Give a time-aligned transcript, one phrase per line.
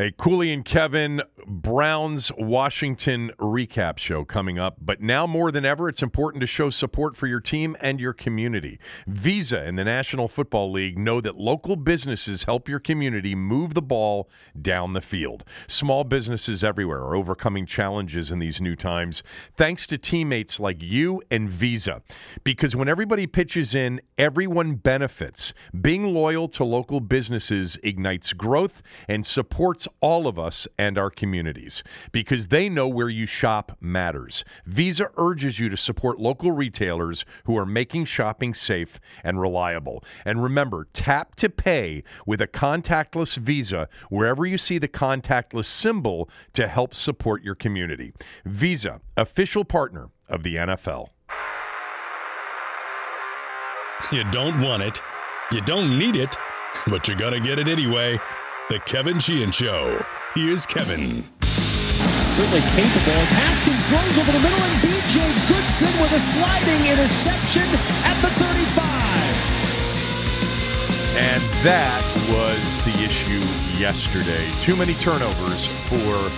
[0.00, 4.76] A Cooley and Kevin Browns Washington recap show coming up.
[4.80, 8.12] But now more than ever, it's important to show support for your team and your
[8.12, 8.80] community.
[9.06, 13.82] Visa and the National Football League know that local businesses help your community move the
[13.82, 14.28] ball
[14.60, 15.44] down the field.
[15.68, 19.22] Small businesses everywhere are overcoming challenges in these new times
[19.56, 22.02] thanks to teammates like you and Visa.
[22.42, 25.52] Because when everybody pitches in, everyone benefits.
[25.80, 31.82] Being loyal to local businesses ignites growth and supports all of us and our communities
[32.12, 34.44] because they know where you shop matters.
[34.66, 40.02] Visa urges you to support local retailers who are making shopping safe and reliable.
[40.24, 46.28] And remember, tap to pay with a contactless Visa wherever you see the contactless symbol
[46.54, 48.12] to help support your community.
[48.44, 51.08] Visa, official partner of the NFL.
[54.12, 55.00] You don't want it,
[55.52, 56.36] you don't need it,
[56.86, 58.18] but you're going to get it anyway.
[58.70, 60.02] The Kevin Sheehan Show.
[60.34, 61.22] Here's Kevin.
[61.42, 67.68] Certainly capable as Haskins throws over the middle and BJ Goodson with a sliding interception
[68.08, 68.74] at the 35.
[71.14, 72.00] And that
[72.32, 73.44] was the issue
[73.78, 74.50] yesterday.
[74.64, 76.32] Too many turnovers for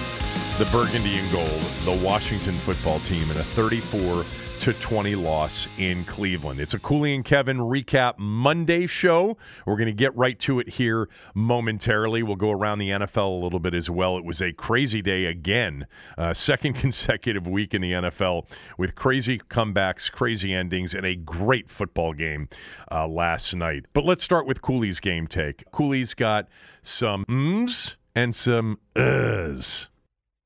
[0.58, 4.24] the Burgundy and Gold, the Washington football team, in a 34
[4.60, 6.60] to 20 loss in Cleveland.
[6.60, 9.36] It's a Cooley and Kevin recap Monday show.
[9.66, 12.22] We're going to get right to it here momentarily.
[12.22, 14.16] We'll go around the NFL a little bit as well.
[14.18, 18.46] It was a crazy day again, uh, second consecutive week in the NFL
[18.78, 22.48] with crazy comebacks, crazy endings, and a great football game
[22.90, 23.86] uh, last night.
[23.92, 25.64] But let's start with Cooley's game take.
[25.72, 26.48] Cooley's got
[26.82, 29.88] some mms and some uhs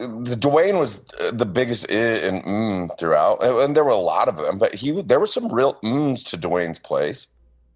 [0.00, 4.38] the Dwayne was uh, the biggest and mm throughout, and there were a lot of
[4.38, 4.56] them.
[4.56, 7.26] But he, there were some real mms to Dwayne's plays,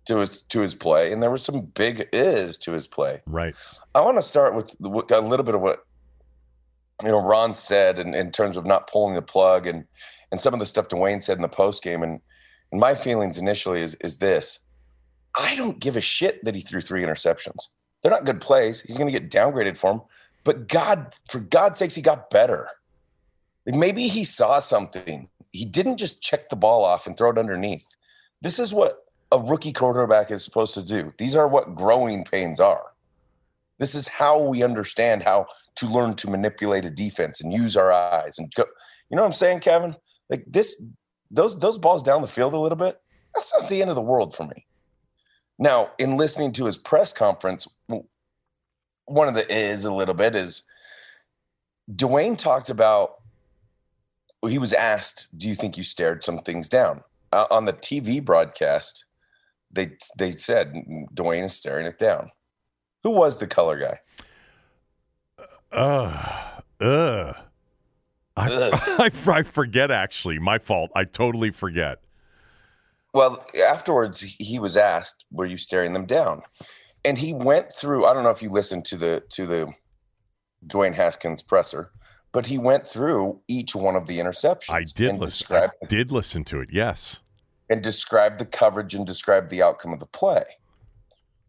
[0.07, 3.21] to his to his play, and there were some big is to his play.
[3.27, 3.55] Right.
[3.95, 5.85] I want to start with a little bit of what
[7.03, 9.85] you know Ron said in, in terms of not pulling the plug, and
[10.33, 12.21] and some of the stuff Dwayne said in the post game, and
[12.73, 14.61] and my feelings initially is is this:
[15.37, 17.69] I don't give a shit that he threw three interceptions.
[18.03, 18.81] They're not good plays.
[18.81, 20.03] He's going to get downgraded for them.
[20.45, 22.69] But God, for God's sakes, he got better.
[23.67, 25.29] Maybe he saw something.
[25.53, 27.97] He didn't just check the ball off and throw it underneath.
[28.43, 31.13] This is what a rookie quarterback is supposed to do.
[31.19, 32.93] These are what growing pains are.
[33.79, 35.47] This is how we understand how
[35.77, 38.65] to learn to manipulate a defense and use our eyes and go.
[39.11, 39.97] You know what I'm saying, Kevin?
[40.31, 40.83] Like this,
[41.31, 43.01] those those balls down the field a little bit.
[43.35, 44.67] That's not the end of the world for me.
[45.59, 47.67] Now, in listening to his press conference,
[49.07, 50.63] one of the is a little bit is
[51.91, 53.17] Dwayne talked about
[54.49, 58.25] he was asked, "Do you think you stared some things down?" Uh, on the TV
[58.25, 59.05] broadcast,
[59.71, 60.75] they they said
[61.15, 62.31] Dwayne is staring it down.
[63.03, 64.01] Who was the color guy?
[65.73, 67.33] Uh, uh.
[68.37, 68.71] I,
[69.27, 70.39] I, I forget actually.
[70.39, 70.91] My fault.
[70.95, 71.99] I totally forget.
[73.13, 76.43] Well, afterwards, he was asked, "Were you staring them down?"
[77.05, 78.05] And he went through.
[78.05, 79.73] I don't know if you listened to the to the
[80.67, 81.91] Dwayne Haskins presser,
[82.33, 84.71] but he went through each one of the interceptions.
[84.71, 85.57] I did listen.
[85.57, 86.69] I did listen to it.
[86.73, 87.19] Yes,
[87.69, 90.45] and describe the coverage and describe the outcome of the play.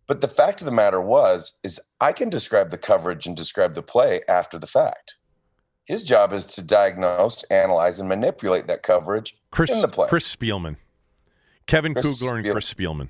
[0.08, 3.74] But the fact of the matter was, is I can describe the coverage and describe
[3.74, 5.16] the play after the fact.
[5.86, 10.08] His job is to diagnose, analyze, and manipulate that coverage Chris, in the play.
[10.08, 10.78] Chris Spielman,
[11.68, 13.10] Kevin Chris Kugler, and Chris Spielman.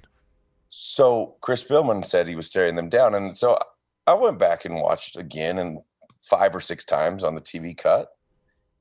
[0.78, 3.58] So Chris Spielman said he was staring them down, and so
[4.06, 5.80] I went back and watched again, and
[6.20, 8.10] five or six times on the TV cut.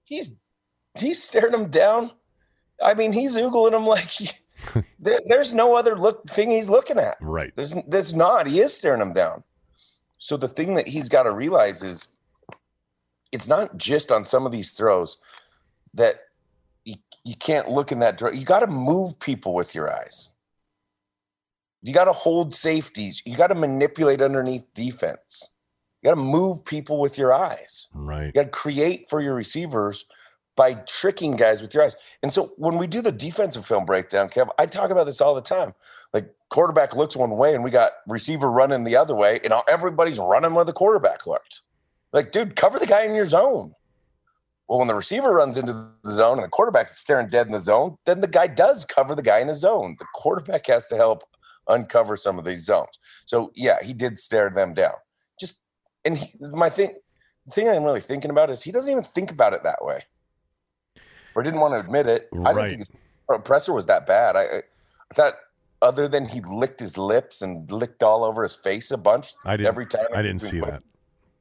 [0.02, 0.34] He's
[0.98, 2.10] he's staring them down.
[2.82, 4.28] I mean, he's oogling them like he,
[4.98, 7.16] there, there's no other look thing he's looking at.
[7.20, 7.52] Right.
[7.54, 8.48] There's there's not.
[8.48, 9.44] He is staring them down.
[10.18, 12.12] So the thing that he's got to realize is,
[13.30, 15.18] it's not just on some of these throws
[15.92, 16.16] that
[16.84, 18.18] you, you can't look in that.
[18.18, 18.40] Direction.
[18.40, 20.30] You got to move people with your eyes.
[21.84, 23.22] You got to hold safeties.
[23.26, 25.50] You got to manipulate underneath defense.
[26.02, 27.88] You got to move people with your eyes.
[27.92, 28.26] Right.
[28.26, 30.06] You got to create for your receivers
[30.56, 31.94] by tricking guys with your eyes.
[32.22, 35.34] And so when we do the defensive film breakdown, Kev, I talk about this all
[35.34, 35.74] the time.
[36.14, 40.18] Like quarterback looks one way and we got receiver running the other way, and everybody's
[40.18, 41.60] running where the quarterback looked.
[42.14, 43.74] Like, dude, cover the guy in your zone.
[44.68, 47.60] Well, when the receiver runs into the zone and the quarterback's staring dead in the
[47.60, 49.96] zone, then the guy does cover the guy in his zone.
[49.98, 51.24] The quarterback has to help
[51.68, 52.98] uncover some of these zones.
[53.24, 54.94] So yeah, he did stare them down.
[55.38, 55.60] Just
[56.04, 56.94] and he, my thing,
[57.46, 60.04] the thing I'm really thinking about is he doesn't even think about it that way,
[61.34, 62.28] or didn't want to admit it.
[62.32, 62.56] Right.
[62.56, 62.98] I didn't think
[63.30, 64.36] his presser was that bad.
[64.36, 65.34] I, I thought
[65.82, 69.56] other than he licked his lips and licked all over his face a bunch I
[69.56, 70.06] didn't, every time.
[70.14, 70.82] I didn't see that.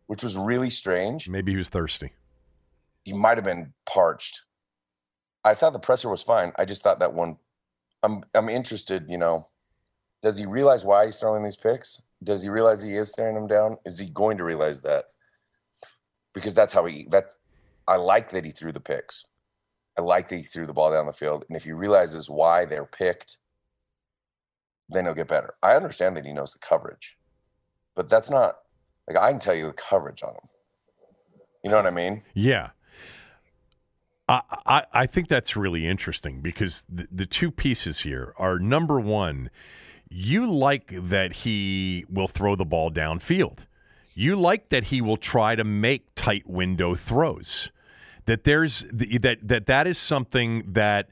[0.08, 1.30] which was really strange.
[1.30, 2.12] Maybe he was thirsty.
[3.04, 4.42] He might have been parched.
[5.44, 6.54] I thought the presser was fine.
[6.58, 7.38] I just thought that one.
[8.02, 9.10] I'm I'm interested.
[9.10, 9.48] You know,
[10.24, 12.02] does he realize why he's throwing these picks?
[12.24, 13.78] Does he realize he is staring them down?
[13.86, 15.06] Is he going to realize that?
[16.34, 17.08] Because that's how he.
[17.12, 17.38] That's.
[17.88, 19.26] I like that he threw the picks.
[19.98, 22.66] I like that he threw the ball down the field, and if he realizes why
[22.66, 23.38] they're picked,
[24.90, 25.54] then he'll get better.
[25.62, 27.18] I understand that he knows the coverage,
[27.96, 28.56] but that's not
[29.08, 30.50] like I can tell you the coverage on him.
[31.64, 32.24] You know what I mean?
[32.34, 32.70] Yeah.
[34.28, 39.00] I, I, I think that's really interesting because the, the two pieces here are number
[39.00, 39.50] one,
[40.14, 43.60] you like that he will throw the ball downfield.
[44.14, 47.72] You like that he will try to make tight window throws.
[48.28, 51.10] That there's that that that is something that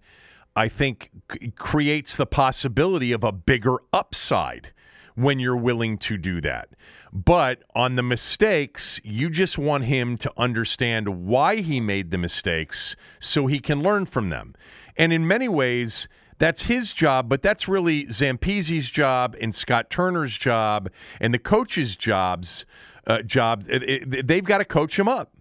[0.55, 1.09] I think
[1.55, 4.71] creates the possibility of a bigger upside
[5.15, 6.69] when you're willing to do that.
[7.11, 12.95] But on the mistakes, you just want him to understand why he made the mistakes
[13.19, 14.53] so he can learn from them.
[14.95, 16.07] And in many ways,
[16.41, 20.89] that's his job, but that's really Zampese's job and Scott Turner's job
[21.19, 22.65] and the coach's jobs.
[23.05, 25.31] Uh, job, it, it, they've got to coach him up.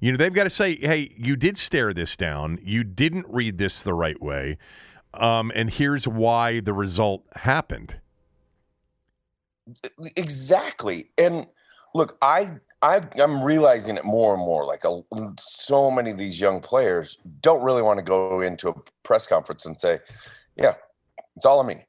[0.00, 2.58] You know, they've got to say, "Hey, you did stare this down.
[2.64, 4.58] You didn't read this the right way,
[5.14, 7.96] um, and here's why the result happened."
[10.16, 11.10] Exactly.
[11.16, 11.46] And
[11.94, 14.66] look, I, I I'm realizing it more and more.
[14.66, 15.02] Like a,
[15.38, 18.74] so many of these young players don't really want to go into a
[19.04, 20.00] press conference and say,
[20.56, 20.74] "Yeah,
[21.36, 21.86] it's all on me."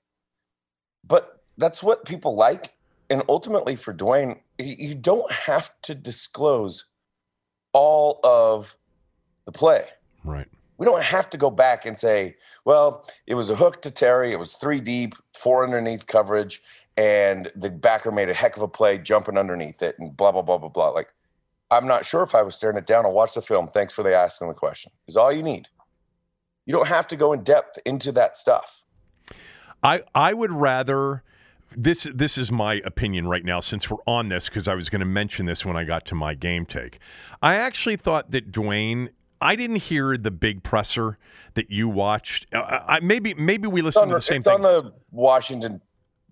[1.05, 2.75] But that's what people like.
[3.09, 6.85] And ultimately, for Dwayne, you don't have to disclose
[7.73, 8.77] all of
[9.45, 9.85] the play.
[10.23, 10.47] Right.
[10.77, 12.35] We don't have to go back and say,
[12.65, 14.31] well, it was a hook to Terry.
[14.31, 16.61] It was three deep, four underneath coverage,
[16.97, 20.41] and the backer made a heck of a play jumping underneath it, and blah blah
[20.41, 20.89] blah blah blah.
[20.89, 21.13] Like,
[21.71, 23.05] I'm not sure if I was staring it down.
[23.05, 23.67] I'll watch the film.
[23.67, 24.91] Thanks for the asking the question.
[25.07, 25.67] Is all you need.
[26.65, 28.83] You don't have to go in depth into that stuff.
[29.81, 31.23] I I would rather
[31.75, 35.01] this this is my opinion right now since we're on this because I was going
[35.01, 36.99] to mention this when I got to my game take.
[37.41, 39.09] I actually thought that Dwayne
[39.41, 41.17] I didn't hear the big presser
[41.55, 42.47] that you watched.
[42.53, 44.55] Uh, I, maybe maybe we listened to the same it's thing.
[44.55, 45.81] on the Washington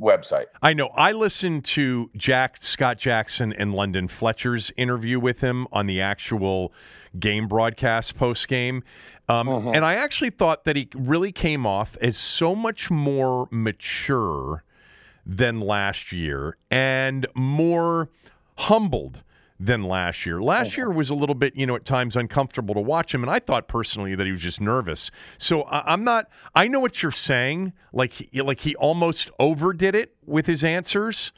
[0.01, 0.45] website.
[0.61, 0.87] I know.
[0.97, 6.73] I listened to Jack Scott Jackson and London Fletcher's interview with him on the actual
[7.19, 8.83] game broadcast post game.
[9.29, 9.75] Um, Mhm.
[9.75, 14.63] And I actually thought that he really came off as so much more mature
[15.25, 18.09] than last year and more
[18.57, 19.21] humbled
[19.63, 20.41] than last year.
[20.41, 23.29] Last year was a little bit, you know, at times uncomfortable to watch him, and
[23.29, 25.11] I thought personally that he was just nervous.
[25.37, 26.27] So I, I'm not.
[26.55, 31.31] I know what you're saying, like he, like he almost overdid it with his answers,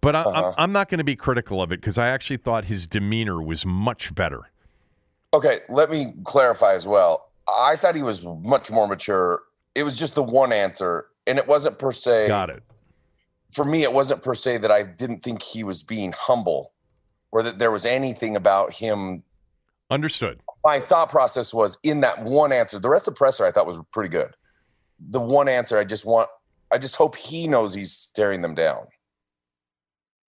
[0.00, 0.48] but I, Uh-huh.
[0.48, 3.42] I'm, I'm not going to be critical of it because I actually thought his demeanor
[3.42, 4.42] was much better.
[5.34, 7.30] Okay, let me clarify as well.
[7.46, 9.42] I thought he was much more mature.
[9.74, 12.28] It was just the one answer, and it wasn't per se.
[12.28, 12.62] Got it.
[13.50, 16.72] For me, it wasn't per se that I didn't think he was being humble,
[17.30, 19.22] or that there was anything about him.
[19.90, 20.40] Understood.
[20.64, 22.78] My thought process was in that one answer.
[22.78, 24.34] The rest of the presser I thought was pretty good.
[24.98, 26.28] The one answer, I just want,
[26.72, 28.86] I just hope he knows he's staring them down.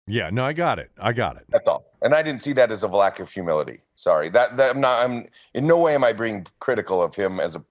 [0.06, 0.30] Yeah.
[0.30, 0.90] No, I got it.
[1.00, 1.44] I got it.
[1.48, 1.84] That's all.
[2.02, 3.80] And I didn't see that as a lack of humility.
[3.94, 4.28] Sorry.
[4.28, 7.54] That that I'm not I'm in no way am I being critical of him as
[7.54, 7.64] a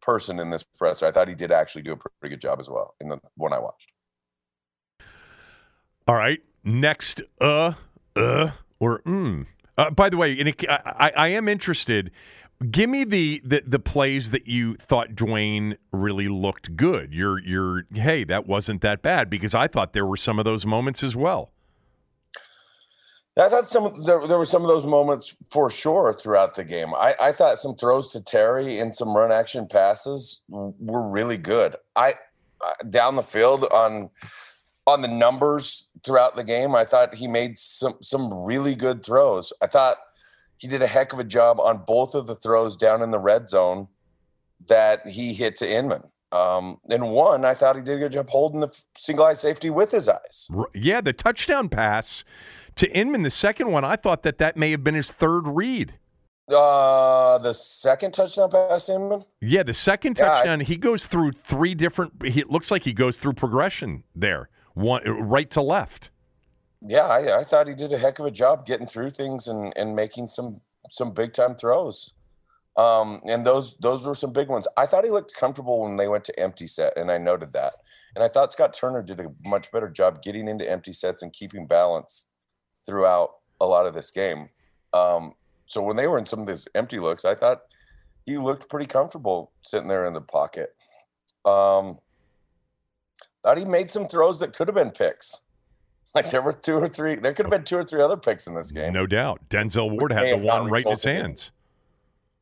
[0.00, 1.06] person in this presser.
[1.06, 3.52] I thought he did actually do a pretty good job as well in the one
[3.52, 3.90] I watched.
[6.06, 6.40] All right.
[6.62, 7.72] Next, uh,
[8.14, 8.50] uh,
[8.80, 9.46] or mm.
[9.78, 12.10] Uh, by the way, I, I am interested.
[12.70, 17.14] Give me the, the the plays that you thought Dwayne really looked good.
[17.14, 20.66] You're you're hey, that wasn't that bad because I thought there were some of those
[20.66, 21.52] moments as well.
[23.38, 26.92] I thought some there, there were some of those moments for sure throughout the game.
[26.94, 31.76] I, I thought some throws to Terry and some run action passes were really good.
[31.96, 32.14] I
[32.90, 34.10] down the field on
[34.86, 39.52] on the numbers throughout the game, I thought he made some some really good throws.
[39.62, 39.96] I thought
[40.56, 43.18] he did a heck of a job on both of the throws down in the
[43.18, 43.88] red zone
[44.68, 46.02] that he hit to Inman.
[46.32, 49.68] Um, and one, I thought he did a good job holding the single eye safety
[49.70, 50.48] with his eyes.
[50.74, 52.22] Yeah, the touchdown pass
[52.76, 55.94] to Inman, the second one, I thought that that may have been his third read.
[56.48, 59.24] Uh, the second touchdown pass to Inman.
[59.40, 62.12] Yeah, the second Yeah, I- touchdown, he goes through three different.
[62.24, 66.10] He, it looks like he goes through progression there, one right to left.
[66.86, 69.72] Yeah, I, I thought he did a heck of a job getting through things and,
[69.76, 70.60] and making some
[70.90, 72.12] some big time throws.
[72.76, 74.66] Um, and those those were some big ones.
[74.76, 77.74] I thought he looked comfortable when they went to empty set, and I noted that.
[78.14, 81.32] And I thought Scott Turner did a much better job getting into empty sets and
[81.32, 82.26] keeping balance
[82.84, 84.48] throughout a lot of this game.
[84.92, 85.34] Um,
[85.66, 87.60] so when they were in some of these empty looks, I thought
[88.26, 90.74] he looked pretty comfortable sitting there in the pocket.
[91.44, 91.98] Um,
[93.42, 95.40] thought he made some throws that could have been picks.
[96.12, 98.48] Like there were two or three, there could have been two or three other picks
[98.48, 98.92] in this game.
[98.92, 99.40] No doubt.
[99.48, 101.52] Denzel Ward had the one right in his hands.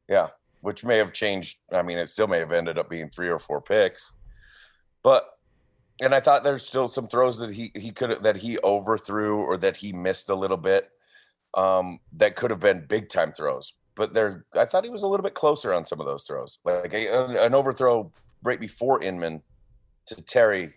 [0.09, 0.29] Yeah,
[0.63, 1.59] which may have changed.
[1.71, 4.11] I mean, it still may have ended up being three or four picks,
[5.03, 5.39] but
[6.01, 9.59] and I thought there's still some throws that he he could that he overthrew or
[9.59, 10.91] that he missed a little bit
[11.55, 13.75] um, that could have been big time throws.
[13.97, 16.59] But there, I thought he was a little bit closer on some of those throws,
[16.65, 18.13] like a, an overthrow
[18.43, 19.43] right before Inman
[20.07, 20.75] to Terry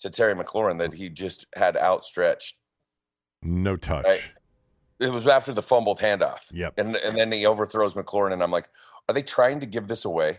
[0.00, 2.56] to Terry McLaurin that he just had outstretched.
[3.42, 4.04] No touch.
[4.04, 4.20] Right?
[5.00, 6.52] It was after the fumbled handoff.
[6.52, 6.74] Yep.
[6.78, 8.68] And and then he overthrows McLaurin, and I'm like,
[9.08, 10.38] are they trying to give this away?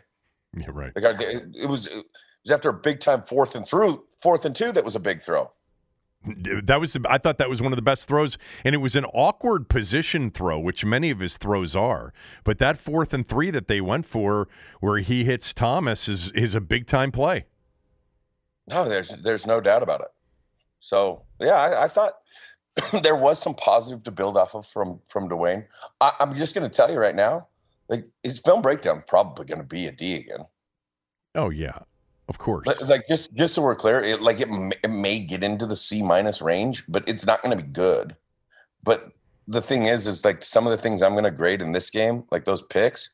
[0.55, 0.91] Yeah, right.
[0.95, 2.05] Like it, it was it
[2.43, 5.21] was after a big time fourth and through fourth and two that was a big
[5.21, 5.51] throw.
[6.63, 9.05] That was I thought that was one of the best throws, and it was an
[9.05, 12.13] awkward position throw, which many of his throws are.
[12.43, 14.47] But that fourth and three that they went for,
[14.79, 17.45] where he hits Thomas, is is a big time play.
[18.67, 20.07] No, there's there's no doubt about it.
[20.79, 22.13] So yeah, I, I thought
[23.03, 25.65] there was some positive to build off of from from Dwayne.
[26.01, 27.47] I, am just going to tell you right now,
[27.89, 30.45] like his film breakdown probably going to be a D again.
[31.35, 31.79] Oh yeah,
[32.27, 32.65] of course.
[32.65, 34.49] But, like just just so we're clear, it, like it,
[34.83, 38.15] it may get into the C minus range, but it's not going to be good.
[38.83, 39.11] But
[39.47, 41.89] the thing is, is like some of the things I'm going to grade in this
[41.89, 43.09] game, like those picks.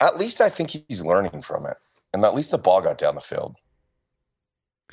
[0.00, 1.76] At least I think he's learning from it,
[2.12, 3.56] and at least the ball got down the field.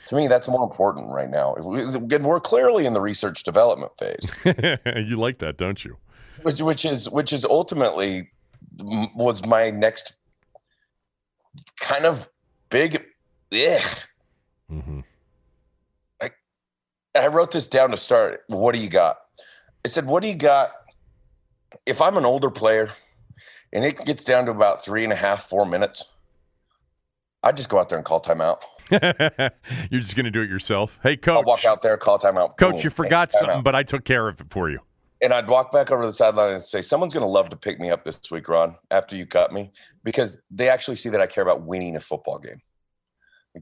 [0.08, 1.56] To me, that's more important right now.
[1.60, 4.28] We're clearly in the research development phase.
[5.08, 5.98] you like that, don't you?
[6.42, 8.30] Which, which is which is ultimately
[8.80, 10.16] was my next
[11.80, 12.30] kind of
[12.70, 13.04] big.
[13.52, 13.82] Ugh.
[14.72, 15.00] Mm-hmm.
[16.22, 16.32] I
[17.16, 18.42] I wrote this down to start.
[18.48, 19.18] What do you got?
[19.86, 20.72] I said, "What do you got?"
[21.86, 22.92] If I'm an older player,
[23.74, 26.06] and it gets down to about three and a half, four minutes,
[27.44, 28.62] I just go out there and call timeout.
[29.92, 30.98] You're just going to do it yourself.
[31.04, 31.38] Hey, coach.
[31.38, 32.58] I'll walk out there, call timeout.
[32.58, 34.80] Coach, boom, you forgot something, but I took care of it for you.
[35.22, 37.58] And I'd walk back over to the sideline and say, Someone's going to love to
[37.58, 39.72] pick me up this week, Ron, after you cut me,
[40.04, 42.62] because they actually see that I care about winning a football game.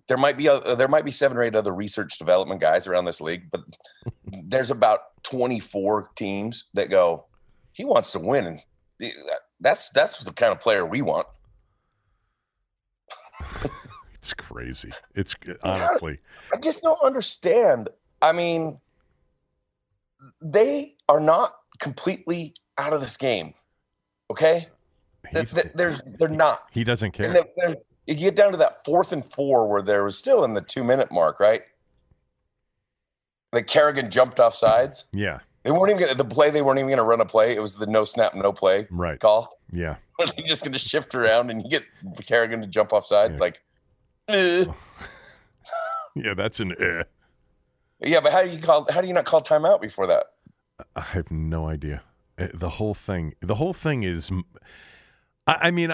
[0.07, 2.87] There might be a, uh, there might be seven or eight other research development guys
[2.87, 3.61] around this league, but
[4.43, 7.25] there's about 24 teams that go,
[7.73, 8.59] he wants to win, and
[9.01, 9.11] eh,
[9.59, 11.27] that's that's the kind of player we want.
[14.27, 14.91] It's crazy.
[15.15, 16.19] It's honestly.
[16.53, 17.87] I just don't understand.
[18.21, 18.79] I mean,
[20.41, 23.53] they are not completely out of this game.
[24.29, 24.67] Okay,
[25.31, 25.43] he,
[25.75, 26.63] they're they're not.
[26.71, 27.31] He doesn't care.
[27.31, 30.53] They're, they're, you get down to that fourth and four where there was still in
[30.53, 31.61] the two minute mark, right?
[33.53, 35.05] Like Kerrigan jumped off sides.
[35.13, 35.39] Yeah.
[35.63, 36.49] They weren't even gonna, the play.
[36.49, 37.55] They weren't even going to run a play.
[37.55, 39.19] It was the no snap, no play right.
[39.19, 39.59] call.
[39.71, 39.97] Yeah.
[40.19, 41.83] You're just going to shift around and you get
[42.25, 43.33] Kerrigan to jump off sides.
[43.33, 43.39] Yeah.
[43.39, 43.63] Like,
[46.15, 47.03] yeah, that's an eh.
[48.01, 48.87] Yeah, but how do you call?
[48.91, 50.25] How do you not call timeout before that?
[50.95, 52.03] I have no idea.
[52.37, 53.33] Eh, the whole thing.
[53.41, 54.29] The whole thing is.
[55.47, 55.93] I, I mean.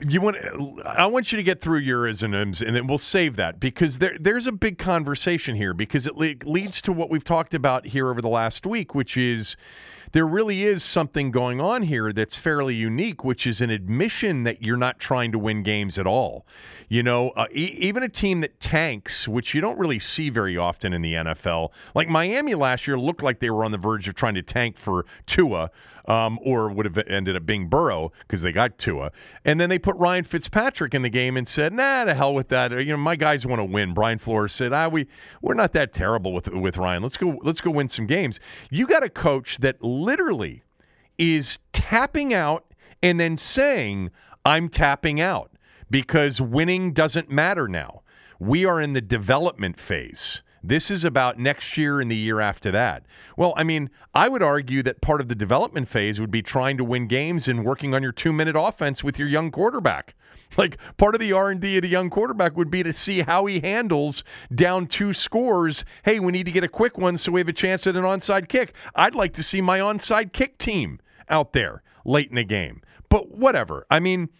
[0.00, 0.38] You want?
[0.84, 4.16] I want you to get through your isms, and then we'll save that because there,
[4.18, 8.10] there's a big conversation here because it le- leads to what we've talked about here
[8.10, 9.56] over the last week, which is
[10.12, 14.62] there really is something going on here that's fairly unique, which is an admission that
[14.62, 16.46] you're not trying to win games at all.
[16.88, 20.56] You know, uh, e- even a team that tanks, which you don't really see very
[20.56, 24.08] often in the NFL, like Miami last year looked like they were on the verge
[24.08, 25.70] of trying to tank for Tua,
[26.08, 29.12] um, or would have ended up being Burrow because they got Tua.
[29.44, 32.48] And then they put Ryan Fitzpatrick in the game and said, "Nah, to hell with
[32.48, 32.72] that.
[32.72, 35.06] You know, my guys want to win." Brian Flores said, "Ah, we
[35.40, 37.02] we're not that terrible with with Ryan.
[37.02, 40.64] Let's go let's go win some games." You got a coach that literally
[41.16, 42.64] is tapping out
[43.02, 44.10] and then saying,
[44.44, 45.52] "I'm tapping out."
[45.90, 48.02] because winning doesn't matter now.
[48.38, 50.42] We are in the development phase.
[50.68, 53.06] This is about next year and the year after that.
[53.38, 56.76] Well, I mean, I would argue that part of the development phase would be trying
[56.76, 60.14] to win games and working on your 2-minute offense with your young quarterback.
[60.56, 63.60] Like part of the R&D of the young quarterback would be to see how he
[63.60, 65.84] handles down two scores.
[66.06, 68.02] Hey, we need to get a quick one so we have a chance at an
[68.02, 68.72] onside kick.
[68.94, 72.80] I'd like to see my onside kick team out there late in the game.
[73.10, 73.86] But whatever.
[73.90, 74.30] I mean,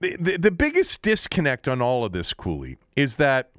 [0.00, 3.50] the, the, biggest disconnect on all of this, Cooley, is that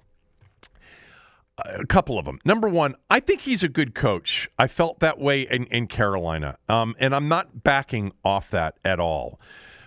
[1.57, 2.39] a couple of them.
[2.45, 4.49] Number one, I think he's a good coach.
[4.57, 8.99] I felt that way in, in Carolina, um, and I'm not backing off that at
[8.99, 9.39] all.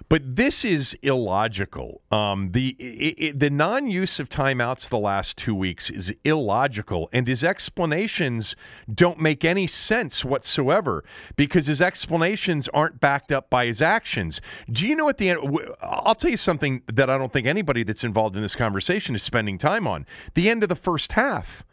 [0.08, 2.00] But this is illogical.
[2.12, 7.26] Um, the it, it, the non-use of timeouts the last two weeks is illogical, and
[7.26, 8.54] his explanations
[8.92, 14.40] don't make any sense whatsoever because his explanations aren't backed up by his actions.
[14.70, 15.40] Do you know at the end?
[15.82, 19.24] I'll tell you something that I don't think anybody that's involved in this conversation is
[19.24, 20.06] spending time on.
[20.34, 21.64] The end of the first half.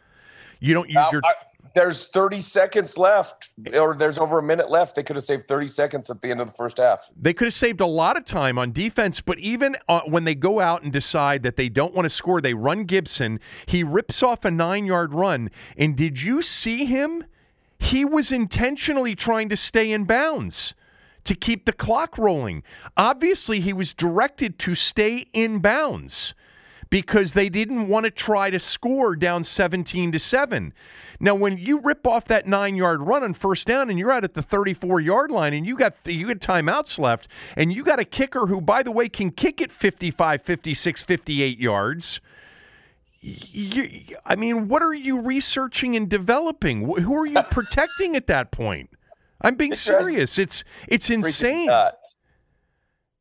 [0.58, 1.20] You don't use Now, your.
[1.24, 4.94] I- there's 30 seconds left, or there's over a minute left.
[4.94, 7.10] They could have saved 30 seconds at the end of the first half.
[7.20, 10.36] They could have saved a lot of time on defense, but even uh, when they
[10.36, 13.40] go out and decide that they don't want to score, they run Gibson.
[13.66, 15.50] He rips off a nine yard run.
[15.76, 17.24] And did you see him?
[17.78, 20.74] He was intentionally trying to stay in bounds
[21.24, 22.62] to keep the clock rolling.
[22.96, 26.34] Obviously, he was directed to stay in bounds
[26.94, 30.72] because they didn't want to try to score down 17 to 7.
[31.18, 34.22] Now, when you rip off that nine yard run on first down and you're out
[34.22, 37.98] at the 34 yard line and you got you got timeouts left and you got
[37.98, 42.20] a kicker who, by the way, can kick it 55, 56, 58 yards.
[43.20, 46.86] You, I mean, what are you researching and developing?
[46.86, 48.90] Who are you protecting at that point?
[49.40, 50.38] I'm being serious.
[50.38, 51.68] It's it's insane.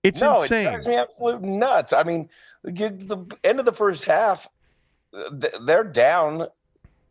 [0.03, 0.68] It's no, insane.
[0.68, 1.92] it drives me absolute nuts.
[1.92, 2.30] I mean,
[2.65, 4.48] you- the end of the first half,
[5.32, 6.48] they're down.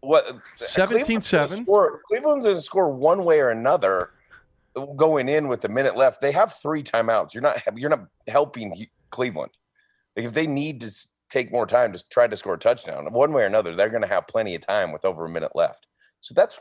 [0.00, 0.24] What
[0.56, 0.88] 17-7.
[0.88, 4.10] Cleveland's gonna score- Cleveland's going to score one way or another
[4.96, 6.20] going in with a minute left.
[6.20, 7.34] They have three timeouts.
[7.34, 9.52] You're not you're not helping Cleveland.
[10.16, 10.90] Like, if they need to
[11.30, 14.02] take more time to try to score a touchdown, one way or another, they're going
[14.02, 15.86] to have plenty of time with over a minute left.
[16.20, 16.58] So that's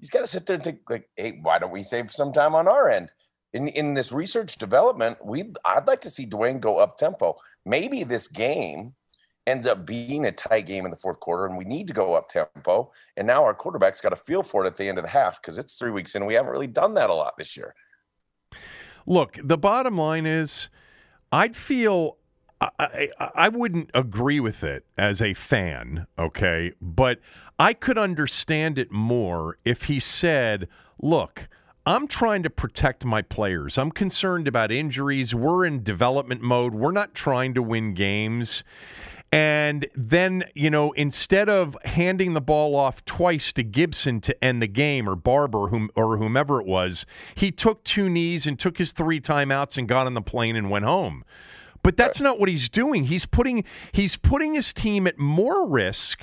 [0.00, 2.54] you got to sit there and think like, hey, why don't we save some time
[2.54, 3.10] on our end?
[3.56, 7.36] In in this research development, we I'd like to see Dwayne go up tempo.
[7.64, 8.92] Maybe this game
[9.46, 12.14] ends up being a tight game in the fourth quarter, and we need to go
[12.14, 12.92] up tempo.
[13.16, 15.40] And now our quarterback's got to feel for it at the end of the half
[15.40, 16.26] because it's three weeks in.
[16.26, 17.74] We haven't really done that a lot this year.
[19.06, 20.68] Look, the bottom line is,
[21.32, 22.18] I'd feel
[22.60, 27.20] I, I, I wouldn't agree with it as a fan, okay, but
[27.58, 30.68] I could understand it more if he said,
[31.00, 31.48] "Look."
[31.86, 33.78] I'm trying to protect my players.
[33.78, 35.32] I'm concerned about injuries.
[35.36, 36.74] We're in development mode.
[36.74, 38.64] We're not trying to win games.
[39.30, 44.60] And then, you know, instead of handing the ball off twice to Gibson to end
[44.62, 48.78] the game or Barber whom, or whomever it was, he took two knees and took
[48.78, 51.24] his three timeouts and got on the plane and went home.
[51.84, 53.04] But that's not what he's doing.
[53.04, 56.18] He's putting he's putting his team at more risk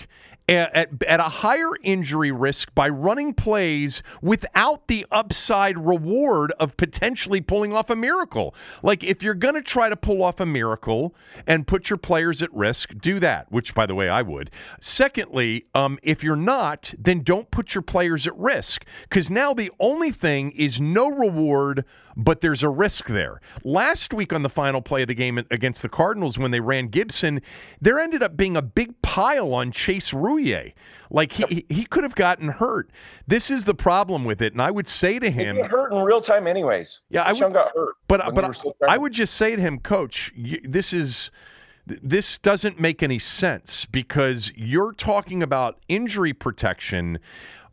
[0.49, 7.39] at, at, a higher injury risk by running plays without the upside reward of potentially
[7.39, 8.53] pulling off a miracle.
[8.82, 11.15] Like, if you're going to try to pull off a miracle
[11.47, 14.51] and put your players at risk, do that, which, by the way, I would.
[14.82, 19.71] Secondly, um, if you're not, then don't put your players at risk because now the
[19.79, 23.41] only thing is no reward but there's a risk there.
[23.63, 26.88] Last week on the final play of the game against the Cardinals, when they ran
[26.88, 27.41] Gibson,
[27.82, 30.74] there ended up being a big pile on Chase Roullier.
[31.10, 32.89] Like he he could have gotten hurt.
[33.28, 36.22] This is the problem with it, and I would say to him, hurt in real
[36.22, 37.02] time, anyways.
[37.10, 37.96] Yeah, I would- got hurt.
[38.08, 41.30] but but we I would just say to him, Coach, you, this is
[41.86, 47.19] this doesn't make any sense because you're talking about injury protection.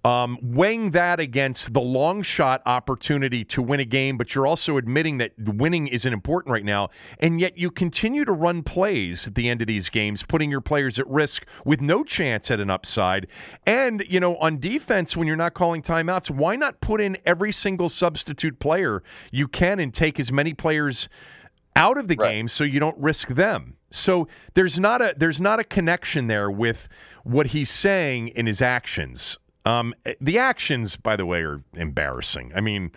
[0.02, 4.78] Um, weighing that against the long shot opportunity to win a game, but you're also
[4.78, 9.34] admitting that winning isn't important right now, and yet you continue to run plays at
[9.34, 12.70] the end of these games, putting your players at risk with no chance at an
[12.70, 13.26] upside.
[13.66, 17.52] And, you know, on defense, when you're not calling timeouts, why not put in every
[17.52, 21.10] single substitute player you can and take as many players
[21.76, 22.30] out of the Right.
[22.32, 23.76] game so you don't risk them.
[23.90, 26.88] So there's not a there's not a connection there with
[27.22, 29.36] what he's saying in his actions.
[29.64, 32.52] Um, the actions, by the way, are embarrassing.
[32.54, 32.92] I mean,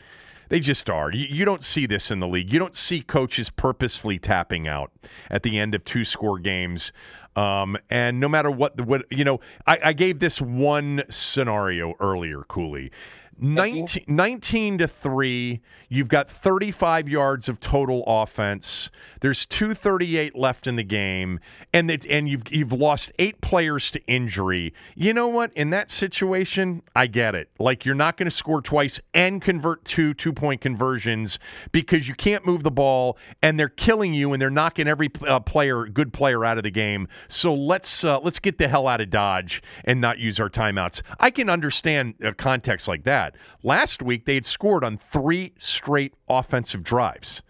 [0.49, 1.11] they just are.
[1.11, 2.51] You, you don't see this in the league.
[2.51, 4.91] You don't see coaches purposefully tapping out
[5.29, 6.91] at the end of two score games.
[7.35, 12.43] Um, and no matter what, what you know, I, I gave this one scenario earlier,
[12.47, 12.91] Cooley.
[13.39, 15.61] 19, 19 to 3
[15.93, 18.89] you've got 35 yards of total offense.
[19.21, 21.39] There's 238 left in the game
[21.71, 24.73] and that and you've you've lost eight players to injury.
[24.95, 25.53] You know what?
[25.55, 27.49] In that situation i get it.
[27.59, 31.37] Like you're not going to score twice and convert two two point conversions
[31.71, 35.39] because you can't move the ball and they're killing you and they're knocking every uh,
[35.41, 37.07] player good player out of the game.
[37.27, 41.03] So let's uh, let's get the hell out of dodge and not use our timeouts.
[41.19, 43.22] I can understand a context like that
[43.63, 47.41] last week they had scored on three straight offensive drives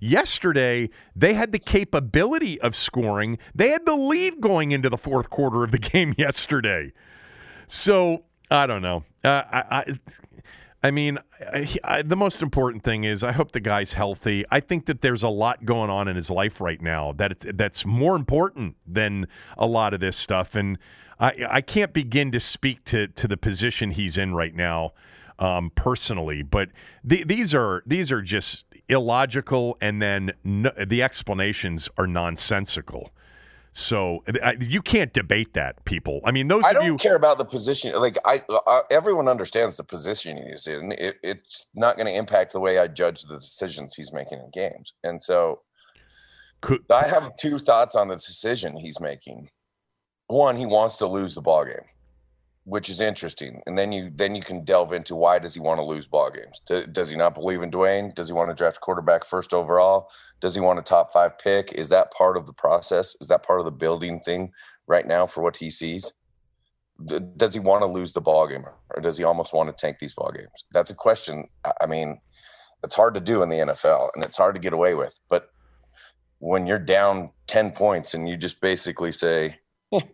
[0.00, 3.38] Yesterday, they had the capability of scoring.
[3.54, 6.92] They had the lead going into the fourth quarter of the game yesterday.
[7.68, 9.04] So I don't know.
[9.24, 9.84] Uh, I, I
[10.84, 14.44] I mean, I, I, the most important thing is I hope the guy's healthy.
[14.52, 17.84] I think that there's a lot going on in his life right now that that's
[17.84, 19.26] more important than
[19.58, 20.78] a lot of this stuff, and
[21.18, 24.92] I, I can't begin to speak to to the position he's in right now
[25.38, 26.42] um, personally.
[26.42, 26.68] But
[27.04, 33.10] the, these are these are just illogical, and then no, the explanations are nonsensical.
[33.72, 36.20] So I, you can't debate that, people.
[36.24, 36.64] I mean, those.
[36.64, 37.94] I don't you, care about the position.
[37.94, 40.92] Like I, I everyone understands the position he's in.
[40.92, 44.50] It, it's not going to impact the way I judge the decisions he's making in
[44.50, 44.94] games.
[45.04, 45.60] And so,
[46.62, 49.50] could, I have two thoughts on the decision he's making.
[50.28, 51.84] One, he wants to lose the ball game
[52.66, 53.62] which is interesting.
[53.64, 56.30] And then you then you can delve into why does he want to lose ball
[56.30, 56.60] games?
[56.90, 58.12] Does he not believe in Dwayne?
[58.12, 60.10] Does he want to draft quarterback first overall?
[60.40, 61.72] Does he want a top five pick?
[61.72, 63.16] Is that part of the process?
[63.20, 64.50] Is that part of the building thing
[64.88, 66.12] right now for what he sees?
[67.36, 69.98] Does he want to lose the ball game, or does he almost want to tank
[70.00, 70.64] these ball games?
[70.72, 71.48] That's a question.
[71.80, 72.20] I mean,
[72.82, 75.20] it's hard to do in the NFL, and it's hard to get away with.
[75.28, 75.50] But
[76.38, 79.58] when you're down ten points and you just basically say,
[79.92, 80.04] "It's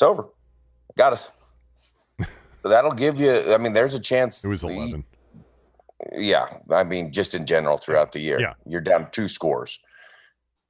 [0.00, 0.28] over,"
[0.96, 1.30] Got us.
[2.64, 3.52] That'll give you.
[3.52, 4.44] I mean, there's a chance.
[4.44, 5.04] It was eleven.
[6.12, 8.54] Yeah, I mean, just in general throughout the year, yeah.
[8.66, 9.78] you're down two scores.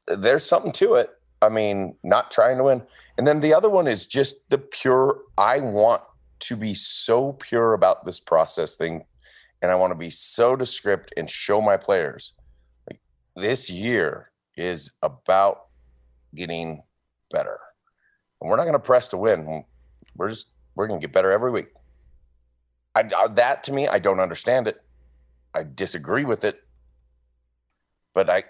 [0.07, 1.11] There's something to it.
[1.41, 2.83] I mean, not trying to win,
[3.19, 5.21] and then the other one is just the pure.
[5.37, 6.03] I want
[6.41, 9.05] to be so pure about this process thing,
[9.61, 12.35] and I want to be so descript and show my players
[12.89, 13.01] like
[13.37, 15.67] this year is about
[16.35, 16.83] getting
[17.31, 17.59] better,
[18.41, 19.65] and we're not going to press to win
[20.17, 21.69] we're just we're gonna get better every week.
[22.95, 24.83] I, that to me, I don't understand it.
[25.55, 26.63] I disagree with it,
[28.15, 28.45] but I,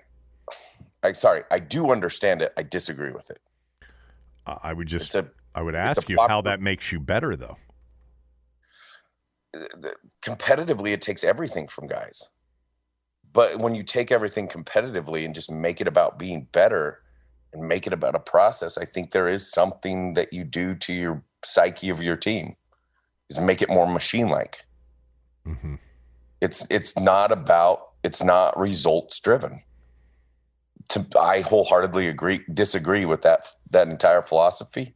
[1.03, 2.53] I sorry, I do understand it.
[2.57, 3.41] I disagree with it.
[4.47, 7.57] I would just, a, I would ask you how that makes you better, though.
[10.25, 12.31] Competitively, it takes everything from guys.
[13.33, 17.03] But when you take everything competitively and just make it about being better
[17.53, 20.93] and make it about a process, I think there is something that you do to
[20.93, 22.57] your psyche of your team
[23.29, 24.65] is make it more machine like.
[25.47, 25.77] Mm-hmm.
[26.41, 29.63] It's it's not about it's not results driven.
[30.91, 34.95] To, I wholeheartedly agree disagree with that that entire philosophy,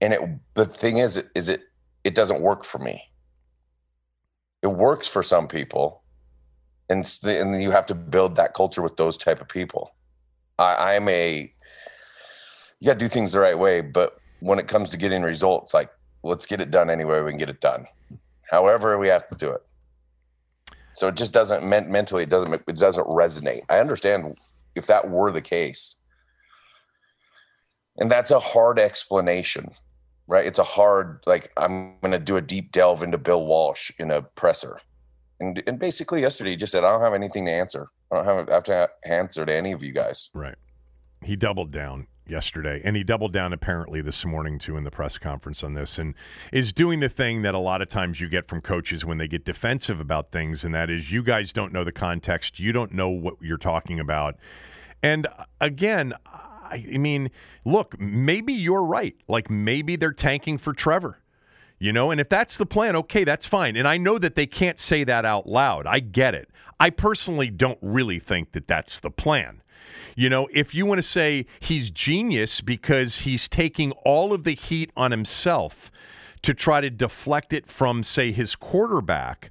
[0.00, 0.20] and it
[0.54, 1.62] the thing is is it
[2.04, 3.02] it doesn't work for me.
[4.62, 6.02] It works for some people,
[6.88, 9.94] and and you have to build that culture with those type of people.
[10.58, 11.52] I, I'm a
[12.80, 15.72] you got to do things the right way, but when it comes to getting results,
[15.72, 15.90] like
[16.22, 17.86] let's get it done anywhere we can get it done,
[18.50, 19.62] however we have to do it.
[20.94, 23.62] So it just doesn't mentally it doesn't it doesn't resonate.
[23.68, 24.36] I understand
[24.74, 25.96] if that were the case,
[27.96, 29.70] and that's a hard explanation,
[30.26, 30.46] right?
[30.46, 34.10] It's a hard like I'm going to do a deep delve into Bill Walsh in
[34.10, 34.80] a presser,
[35.38, 37.88] and and basically yesterday he just said I don't have anything to answer.
[38.12, 40.30] I don't have, have to answer to any of you guys.
[40.34, 40.56] Right.
[41.22, 45.18] He doubled down yesterday, and he doubled down apparently this morning too in the press
[45.18, 46.14] conference on this, and
[46.52, 49.28] is doing the thing that a lot of times you get from coaches when they
[49.28, 52.92] get defensive about things, and that is you guys don't know the context, you don't
[52.92, 54.36] know what you're talking about,
[55.02, 56.14] and uh, again.
[56.72, 57.32] I mean,
[57.64, 59.16] look, maybe you're right.
[59.26, 61.18] Like maybe they're tanking for Trevor.
[61.80, 63.74] You know, and if that's the plan, okay, that's fine.
[63.74, 65.86] And I know that they can't say that out loud.
[65.86, 66.50] I get it.
[66.78, 69.62] I personally don't really think that that's the plan.
[70.20, 74.54] You know, if you want to say he's genius because he's taking all of the
[74.54, 75.90] heat on himself
[76.42, 79.50] to try to deflect it from, say, his quarterback.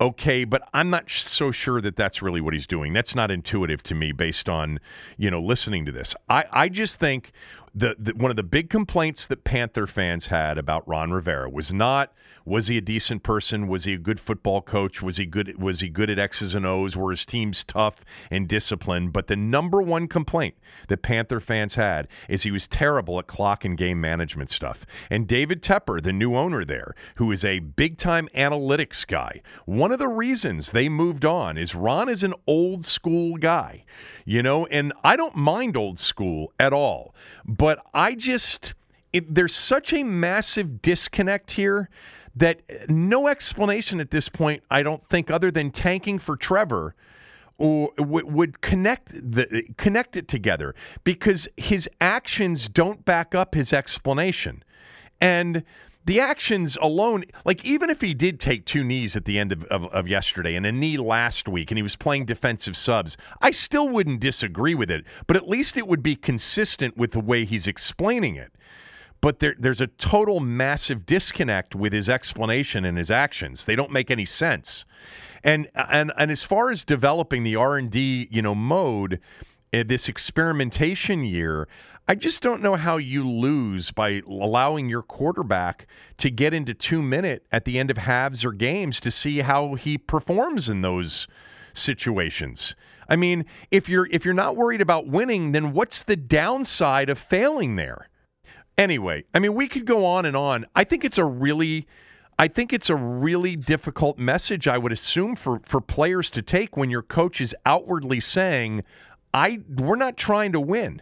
[0.00, 2.92] Okay, but I'm not so sure that that's really what he's doing.
[2.92, 4.78] That's not intuitive to me based on,
[5.16, 6.14] you know, listening to this.
[6.28, 7.32] I, I just think
[7.74, 11.72] the, the one of the big complaints that Panther fans had about Ron Rivera was
[11.72, 12.12] not
[12.46, 13.68] was he a decent person?
[13.68, 15.00] Was he a good football coach?
[15.00, 15.60] Was he good?
[15.60, 16.94] Was he good at X's and O's?
[16.94, 19.14] Were his teams tough and disciplined?
[19.14, 20.54] But the number one complaint
[20.88, 24.84] that Panther fans had is he was terrible at clock and game management stuff.
[25.08, 29.90] And David Tepper, the new owner there, who is a big time analytics guy, one
[29.90, 33.84] of the reasons they moved on is Ron is an old school guy,
[34.26, 37.14] you know, and I don't mind old school at all,
[37.46, 38.74] but I just.
[39.12, 41.88] It, there's such a massive disconnect here
[42.34, 46.96] that no explanation at this point, I don't think, other than tanking for Trevor,
[47.58, 50.74] or would connect the connect it together
[51.04, 54.64] because his actions don't back up his explanation,
[55.20, 55.62] and
[56.06, 59.64] the actions alone, like even if he did take two knees at the end of,
[59.64, 63.50] of, of, yesterday and a knee last week and he was playing defensive subs, I
[63.52, 67.44] still wouldn't disagree with it, but at least it would be consistent with the way
[67.46, 68.52] he's explaining it.
[69.24, 73.64] but there, there's a total massive disconnect with his explanation and his actions.
[73.64, 74.84] They don't make any sense.
[75.42, 79.20] And and and as far as developing the R and D, you know, mode,
[79.72, 81.68] uh, this experimentation year,
[82.06, 85.86] I just don't know how you lose by allowing your quarterback
[86.18, 89.74] to get into two minute at the end of halves or games to see how
[89.74, 91.26] he performs in those
[91.72, 92.74] situations.
[93.08, 97.18] I mean, if you're if you're not worried about winning, then what's the downside of
[97.18, 98.10] failing there?
[98.76, 100.66] Anyway, I mean, we could go on and on.
[100.74, 101.86] I think it's a really
[102.38, 106.76] I think it's a really difficult message I would assume for for players to take
[106.76, 108.82] when your coach is outwardly saying,
[109.32, 111.00] "I we're not trying to win."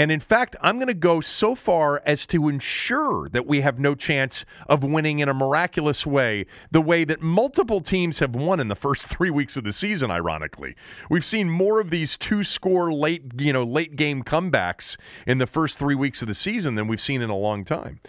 [0.00, 3.78] And in fact, I'm going to go so far as to ensure that we have
[3.78, 8.60] no chance of winning in a miraculous way, the way that multiple teams have won
[8.60, 10.74] in the first 3 weeks of the season ironically.
[11.10, 15.78] We've seen more of these two-score late, you know, late game comebacks in the first
[15.78, 18.00] 3 weeks of the season than we've seen in a long time.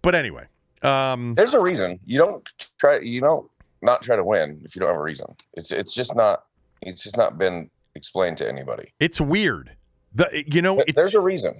[0.00, 0.44] But anyway,
[0.82, 1.98] um, There's a reason.
[2.06, 3.00] You don't try.
[3.00, 3.50] You don't
[3.82, 5.26] not try to win if you don't have a reason.
[5.54, 6.44] It's it's just not.
[6.82, 8.92] It's just not been explained to anybody.
[9.00, 9.72] it's weird.
[10.14, 11.54] The you know, There's a reason.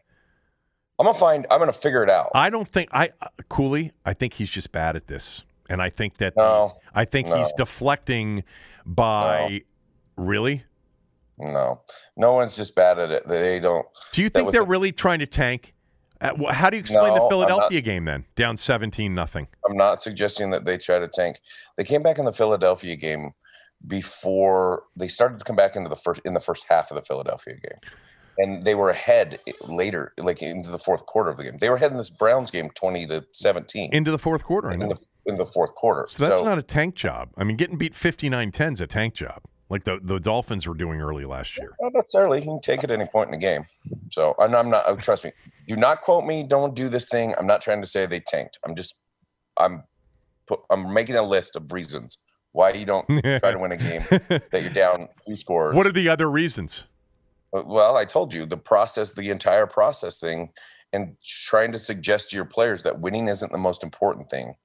[0.98, 1.46] I'm gonna find.
[1.50, 2.30] I'm gonna figure it out.
[2.34, 3.92] I don't think I uh, Cooley.
[4.04, 7.38] I think he's just bad at this, and I think that No, I think no.
[7.38, 8.44] he's deflecting
[8.84, 9.62] by
[10.16, 10.64] really.
[11.38, 11.80] no,
[12.16, 13.26] no one's just bad at it.
[13.26, 13.86] They don't.
[14.12, 15.74] Do you think they're a- really trying to tank?
[16.20, 18.24] Uh, how do you explain No, the Philadelphia game then?
[18.36, 19.48] Down seventeen nothing.
[19.68, 21.38] I'm not suggesting that they try to tank.
[21.76, 23.32] They came back in the Philadelphia game
[23.84, 27.02] before they started to come back into the first in the first half of the
[27.02, 27.78] Philadelphia game,
[28.38, 31.59] and they were ahead later, like into the fourth quarter of the game.
[31.61, 34.71] They were ahead in this Browns game, twenty to seventeen, Into the fourth quarter.
[34.71, 34.88] I in know.
[35.25, 36.07] the in the fourth quarter.
[36.09, 37.29] So that's not a tank job.
[37.37, 41.01] I mean, getting beat 59-10 is a tank job, like the the Dolphins were doing
[41.01, 41.71] early last year.
[41.81, 42.38] Not necessarily.
[42.40, 43.66] You can take it at any point in the game.
[44.11, 44.85] So and I'm not.
[44.88, 45.33] oh, Trust me.
[45.68, 46.42] Do not quote me.
[46.42, 47.35] Don't do this thing.
[47.38, 48.59] I'm not trying to say they tanked.
[48.66, 49.01] I'm just.
[49.59, 49.85] I'm.
[50.49, 52.18] Put, I'm making a list of reasons
[52.51, 53.07] why you don't
[53.38, 55.75] try to win a game that you're down two scores.
[55.77, 56.85] what are the other reasons?
[57.52, 60.50] Well, I told you the process, the entire process thing,
[60.92, 64.56] and trying to suggest to your players that winning isn't the most important thing.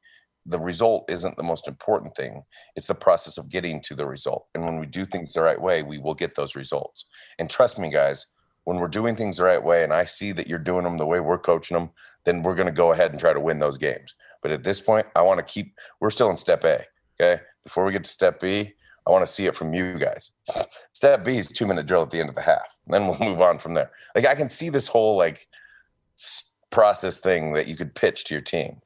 [0.46, 2.44] The result isn't the most important thing.
[2.78, 4.48] It's the process of getting to the result.
[4.56, 7.06] And when we do things the right way, we will get those results.
[7.38, 8.28] And trust me, guys,
[8.64, 11.06] when we're doing things the right way and I see that you're doing them the
[11.06, 11.90] way we're coaching them,
[12.24, 14.16] then we're going to go ahead and try to win those games.
[14.42, 16.86] But at this point, I want to keep, we're still in step A.
[17.20, 17.42] Okay.
[17.64, 18.74] Before we get to step B,
[19.08, 20.32] I want to see it from you guys.
[20.92, 22.78] Step B is two minute drill at the end of the half.
[22.88, 23.92] Then we'll move on from there.
[24.16, 25.48] Like I can see this whole like
[26.70, 28.82] process thing that you could pitch to your team.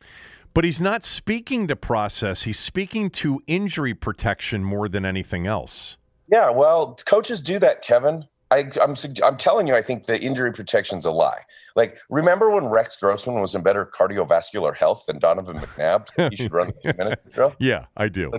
[0.54, 2.44] But he's not speaking to process.
[2.44, 5.96] He's speaking to injury protection more than anything else.
[6.30, 8.26] Yeah, well, coaches do that, Kevin.
[8.52, 11.40] I, I'm I'm telling you, I think the injury protection's a lie.
[11.76, 16.08] Like, remember when Rex Grossman was in better cardiovascular health than Donovan McNabb?
[16.32, 17.56] He should run the two minute drill.
[17.60, 18.32] Yeah, I do.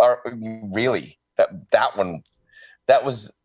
[0.00, 0.20] Are,
[0.72, 2.22] really, that that one,
[2.88, 3.38] that was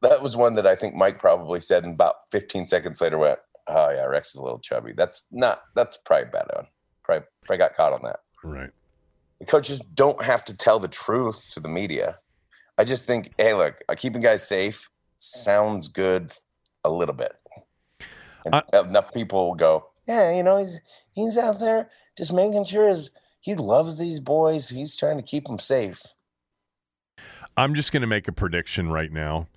[0.00, 3.38] that was one that I think Mike probably said, and about 15 seconds later went,
[3.68, 5.62] "Oh yeah, Rex is a little chubby." That's not.
[5.74, 6.66] That's probably bad on.
[7.04, 8.20] Probably probably got caught on that.
[8.42, 8.70] Right.
[9.38, 12.18] The coaches don't have to tell the truth to the media.
[12.78, 16.32] I just think, hey, look, uh, keeping guys safe sounds good
[16.84, 17.32] a little bit.
[18.44, 20.80] And I- enough people will go, yeah, you know, he's
[21.12, 23.10] he's out there just making sure his,
[23.42, 24.68] he loves these boys.
[24.68, 26.00] He's trying to keep them safe.
[27.56, 29.48] I'm just going to make a prediction right now.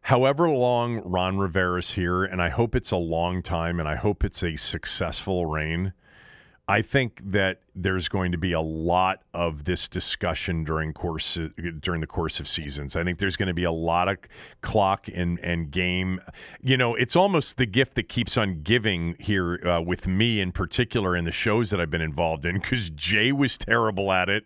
[0.00, 4.24] However long Ron Rivera's here, and I hope it's a long time, and I hope
[4.24, 5.92] it's a successful reign.
[6.70, 11.36] I think that there's going to be a lot of this discussion during course
[11.80, 12.94] during the course of seasons.
[12.94, 14.18] I think there's going to be a lot of
[14.60, 16.20] clock and and game.
[16.62, 20.52] You know, it's almost the gift that keeps on giving here uh, with me in
[20.52, 24.44] particular in the shows that I've been involved in because Jay was terrible at it.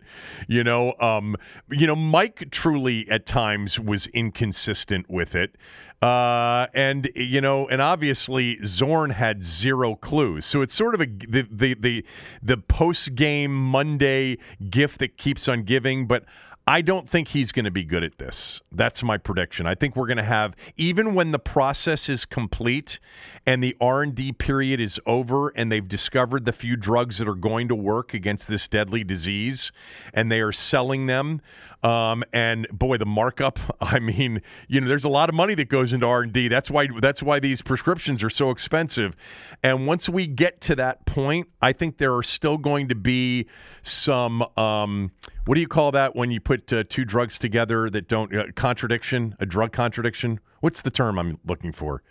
[0.49, 1.37] You know, um,
[1.71, 5.57] you know, Mike truly at times was inconsistent with it.
[6.05, 10.45] Uh, and you know, and obviously Zorn had zero clues.
[10.45, 12.05] So it's sort of a the the the,
[12.43, 14.37] the post game Monday
[14.69, 16.25] gift that keeps on giving, but.
[16.67, 18.63] I don't think he's going to be good at this.
[18.73, 19.67] That's my prediction.
[19.67, 22.99] I think we're going to have even when the process is complete
[23.47, 27.69] and the R&D period is over and they've discovered the few drugs that are going
[27.69, 29.73] to work against this deadly disease
[30.15, 31.43] and they are selling them
[31.83, 35.69] um, and boy the markup I mean you know there's a lot of money that
[35.69, 39.15] goes into R&D that's why that's why these prescriptions are so expensive
[39.63, 43.47] and once we get to that point I think there are still going to be
[43.83, 45.13] some um,
[45.45, 48.45] what do you call that when you put uh, two drugs together that don't uh,
[48.57, 52.03] contradiction a drug contradiction what's the term i'm looking for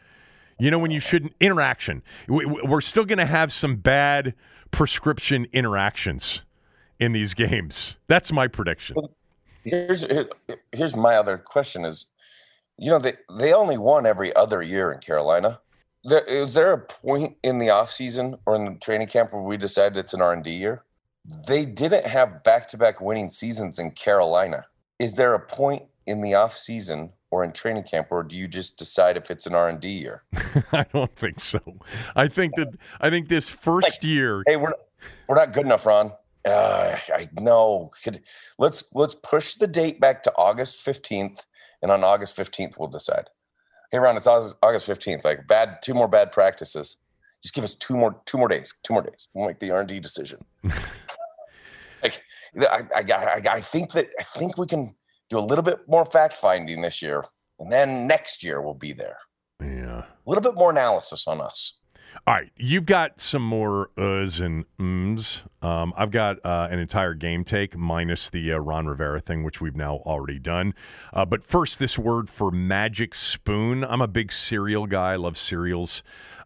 [0.60, 2.04] You know when you shouldn't interaction.
[2.30, 4.34] We're still going to have some bad
[4.72, 6.42] prescription interactions
[7.00, 7.98] in these games.
[8.08, 8.96] That's my prediction.
[9.64, 10.06] Here's
[10.72, 12.08] here's my other question: Is
[12.78, 15.60] you know they they only won every other year in Carolina.
[16.04, 19.42] There, is there a point in the off season or in the training camp where
[19.42, 20.84] we decided it's an R and D year?
[21.48, 24.66] They didn't have back to back winning seasons in Carolina.
[25.00, 28.48] Is there a point in the off season or in training camp, or do you
[28.48, 30.24] just decide if it's an R and D year?
[30.72, 31.60] I don't think so.
[32.16, 34.44] I think that I think this first like, year.
[34.46, 34.74] Hey, we're
[35.28, 36.12] we're not good enough, Ron.
[36.46, 37.90] Uh, I know.
[38.04, 38.22] Could,
[38.60, 41.46] let's let's push the date back to August fifteenth,
[41.82, 43.30] and on August fifteenth we'll decide.
[43.92, 45.26] Hey, Ron, it's August fifteenth.
[45.26, 46.98] Like bad, two more bad practices.
[47.44, 48.74] Just give us two more two more days.
[48.84, 49.28] Two more days.
[49.34, 50.46] We'll make the R and D decision.
[52.02, 52.24] like
[52.60, 54.96] I, I, I, I think that I think we can
[55.30, 57.26] do a little bit more fact finding this year,
[57.60, 59.18] and then next year we'll be there.
[59.62, 61.76] Yeah, a little bit more analysis on us.
[62.26, 65.40] All right, you've got some more uhs and ums.
[65.62, 69.60] Um, I've got uh, an entire game take minus the uh, Ron Rivera thing, which
[69.60, 70.74] we've now already done.
[71.12, 73.84] Uh, but first, this word for magic spoon.
[73.84, 75.14] I'm a big cereal guy.
[75.14, 76.04] I love cereals.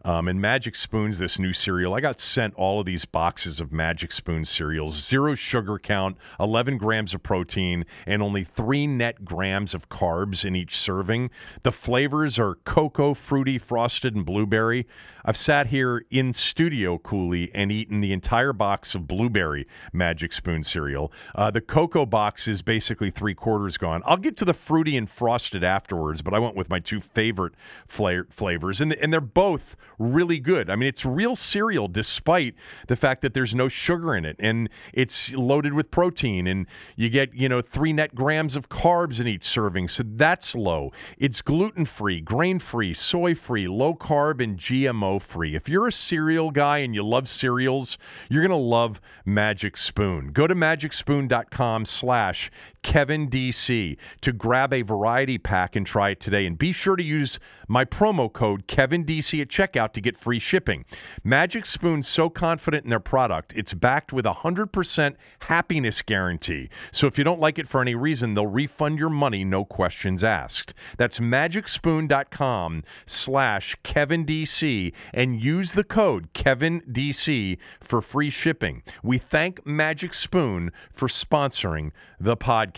[0.08, 3.72] Um, and Magic Spoons, this new cereal, I got sent all of these boxes of
[3.72, 5.04] Magic Spoon cereals.
[5.04, 10.56] Zero sugar count, 11 grams of protein, and only three net grams of carbs in
[10.56, 11.28] each serving.
[11.62, 14.86] The flavors are cocoa, fruity, frosted, and blueberry.
[15.28, 20.62] I've sat here in studio, Cooley, and eaten the entire box of blueberry Magic Spoon
[20.62, 21.12] cereal.
[21.34, 24.02] Uh, the cocoa box is basically three quarters gone.
[24.06, 27.52] I'll get to the fruity and frosted afterwards, but I went with my two favorite
[27.86, 30.70] flavors, and, and they're both really good.
[30.70, 32.54] I mean, it's real cereal despite
[32.86, 37.08] the fact that there's no sugar in it and it's loaded with protein and you
[37.08, 39.88] get, you know, three net grams of carbs in each serving.
[39.88, 40.92] So that's low.
[41.18, 45.54] It's gluten free, grain free, soy free, low carb, and GMO free.
[45.54, 50.32] If you're a cereal guy and you love cereals, you're going to love Magic Spoon.
[50.32, 52.50] Go to magicspoon.com slash
[52.88, 56.46] Kevin DC to grab a variety pack and try it today.
[56.46, 60.38] And be sure to use my promo code Kevin DC at checkout to get free
[60.38, 60.86] shipping.
[61.22, 66.70] Magic Spoon's so confident in their product, it's backed with a 100% happiness guarantee.
[66.90, 70.24] So if you don't like it for any reason, they'll refund your money, no questions
[70.24, 70.72] asked.
[70.96, 78.82] That's magicspoon.com slash Kevin DC and use the code Kevin DC for free shipping.
[79.02, 82.77] We thank Magic Spoon for sponsoring the podcast.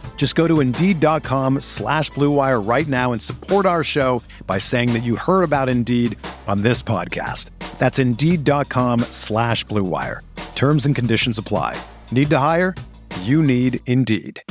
[0.15, 5.01] Just go to Indeed.com slash BlueWire right now and support our show by saying that
[5.01, 6.15] you heard about Indeed
[6.47, 7.49] on this podcast.
[7.79, 10.19] That's Indeed.com slash BlueWire.
[10.53, 11.75] Terms and conditions apply.
[12.11, 12.75] Need to hire?
[13.21, 14.43] You need Indeed.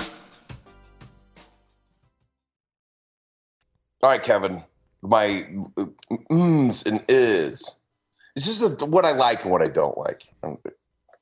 [4.03, 4.65] All right, Kevin.
[5.03, 5.47] My
[6.31, 7.77] ums and is.
[8.35, 10.25] This is what I like and what I don't like.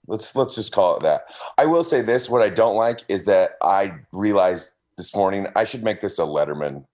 [0.09, 1.23] Let's let's just call it that.
[1.57, 5.65] I will say this: what I don't like is that I realized this morning I
[5.65, 6.85] should make this a Letterman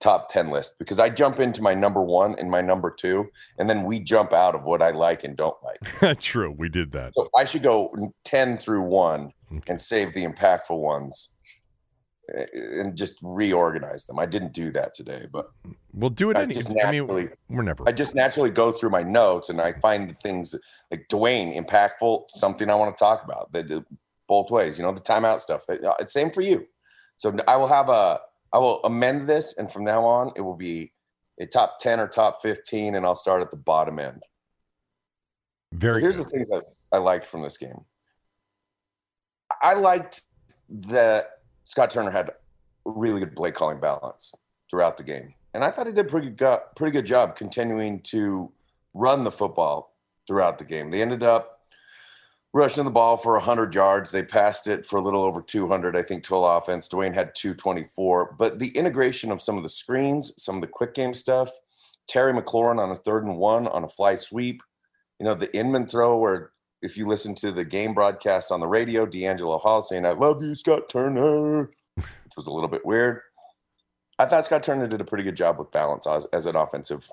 [0.00, 3.26] top 10 list because I jump into my number one and my number two,
[3.58, 6.18] and then we jump out of what I like and don't like.
[6.20, 7.12] True, we did that.
[7.14, 9.58] So I should go 10 through one mm-hmm.
[9.68, 11.34] and save the impactful ones
[12.32, 14.18] and just reorganize them.
[14.18, 15.50] I didn't do that today, but
[15.92, 16.82] we'll do it anyway.
[16.82, 17.86] I mean, we're never.
[17.86, 20.54] I just naturally go through my notes and I find the things
[20.90, 23.52] like Dwayne impactful, something I want to talk about.
[23.52, 23.84] The,
[24.28, 25.62] both ways, you know, the timeout stuff.
[25.68, 26.66] Uh, it's same for you.
[27.18, 28.20] So I will have a,
[28.52, 30.92] I will amend this, and from now on, it will be
[31.38, 34.22] a top ten or top fifteen, and I'll start at the bottom end.
[35.72, 36.00] Very.
[36.00, 36.26] So here's good.
[36.26, 36.62] the thing that
[36.92, 37.84] I liked from this game.
[39.60, 40.22] I liked
[40.70, 41.41] that
[41.72, 42.32] Scott Turner had
[42.84, 44.34] really good play calling balance
[44.70, 48.52] throughout the game, and I thought he did pretty good, pretty good job continuing to
[48.92, 49.96] run the football
[50.26, 50.90] throughout the game.
[50.90, 51.60] They ended up
[52.52, 54.10] rushing the ball for 100 yards.
[54.10, 56.88] They passed it for a little over 200, I think, total offense.
[56.88, 58.36] Dwayne had 224.
[58.38, 61.48] But the integration of some of the screens, some of the quick game stuff,
[62.06, 64.62] Terry McLaurin on a third and one on a fly sweep,
[65.18, 66.50] you know, the Inman throw where
[66.82, 70.42] if you listen to the game broadcast on the radio, DeAngelo Hall saying, I love
[70.42, 73.20] you, Scott Turner, which was a little bit weird.
[74.18, 77.10] I thought Scott Turner did a pretty good job with balance as, as an offensive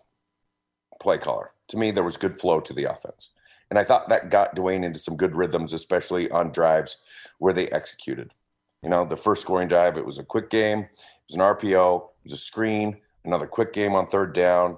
[1.00, 1.52] play caller.
[1.70, 3.30] To me, there was good flow to the offense.
[3.70, 6.98] And I thought that got Dwayne into some good rhythms, especially on drives
[7.38, 8.34] where they executed.
[8.82, 10.90] You know, the first scoring drive, it was a quick game, it
[11.30, 14.78] was an RPO, it was a screen, another quick game on third down.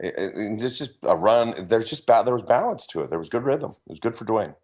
[0.00, 1.54] It, it, it's just a run.
[1.58, 3.10] There's just ba- there was balance to it.
[3.10, 3.72] There was good rhythm.
[3.86, 4.54] It was good for Dwayne.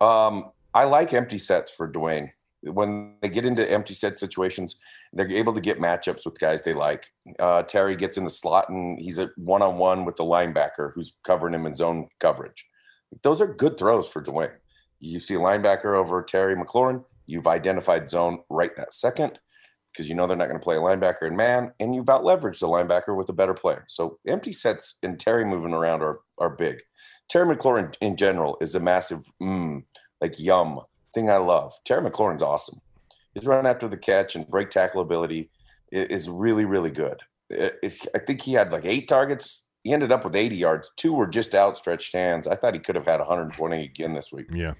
[0.00, 2.30] Um, I like empty sets for Dwayne.
[2.62, 4.76] When they get into empty set situations,
[5.12, 7.06] they're able to get matchups with guys they like.
[7.38, 10.92] Uh, Terry gets in the slot and he's a one on one with the linebacker
[10.92, 12.66] who's covering him in zone coverage.
[13.22, 14.56] Those are good throws for Dwayne.
[14.98, 19.38] You see a linebacker over Terry McLaurin, you've identified zone right that second
[19.98, 22.22] because you know they're not going to play a linebacker in man, and you've out
[22.22, 23.84] leveraged the linebacker with a better player.
[23.88, 26.82] So empty sets and Terry moving around are are big.
[27.28, 29.82] Terry McLaurin in general is a massive, mm,
[30.20, 30.80] like yum
[31.12, 31.72] thing I love.
[31.84, 32.78] Terry McLaurin's awesome.
[33.34, 35.50] His run after the catch and break tackle ability
[35.90, 37.20] is really, really good.
[37.52, 39.66] I think he had like eight targets.
[39.82, 40.92] He ended up with 80 yards.
[40.96, 42.46] Two were just outstretched hands.
[42.46, 44.46] I thought he could have had 120 again this week.
[44.52, 44.74] Yeah.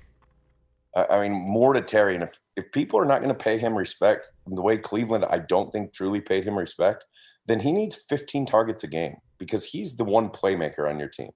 [1.11, 2.15] I mean, more to Terry.
[2.15, 5.39] And if, if people are not going to pay him respect the way Cleveland, I
[5.39, 7.05] don't think truly paid him respect,
[7.47, 11.31] then he needs 15 targets a game because he's the one playmaker on your team.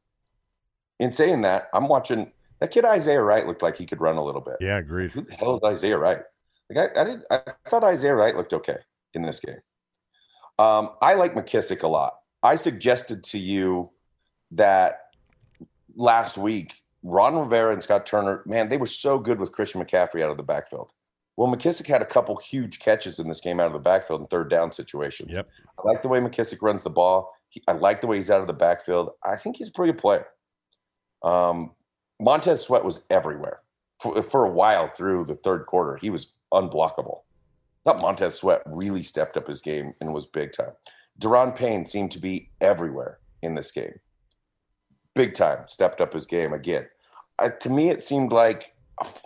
[0.98, 4.24] In saying that, I'm watching that kid Isaiah Wright looked like he could run a
[4.24, 4.56] little bit.
[4.60, 5.10] Yeah, agreed.
[5.10, 6.20] Who the hell is Isaiah Wright?
[6.70, 8.78] Like I, I did I thought Isaiah Wright looked okay
[9.14, 9.58] in this game.
[10.58, 12.14] Um, I like McKissic a lot.
[12.42, 13.90] I suggested to you
[14.52, 14.98] that
[15.96, 20.22] last week Ron Rivera and Scott Turner, man, they were so good with Christian McCaffrey
[20.22, 20.90] out of the backfield.
[21.36, 24.26] Well, McKissic had a couple huge catches in this game out of the backfield in
[24.26, 25.30] third down situations.
[25.32, 25.48] Yep.
[25.78, 27.32] I like the way McKissic runs the ball.
[27.48, 29.10] He, I like the way he's out of the backfield.
[29.24, 30.26] I think he's a pretty good player.
[31.22, 31.72] Um,
[32.20, 33.60] Montez Sweat was everywhere
[34.00, 35.96] for, for a while through the third quarter.
[35.96, 37.20] He was unblockable.
[37.84, 40.72] I thought Montez Sweat really stepped up his game and was big time.
[41.20, 43.98] Da'Ron Payne seemed to be everywhere in this game.
[45.14, 46.86] Big time, stepped up his game again.
[47.38, 48.74] Uh, to me, it seemed like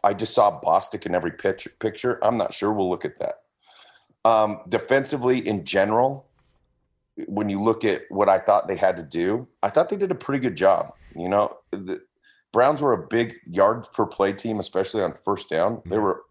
[0.03, 2.18] I just saw Bostic in every pitch, picture.
[2.24, 2.72] I'm not sure.
[2.72, 3.41] We'll look at that.
[4.24, 6.26] Um, defensively, in general,
[7.26, 10.11] when you look at what I thought they had to do, I thought they did
[10.11, 10.93] a pretty good job.
[11.14, 12.03] You know, the
[12.53, 15.82] Browns were a big yards per play team, especially on first down.
[15.87, 16.22] They were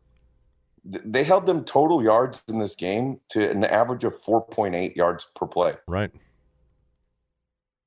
[0.84, 5.48] they held them total yards in this game to an average of 4.8 yards per
[5.48, 5.76] play.
[5.88, 6.12] Right.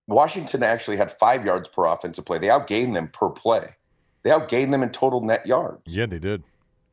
[0.08, 2.38] Washington actually had five yards per offensive play.
[2.38, 3.76] They outgained them per play.
[4.24, 5.82] They outgained them in total net yards.
[5.86, 6.42] Yeah, they did.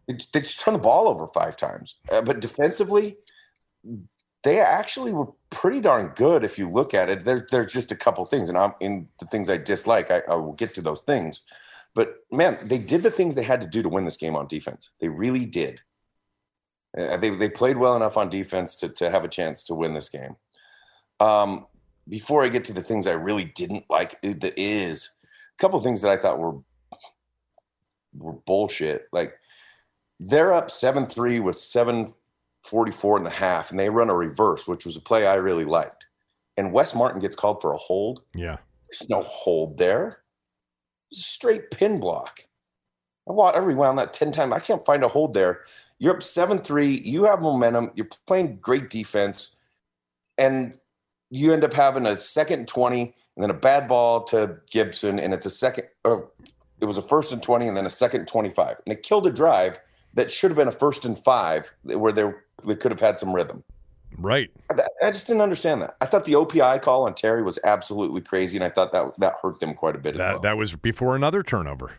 [0.08, 1.96] They, they just turned the ball over five times.
[2.12, 3.18] Uh, but defensively,
[4.44, 7.24] they actually were pretty darn good if you look at it.
[7.24, 10.12] There, there's just a couple things, and I'm in the things I dislike.
[10.12, 11.42] I, I will get to those things.
[11.96, 14.48] But man, they did the things they had to do to win this game on
[14.48, 14.92] defense.
[15.00, 15.82] They really did.
[16.98, 19.94] Uh, they they played well enough on defense to to have a chance to win
[19.94, 20.36] this game.
[21.22, 21.68] Um,
[22.08, 25.10] before I get to the things I really didn't like, eh, it is
[25.58, 26.60] a couple of things that I thought were
[28.14, 29.08] were bullshit.
[29.12, 29.34] Like
[30.20, 32.08] they're up seven three with seven
[32.64, 35.36] forty four and a half, and they run a reverse, which was a play I
[35.36, 36.06] really liked.
[36.58, 38.22] And Wes Martin gets called for a hold.
[38.34, 40.20] Yeah, there's no hold there.
[41.12, 42.42] It's a straight pin block.
[43.28, 44.54] I rewound that ten times.
[44.54, 45.62] I can't find a hold there.
[45.98, 47.02] You're up 7 3.
[47.06, 47.92] You have momentum.
[47.96, 49.56] You're playing great defense.
[50.38, 50.78] And
[51.30, 55.20] you end up having a second 20 and then a bad ball to Gibson.
[55.20, 56.30] And it's a second, or
[56.80, 58.82] it was a first and 20 and then a second 25.
[58.86, 59.80] And it killed a drive
[60.14, 62.32] that should have been a first and five where they,
[62.66, 63.64] they could have had some rhythm.
[64.18, 64.50] Right.
[64.72, 65.98] I, I, just didn't understand that.
[66.00, 69.36] I thought the OPI call on Terry was absolutely crazy, and I thought that that
[69.42, 70.16] hurt them quite a bit.
[70.18, 70.42] That well.
[70.42, 71.92] that was before another turnover.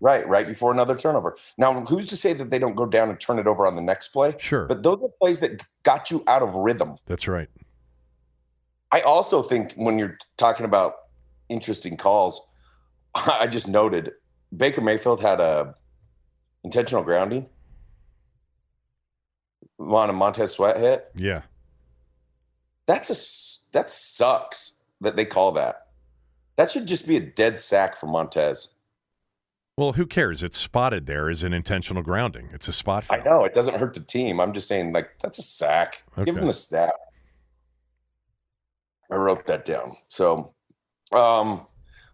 [0.00, 1.36] Right, right before another turnover.
[1.56, 3.82] Now, who's to say that they don't go down and turn it over on the
[3.82, 4.36] next play?
[4.38, 4.66] Sure.
[4.66, 6.98] But those are plays that got you out of rhythm.
[7.06, 7.48] That's right.
[8.90, 10.94] I also think when you're talking about
[11.48, 12.40] interesting calls,
[13.14, 14.12] I just noted
[14.56, 15.74] Baker Mayfield had a
[16.64, 17.46] intentional grounding
[19.78, 21.10] on a Montez Sweat hit.
[21.14, 21.42] Yeah.
[22.86, 25.88] That's a that sucks that they call that.
[26.56, 28.74] That should just be a dead sack for Montez.
[29.76, 30.42] Well, who cares?
[30.42, 32.48] It's spotted there as an intentional grounding.
[32.52, 33.04] It's a spot.
[33.04, 33.20] Foul.
[33.20, 34.40] I know it doesn't hurt the team.
[34.40, 36.02] I'm just saying, like that's a sack.
[36.14, 36.24] Okay.
[36.24, 36.94] Give him the stat.
[39.10, 39.96] I wrote that down.
[40.08, 40.52] So,
[41.12, 41.66] um,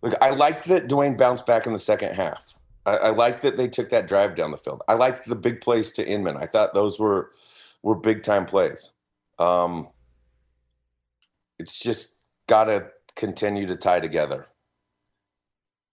[0.03, 2.59] look, I liked that Dwayne bounced back in the second half.
[2.87, 4.83] I, I like that they took that drive down the field.
[4.89, 6.37] I liked the big plays to Inman.
[6.37, 7.33] I thought those were
[7.83, 8.93] were big time plays.
[9.39, 9.89] Um,
[11.59, 12.17] it's just
[12.47, 14.47] got to continue to tie together.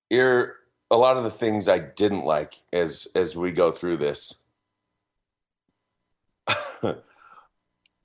[0.10, 0.56] Here,
[0.90, 4.36] a lot of the things I didn't like as as we go through this.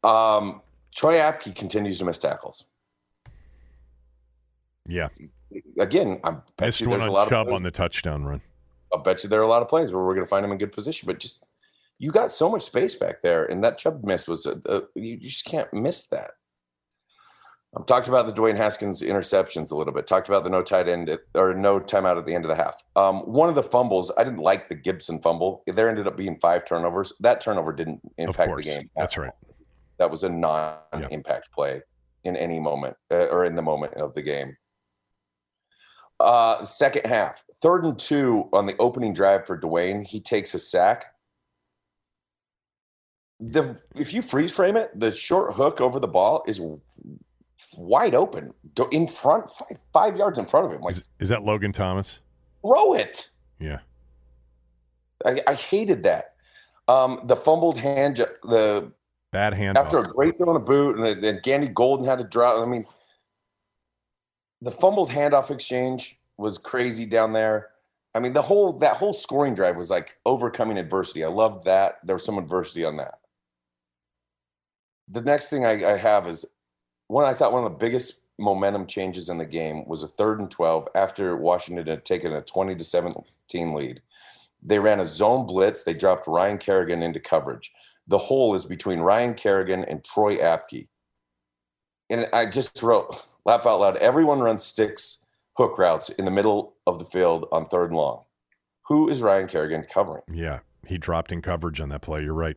[0.04, 0.62] um,
[0.94, 2.64] Troy Apke continues to miss tackles.
[4.88, 5.08] Yeah.
[5.78, 8.40] Again, I bet you there's a on lot Chubb of on the touchdown run.
[8.92, 10.52] I'll bet you there are a lot of plays where we're going to find him
[10.52, 11.44] in good position, but just
[11.98, 15.14] you got so much space back there, and that Chubb miss was a, a, you,
[15.14, 16.32] you just can't miss that.
[17.76, 20.06] I've talked about the Dwayne Haskins interceptions a little bit.
[20.06, 22.54] Talked about the no tight end at, or no timeout at the end of the
[22.54, 22.82] half.
[22.96, 25.62] Um, one of the fumbles, I didn't like the Gibson fumble.
[25.66, 27.12] There ended up being five turnovers.
[27.20, 28.88] That turnover didn't impact the game.
[28.96, 29.32] That's right.
[29.98, 31.82] That was a non-impact play
[32.24, 34.56] in any moment uh, or in the moment of the game.
[36.18, 40.06] Uh, second half, third and two on the opening drive for Dwayne.
[40.06, 41.14] He takes a sack.
[43.38, 46.60] The if you freeze frame it, the short hook over the ball is
[47.76, 48.54] wide open
[48.90, 50.80] in front, five, five yards in front of him.
[50.80, 52.20] Like Is, is that Logan Thomas?
[52.66, 53.28] throw it.
[53.60, 53.80] Yeah.
[55.24, 56.32] I, I hated that.
[56.88, 58.90] Um, the fumbled hand, the
[59.32, 59.76] Bad hand.
[59.76, 62.60] after a great throw in a boot, and then then Gandy Golden had to drop.
[62.60, 62.86] I mean,
[64.62, 67.68] the fumbled handoff exchange was crazy down there.
[68.14, 71.24] I mean, the whole that whole scoring drive was like overcoming adversity.
[71.24, 71.98] I loved that.
[72.04, 73.18] There was some adversity on that.
[75.08, 76.46] The next thing I, I have is
[77.08, 77.24] one.
[77.24, 80.50] I thought one of the biggest momentum changes in the game was a third and
[80.50, 84.00] twelve after Washington had taken a twenty to seventeen lead.
[84.62, 85.82] They ran a zone blitz.
[85.82, 87.72] They dropped Ryan Kerrigan into coverage
[88.06, 90.88] the hole is between Ryan Kerrigan and Troy Apke.
[92.08, 95.22] And I just wrote, laugh out loud, everyone runs sticks
[95.54, 98.24] hook routes in the middle of the field on third and long.
[98.88, 100.22] Who is Ryan Kerrigan covering?
[100.30, 100.58] Yeah.
[100.86, 102.22] He dropped in coverage on that play.
[102.22, 102.56] You're right.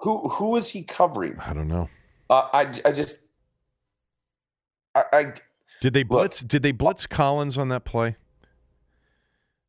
[0.00, 1.38] Who who is he covering?
[1.40, 1.88] I don't know.
[2.30, 3.26] Uh, I I just
[4.94, 5.24] I, I
[5.80, 6.08] Did they Look.
[6.08, 6.40] blitz?
[6.40, 8.16] Did they blitz Collins on that play?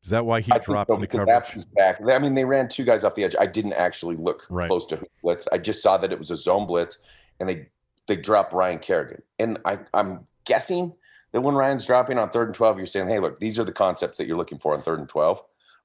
[0.04, 1.66] Is that why he I dropped so, into because coverage?
[1.74, 2.00] Back.
[2.10, 3.36] I mean, they ran two guys off the edge.
[3.38, 4.70] I didn't actually look Right.
[4.70, 5.48] close to who blitz.
[5.52, 7.00] I just saw that it was a zone blitz,
[7.40, 7.68] and they
[8.08, 9.22] they dropped Ryan Kerrigan.
[9.38, 10.94] And I I'm guessing
[11.34, 13.72] that when Ryan's dropping on third and twelve, you're saying, hey, look, these are the
[13.72, 15.42] concepts that you're looking for on third and twelve.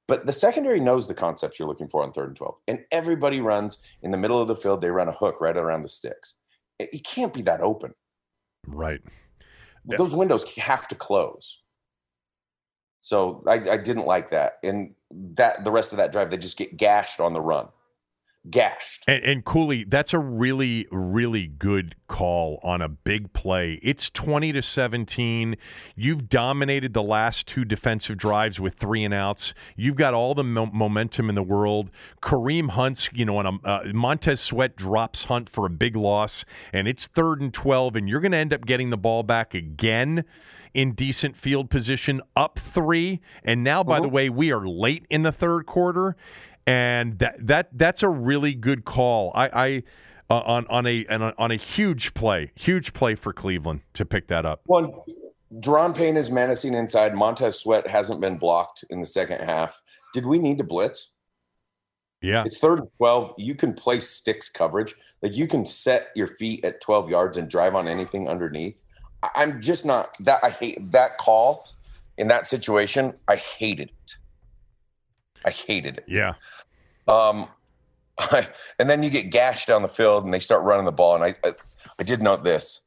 [0.07, 3.39] But the secondary knows the concepts you're looking for on third and twelve, and everybody
[3.39, 4.81] runs in the middle of the field.
[4.81, 6.37] They run a hook right around the sticks.
[6.79, 7.93] It, it can't be that open.
[8.67, 9.01] Right.
[9.85, 9.97] Yeah.
[9.97, 11.59] Those windows have to close.
[13.01, 14.59] So I, I didn't like that.
[14.63, 17.67] And that the rest of that drive, they just get gashed on the run.
[18.49, 19.03] Gashed.
[19.07, 23.79] And, and Cooley, that's a really, really good call on a big play.
[23.81, 25.55] It's 20 to 17.
[25.95, 29.53] You've dominated the last two defensive drives with three and outs.
[29.77, 31.89] You've got all the mo- momentum in the world.
[32.21, 36.43] Kareem Hunt's, you know, on a uh, Montez Sweat drops Hunt for a big loss,
[36.73, 39.53] and it's third and 12, and you're going to end up getting the ball back
[39.53, 40.25] again
[40.73, 43.21] in decent field position, up three.
[43.43, 46.15] And now, by the way, we are late in the third quarter
[46.65, 49.31] and that that that's a really good call.
[49.35, 49.83] I, I
[50.29, 54.05] uh, on on a, on a on a huge play, huge play for Cleveland to
[54.05, 54.61] pick that up.
[54.65, 54.93] One,
[55.53, 57.13] Da'Ron Payne is menacing inside.
[57.13, 59.81] Montez Sweat hasn't been blocked in the second half.
[60.13, 61.09] Did we need to blitz?
[62.21, 63.33] Yeah, It's third and 12.
[63.37, 64.95] You can play sticks coverage.
[65.21, 68.83] Like you can set your feet at 12 yards and drive on anything underneath.
[69.21, 71.67] I- I'm just not that I hate that call
[72.17, 73.13] in that situation.
[73.27, 74.15] I hated it.
[75.45, 76.05] I hated it.
[76.07, 76.33] yeah,
[77.07, 77.47] Um,
[78.79, 81.15] and then you get gashed down the field, and they start running the ball.
[81.15, 81.53] And I, I,
[81.99, 82.81] I did note this: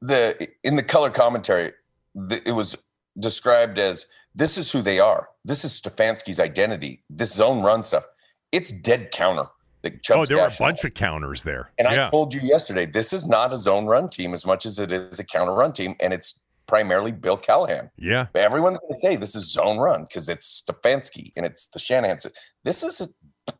[0.00, 1.72] the in the color commentary,
[2.14, 2.76] the, it was
[3.18, 5.28] described as this is who they are.
[5.44, 7.02] This is Stefanski's identity.
[7.08, 8.04] This zone run stuff.
[8.52, 9.46] It's dead counter.
[9.82, 11.70] Like Oh, there were a bunch of counters there.
[11.78, 14.66] And yeah, I told you yesterday, this is not a zone run team as much
[14.66, 17.90] as it is a counter run team, and it's primarily Bill Callahan.
[17.96, 21.78] yeah, Everyone's going to say this is zone run because it's Stefanski and it's the
[21.78, 22.18] Shanahan.
[22.64, 23.14] This is
[23.48, 23.52] a,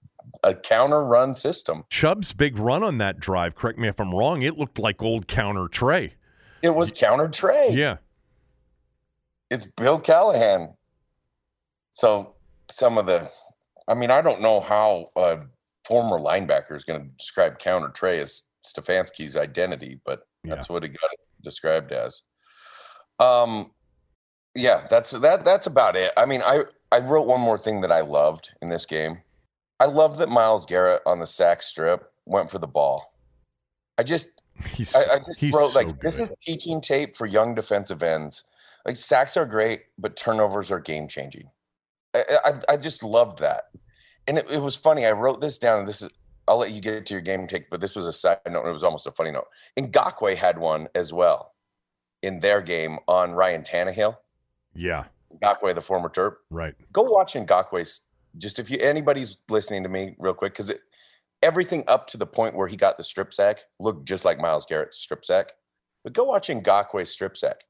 [0.42, 1.84] a counter run system.
[1.90, 3.54] Chubb's big run on that drive.
[3.54, 4.42] Correct me if I'm wrong.
[4.42, 6.14] It looked like old counter Trey.
[6.62, 7.70] It was counter Trey.
[7.72, 7.96] Yeah,
[9.50, 10.74] It's Bill Callahan.
[11.92, 12.34] So
[12.70, 13.30] some of the,
[13.88, 15.38] I mean, I don't know how a
[15.86, 20.88] former linebacker is going to describe counter Trey as Stefanski's identity, but that's what he
[20.88, 21.10] got
[21.44, 22.22] described as.
[23.18, 23.70] Um,
[24.54, 25.44] yeah, that's that.
[25.44, 26.12] That's about it.
[26.16, 29.18] I mean, I I wrote one more thing that I loved in this game.
[29.78, 33.12] I loved that Myles Garrett on the sack strip went for the ball.
[33.98, 34.40] I just
[34.74, 38.44] he's I, I just wrote so like this is teaching tape for young defensive ends.
[38.84, 41.50] Like sacks are great, but turnovers are game changing.
[42.14, 43.64] I, I, I just loved that,
[44.26, 45.04] and it, it, was funny.
[45.04, 46.08] I wrote this down, and this is
[46.48, 48.66] I'll let you get to your game take, but this was a side note.
[48.66, 49.48] It was almost a funny note.
[49.76, 51.52] And Ngakoue had one as well
[52.22, 54.16] in their game on Ryan Tannehill.
[54.74, 55.04] Yeah,
[55.42, 56.36] Ngakoue, the former Terp.
[56.50, 56.74] Right.
[56.92, 58.02] Go watch Ngakoue's.
[58.38, 60.70] Just if you anybody's listening to me real quick, because
[61.42, 64.66] everything up to the point where he got the strip sack looked just like Myles
[64.66, 65.52] Garrett's strip sack.
[66.04, 67.64] But go watch Ngakoue's strip sack.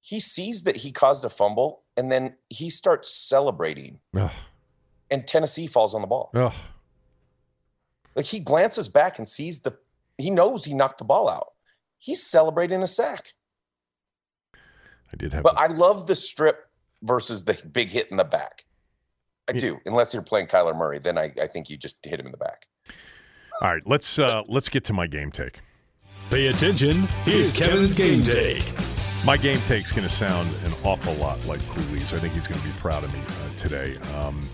[0.00, 4.00] He sees that he caused a fumble, and then he starts celebrating.
[4.14, 4.30] Ugh.
[5.10, 6.30] And Tennessee falls on the ball.
[6.34, 6.52] Ugh.
[8.14, 9.76] Like he glances back and sees the.
[10.18, 11.53] He knows he knocked the ball out.
[12.04, 13.28] He's celebrating a sack.
[15.10, 15.42] I did have.
[15.42, 16.66] But a- I love the strip
[17.02, 18.64] versus the big hit in the back.
[19.48, 19.58] I yeah.
[19.58, 20.98] do, unless you're playing Kyler Murray.
[20.98, 22.66] Then I, I think you just hit him in the back.
[23.62, 25.60] All right, let's uh, let's get to my game take.
[26.28, 27.02] Pay attention.
[27.24, 28.74] Here's Kevin's game take.
[29.24, 32.12] My game take's going to sound an awful lot like Cooley's.
[32.12, 33.96] I think he's going to be proud of me uh, today.
[34.14, 34.46] Um,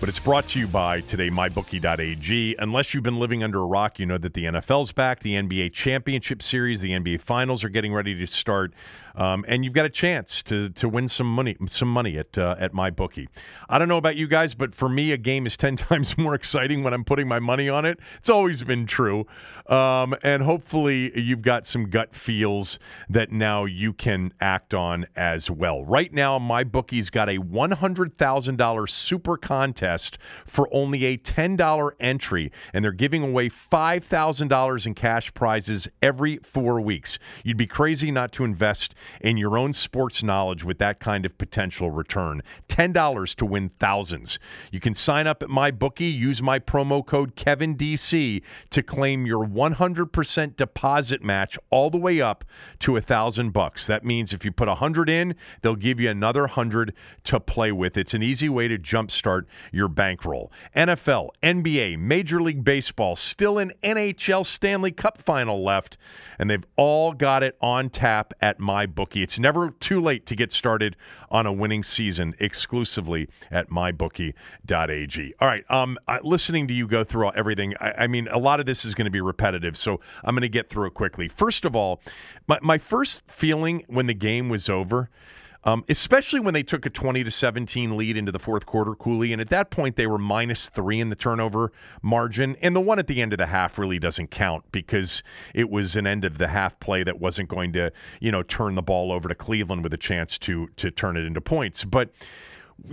[0.00, 2.56] but it's brought to you by today mybookie.ag.
[2.58, 5.72] Unless you've been living under a rock, you know that the NFL's back, the NBA
[5.72, 8.72] Championship Series, the NBA Finals are getting ready to start.
[9.18, 12.54] Um, and you've got a chance to to win some money some money at uh,
[12.58, 13.28] at my bookie.
[13.68, 16.34] I don't know about you guys, but for me, a game is ten times more
[16.34, 17.98] exciting when I'm putting my money on it.
[18.18, 19.26] It's always been true,
[19.66, 22.78] um, and hopefully you've got some gut feels
[23.10, 25.84] that now you can act on as well.
[25.84, 30.16] Right now, my bookie's got a one hundred thousand dollar super contest
[30.46, 35.34] for only a ten dollar entry, and they're giving away five thousand dollars in cash
[35.34, 37.18] prizes every four weeks.
[37.42, 41.38] You'd be crazy not to invest in your own sports knowledge with that kind of
[41.38, 42.42] potential return.
[42.68, 44.38] $10 to win thousands.
[44.70, 49.46] You can sign up at my bookie, use my promo code KevinDC to claim your
[49.46, 52.44] 100% deposit match all the way up
[52.80, 53.86] to a thousand bucks.
[53.86, 56.94] That means if you put a hundred in, they'll give you another hundred
[57.24, 57.96] to play with.
[57.96, 60.52] It's an easy way to jumpstart your bankroll.
[60.76, 65.96] NFL, NBA, Major League Baseball, still an NHL Stanley Cup final left
[66.38, 69.22] and they've all got it on tap at MyBookie.
[69.22, 70.96] It's never too late to get started
[71.30, 75.34] on a winning season exclusively at MyBookie.ag.
[75.40, 78.66] All right, um, listening to you go through everything, I, I mean, a lot of
[78.66, 81.28] this is going to be repetitive, so I'm going to get through it quickly.
[81.28, 82.00] First of all,
[82.46, 85.10] my, my first feeling when the game was over–
[85.64, 89.32] um, especially when they took a 20 to 17 lead into the fourth quarter, Cooley.
[89.32, 92.56] And at that point, they were minus three in the turnover margin.
[92.62, 95.22] And the one at the end of the half really doesn't count because
[95.54, 98.76] it was an end of the half play that wasn't going to, you know, turn
[98.76, 101.82] the ball over to Cleveland with a chance to to turn it into points.
[101.84, 102.10] But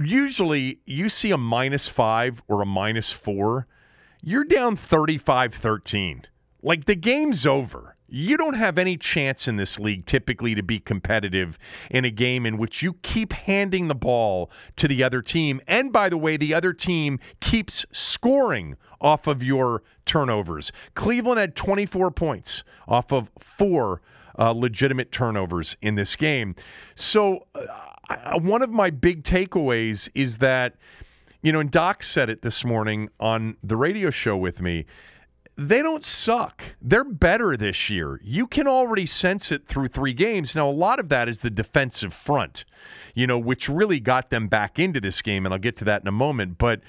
[0.02, 3.68] usually, you see a minus five or a minus four,
[4.22, 6.26] you're down 35 13.
[6.64, 10.80] Like the game's over you don't have any chance in this league typically to be
[10.80, 11.58] competitive
[11.92, 15.60] in a game in which you keep handing the ball to the other team.
[15.68, 20.72] And by the way, the other team keeps scoring off of your turnovers.
[20.94, 24.02] Cleveland had 24 points off of four
[24.40, 26.56] uh, legitimate turnovers in this game.
[26.96, 30.76] So, uh, one of my big takeaways is that,
[31.42, 34.86] you know, and Doc said it this morning on the radio show with me
[35.58, 36.62] they don't suck.
[36.82, 38.20] They're better this year.
[38.24, 40.54] You can already sense it through three games.
[40.54, 42.66] Now, a lot of that is the defensive front,
[43.14, 46.02] you know, which really got them back into this game, and I'll get to that
[46.02, 46.58] in a moment.
[46.58, 46.82] But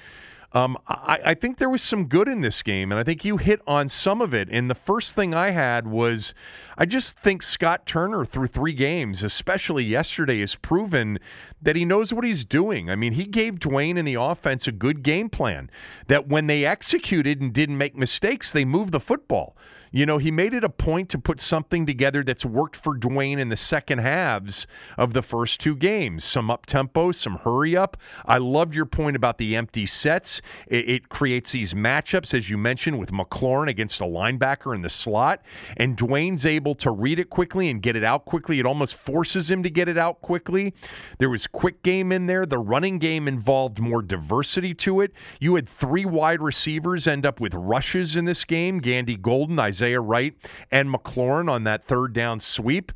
[0.57, 3.37] um, I, I, think there was some good in this game, and I think you
[3.37, 4.49] hit on some of it.
[4.51, 6.33] And the first thing I had was
[6.79, 11.19] I just think Scott Turner, through three games, especially yesterday, has proven
[11.61, 12.89] that he knows what he's doing.
[12.89, 15.71] I mean, he gave Dwayne and the offense a good game plan
[16.09, 19.59] that when they executed and didn't make mistakes, they moved the football.
[19.93, 23.39] You know, he made it a point to put something together that's worked for Dwayne
[23.39, 24.67] in the second halves
[24.99, 26.25] of the first two games.
[26.25, 27.97] Some up tempo, some hurry up.
[28.25, 30.43] I loved your point about the empty sets.
[30.67, 34.91] It, it, creates these matchups, as you mentioned, with McLaurin against a linebacker in the
[34.91, 35.41] slot.
[35.77, 38.59] And Dwayne's able to read it quickly and get it out quickly.
[38.59, 40.75] It almost forces him to get it out quickly.
[41.19, 42.45] There was quick game in there.
[42.45, 45.13] The running game involved more diversity to it.
[45.41, 49.76] You had three wide receivers end up with rushes in this game Gandy Golden, Isaiah.
[49.77, 50.35] Isaiah Wright
[50.71, 52.93] and McLaurin on that third down sweep.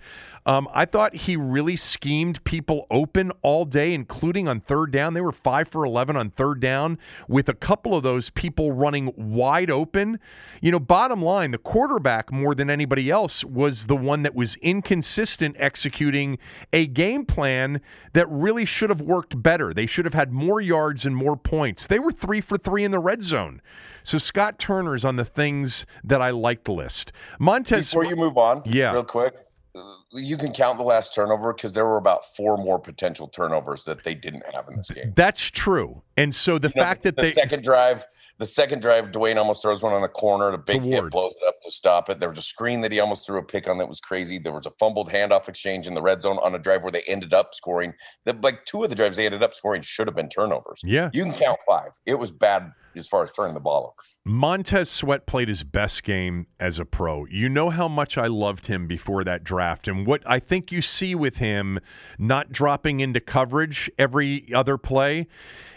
[0.47, 5.13] Um, I thought he really schemed people open all day, including on third down.
[5.13, 9.13] They were five for 11 on third down, with a couple of those people running
[9.17, 10.19] wide open.
[10.63, 14.57] You know, bottom line, the quarterback, more than anybody else, was the one that was
[14.57, 16.39] inconsistent executing
[16.73, 17.83] a game plan
[18.15, 19.75] that really should have worked better.
[19.75, 21.87] They should have had more yards and more points.
[21.87, 23.61] They were three for three in the red zone.
[24.03, 27.13] So Scott Turner's on the things that I like to list.
[27.39, 27.89] Montez.
[27.89, 29.35] Before you move on, yeah, real quick,
[29.75, 33.85] uh, you can count the last turnover because there were about four more potential turnovers
[33.85, 35.13] that they didn't have in this game.
[35.17, 36.03] That's true.
[36.17, 38.05] And so the You know, fact that the they second drive,
[38.39, 40.51] the second drive, Dwayne almost throws one on the corner.
[40.51, 42.21] The big hit blows it up to stop it.
[42.21, 44.39] There was a screen that he almost threw a pick on that was crazy.
[44.39, 47.03] There was a fumbled handoff exchange in the red zone on a drive where they
[47.03, 47.93] ended up scoring.
[48.25, 50.81] The, like two of the drives they ended up scoring should have been turnovers.
[50.83, 51.11] Yeah.
[51.13, 51.91] You can count five.
[52.07, 54.07] It was bad as far as turning the ball over.
[54.25, 57.25] Montez Sweat played his best game as a pro.
[57.27, 59.89] You know how much I loved him before that draft.
[59.89, 61.79] And what I think you see with him
[62.19, 65.27] not dropping into coverage every other play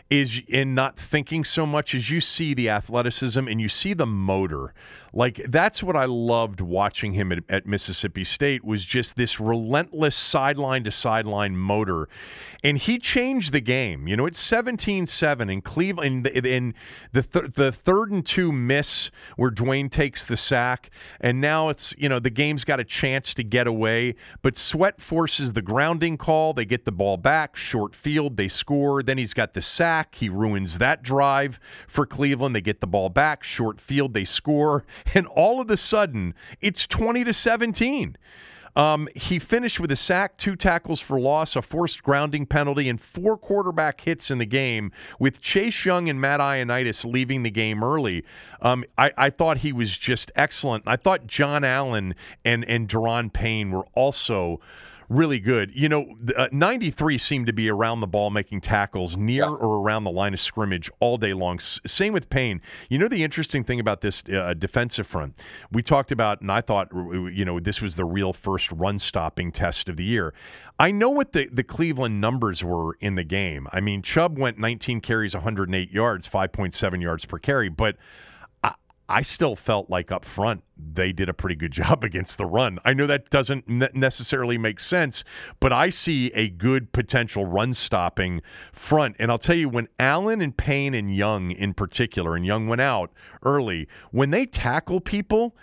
[0.09, 4.05] is in not thinking so much as you see the athleticism and you see the
[4.05, 4.74] motor.
[5.14, 10.16] Like that's what I loved watching him at, at Mississippi State was just this relentless
[10.16, 12.09] sideline to sideline motor.
[12.64, 14.07] And he changed the game.
[14.07, 16.74] You know, it's 17-7 in Cleveland in
[17.11, 20.89] the th- the third and two miss where Dwayne takes the sack.
[21.20, 25.01] And now it's, you know, the game's got a chance to get away, but Sweat
[25.01, 29.34] forces the grounding call, they get the ball back, short field, they score, then he's
[29.34, 33.82] got the sack, he ruins that drive for Cleveland, they get the ball back, short
[33.82, 38.18] field, they score, and all of a sudden it's 20 to 17.
[38.76, 42.99] Um, he finished with a sack, two tackles for loss, a forced grounding penalty, and
[42.99, 47.84] four quarterback hits in the game, with Chase Young and Matt Ioannidis leaving the game
[47.84, 48.24] early.
[48.62, 50.86] Um, I, I thought he was just excellent.
[50.88, 54.60] I thought John Allen and, and Da'Ron Payne were also
[55.14, 55.72] really good.
[55.76, 59.49] You know, uh, 93 seemed to be around the ball making tackles near Yeah.
[59.49, 61.57] or around the line of scrimmage all day long.
[61.57, 62.61] S- same with Payne.
[62.89, 65.36] You know, the interesting thing about this uh, defensive front,
[65.72, 69.51] we talked about, and I thought, you know, this was the real first run stopping
[69.51, 70.34] test of the year.
[70.80, 73.68] I know what the, the Cleveland numbers were in the game.
[73.72, 77.95] I mean, Chubb went 19 carries, 108 yards, 5.7 yards per carry, but
[79.10, 82.80] I, still felt like up front they did a pretty good job against the run.
[82.86, 85.24] I know that doesn't necessarily make sense,
[85.60, 88.41] but I see a good potential run stopping
[88.72, 89.16] front.
[89.20, 92.82] And I'll tell you, when Allen and Payne and Young in particular, and Young went
[92.82, 93.12] out
[93.43, 95.56] early, when they tackle people,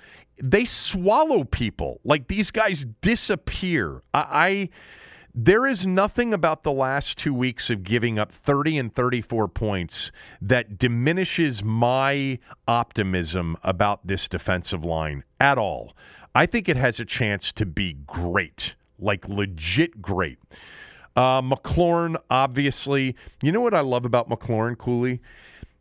[0.42, 2.00] they swallow people.
[2.04, 4.02] Like these guys disappear.
[4.14, 4.20] I.
[4.20, 4.68] I
[5.34, 10.10] there is nothing about the last two weeks of giving up 30 and 34 points
[10.40, 15.94] that diminishes my optimism about this defensive line at all.
[16.34, 20.38] I think it has a chance to be great, like legit great.
[21.16, 25.20] Uh, McLaurin, obviously, you know what I love about McLaurin, Cooley?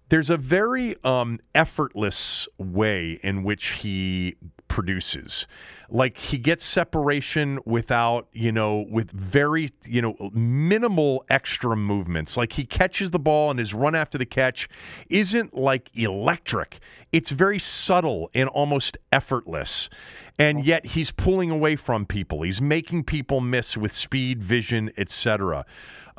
[0.10, 4.36] There's a very um, effortless way in which he
[4.68, 5.46] produces.
[5.90, 12.38] Like he gets separation without, you know, with very, you know, minimal extra movements.
[12.38, 14.70] Like he catches the ball and his run after the catch
[15.10, 16.80] isn't like electric.
[17.12, 19.90] It's very subtle and almost effortless.
[20.38, 22.44] And yet he's pulling away from people.
[22.44, 25.66] He's making people miss with speed, vision, etc.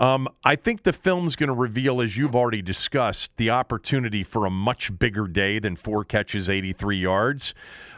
[0.00, 4.46] Um, I think the film's going to reveal, as you've already discussed, the opportunity for
[4.46, 7.54] a much bigger day than four catches, 83 yards.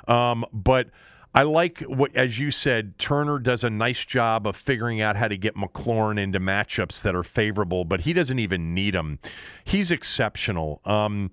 [0.09, 0.89] Um, but
[1.33, 5.29] I like what, as you said, Turner does a nice job of figuring out how
[5.29, 9.21] to get McLaurin into matchups that are favorable, but he doesn't even need them.
[9.65, 10.81] He's exceptional.
[10.85, 11.31] Um,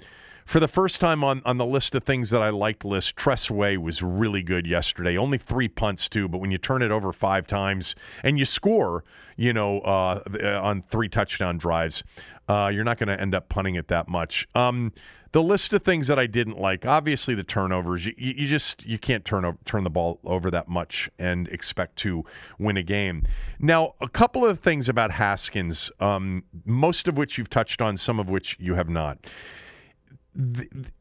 [0.49, 3.51] for the first time on, on the list of things that I liked list, Tress
[3.51, 5.15] Way was really good yesterday.
[5.15, 7.93] Only three punts too, but when you turn it over five times
[8.23, 9.03] and you score,
[9.37, 10.23] you know, uh,
[10.59, 12.03] on three touchdown drives,
[12.49, 14.47] uh, you're not going to end up punting it that much.
[14.55, 14.91] Um,
[15.33, 18.07] the list of things that I didn't like, obviously the turnovers.
[18.07, 21.97] You, you just you can't turn over, turn the ball over that much and expect
[21.97, 22.25] to
[22.57, 23.27] win a game.
[23.59, 28.19] Now, a couple of things about Haskins, um, most of which you've touched on, some
[28.19, 29.19] of which you have not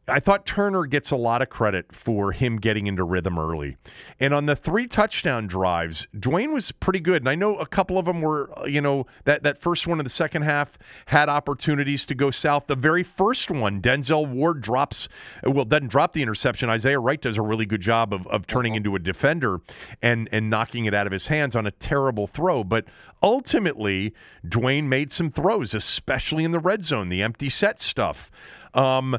[0.08, 3.76] I thought Turner gets a lot of credit for him getting into rhythm early.
[4.18, 7.20] And on the three touchdown drives, Dwayne was pretty good.
[7.22, 10.00] And I know a couple of them were, uh, you know, that, that first one
[10.00, 12.68] in the second half had opportunities to go south.
[12.68, 15.08] The very first one, Denzel Ward drops,
[15.46, 16.70] uh, well, doesn't drop the interception.
[16.70, 19.60] Isaiah Wright does a really good job of, of turning into a defender
[20.00, 22.64] and, and knocking it out of his hands on a terrible throw.
[22.64, 22.86] But
[23.22, 24.14] ultimately,
[24.44, 28.30] Dwayne made some throws, especially in the red zone, the empty set stuff.
[28.74, 29.18] Um,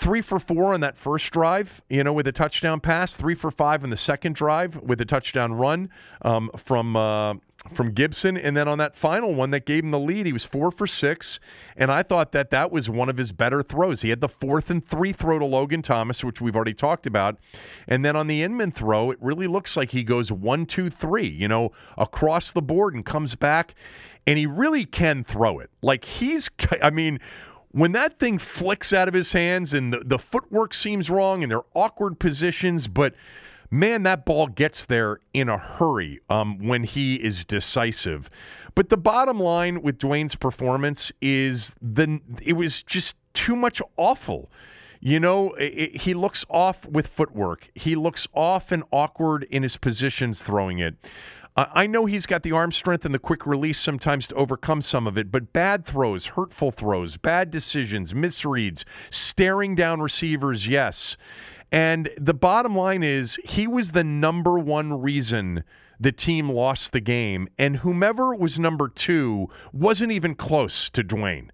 [0.00, 3.14] three for four on that first drive, you know, with a touchdown pass.
[3.14, 5.90] Three for five in the second drive with a touchdown run
[6.22, 7.34] um, from uh,
[7.74, 10.46] from Gibson, and then on that final one that gave him the lead, he was
[10.46, 11.38] four for six.
[11.76, 14.00] And I thought that that was one of his better throws.
[14.00, 17.36] He had the fourth and three throw to Logan Thomas, which we've already talked about,
[17.86, 21.28] and then on the Inman throw, it really looks like he goes one, two, three,
[21.28, 23.74] you know, across the board and comes back,
[24.26, 25.68] and he really can throw it.
[25.82, 26.48] Like he's,
[26.82, 27.20] I mean
[27.72, 31.50] when that thing flicks out of his hands and the, the footwork seems wrong and
[31.50, 33.14] they're awkward positions, but
[33.70, 38.28] man, that ball gets there in a hurry um, when he is decisive.
[38.74, 44.50] But the bottom line with Dwayne's performance is the it was just too much awful.
[45.00, 47.70] You know, it, he looks off with footwork.
[47.74, 50.94] He looks off and awkward in his positions throwing it.
[51.56, 55.06] I know he's got the arm strength and the quick release sometimes to overcome some
[55.06, 61.16] of it, but bad throws, hurtful throws, bad decisions, misreads, staring down receivers, yes.
[61.72, 65.64] And the bottom line is he was the number one reason
[65.98, 71.50] the team lost the game, and whomever was number two wasn't even close to Dwayne.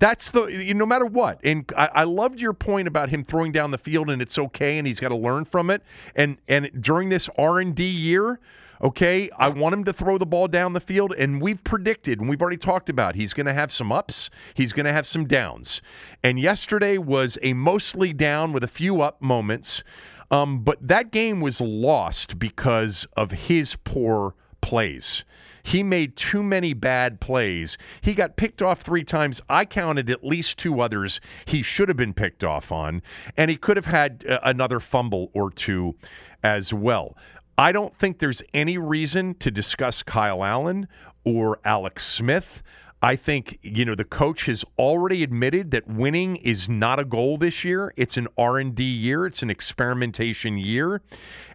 [0.00, 1.38] That's the no matter what.
[1.44, 4.76] And I, I, loved your point about him throwing down the field and it's okay
[4.76, 5.82] and he's got to learn from it.
[6.16, 8.40] And and during this R and D year,
[8.82, 11.12] okay, I want him to throw the ball down the field.
[11.12, 14.72] And we've predicted and we've already talked about he's going to have some ups, he's
[14.72, 15.80] going to have some downs.
[16.22, 19.82] And yesterday was a mostly down with a few up moments.
[20.30, 25.24] Um, but that game was lost because of his poor plays.
[25.62, 27.78] He made too many bad plays.
[28.02, 29.40] He got picked off three times.
[29.48, 33.00] I counted at least two others he should have been picked off on,
[33.36, 35.94] and he could have had uh, another fumble or two
[36.42, 37.16] as well.
[37.56, 40.88] I don't think there's any reason to discuss Kyle Allen
[41.24, 42.62] or Alex Smith.
[43.00, 47.36] I think you know the coach has already admitted that winning is not a goal
[47.38, 47.92] this year.
[47.96, 51.02] It's an R&D year, it's an experimentation year.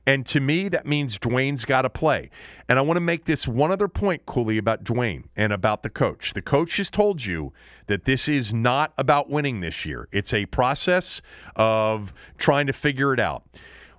[0.05, 2.29] And to me that means Dwayne's got to play.
[2.69, 5.89] And I want to make this one other point Cooley about Dwayne and about the
[5.89, 6.33] coach.
[6.33, 7.51] The coach has told you
[7.87, 10.07] that this is not about winning this year.
[10.13, 11.21] It's a process
[11.55, 13.43] of trying to figure it out.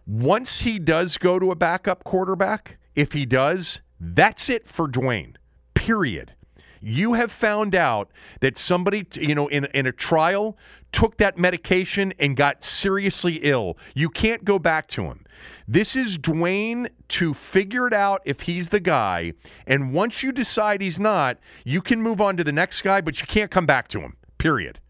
[0.06, 5.36] Once he does go to a backup quarterback, if he does, that's it for Dwayne.
[5.74, 6.32] Period
[6.80, 10.56] you have found out that somebody, you know, in, in a trial
[10.92, 13.76] took that medication and got seriously ill.
[13.94, 15.24] You can't go back to him.
[15.68, 19.34] This is Dwayne to figure it out if he's the guy.
[19.66, 23.20] And once you decide he's not, you can move on to the next guy, but
[23.20, 24.80] you can't come back to him, period.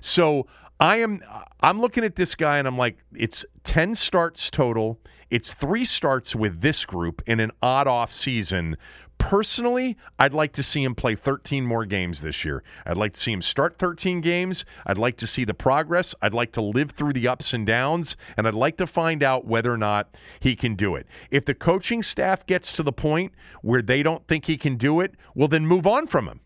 [0.00, 0.46] So
[0.80, 1.22] I am
[1.60, 4.98] I'm looking at this guy and I'm like, it's 10 starts total.
[5.30, 8.76] It's three starts with this group in an odd off season
[9.18, 12.62] Personally, I'd like to see him play 13 more games this year.
[12.84, 14.64] I'd like to see him start 13 games.
[14.86, 16.14] I'd like to see the progress.
[16.20, 19.46] I'd like to live through the ups and downs, and I'd like to find out
[19.46, 21.06] whether or not he can do it.
[21.30, 25.00] If the coaching staff gets to the point where they don't think he can do
[25.00, 26.40] it, well, then move on from him,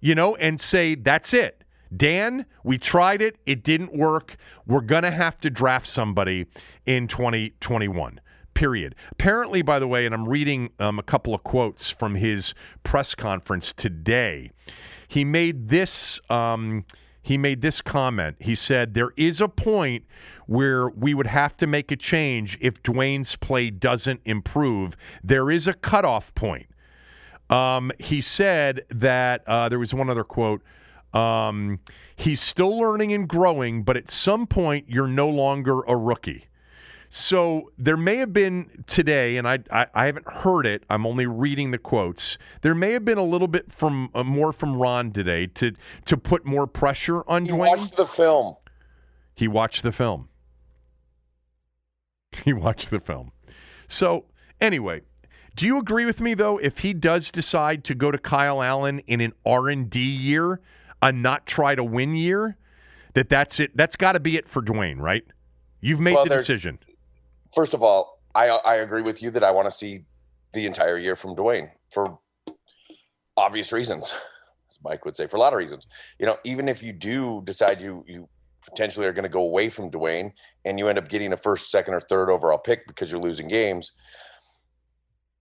[0.00, 1.61] you know, and say, that's it.
[1.96, 3.36] Dan, we tried it.
[3.46, 4.36] It didn't work.
[4.66, 6.46] We're going to have to draft somebody
[6.86, 8.20] in 2021
[8.54, 8.94] period.
[9.10, 13.14] Apparently, by the way, and I'm reading um, a couple of quotes from his press
[13.14, 14.50] conference today.
[15.08, 16.20] He made this.
[16.30, 16.84] Um,
[17.22, 18.36] he made this comment.
[18.40, 20.04] He said, There is a point
[20.46, 24.96] where we would have to make a change if Dwayne's play doesn't improve.
[25.22, 26.66] There is a cutoff point.
[27.48, 30.62] Um, he said that uh, there was one other quote.
[31.14, 31.80] Um,
[32.16, 36.46] he's still learning and growing, but at some point, you're no longer a rookie.
[37.14, 40.84] So there may have been today, and I, I, I haven't heard it.
[40.88, 42.38] I'm only reading the quotes.
[42.62, 45.72] There may have been a little bit from uh, more from Ron today to
[46.06, 47.78] to put more pressure on he Dwayne.
[47.78, 48.56] Watched the film.
[49.34, 50.28] He watched the film.
[52.46, 53.32] He watched the film.
[53.88, 54.24] So
[54.58, 55.02] anyway,
[55.54, 56.56] do you agree with me though?
[56.56, 60.60] If he does decide to go to Kyle Allen in an R and D year,
[61.02, 62.56] a not try to win year,
[63.14, 63.76] that that's it.
[63.76, 65.24] That's got to be it for Dwayne, right?
[65.80, 66.78] You've made well, the decision
[67.54, 70.04] first of all, I I agree with you that I want to see
[70.52, 72.18] the entire year from Dwayne for
[73.36, 74.12] obvious reasons,
[74.70, 75.86] as Mike would say, for a lot of reasons.
[76.18, 78.28] You know, even if you do decide you you
[78.64, 80.32] potentially are going to go away from Dwayne
[80.64, 83.48] and you end up getting a first, second, or third overall pick because you're losing
[83.48, 83.90] games,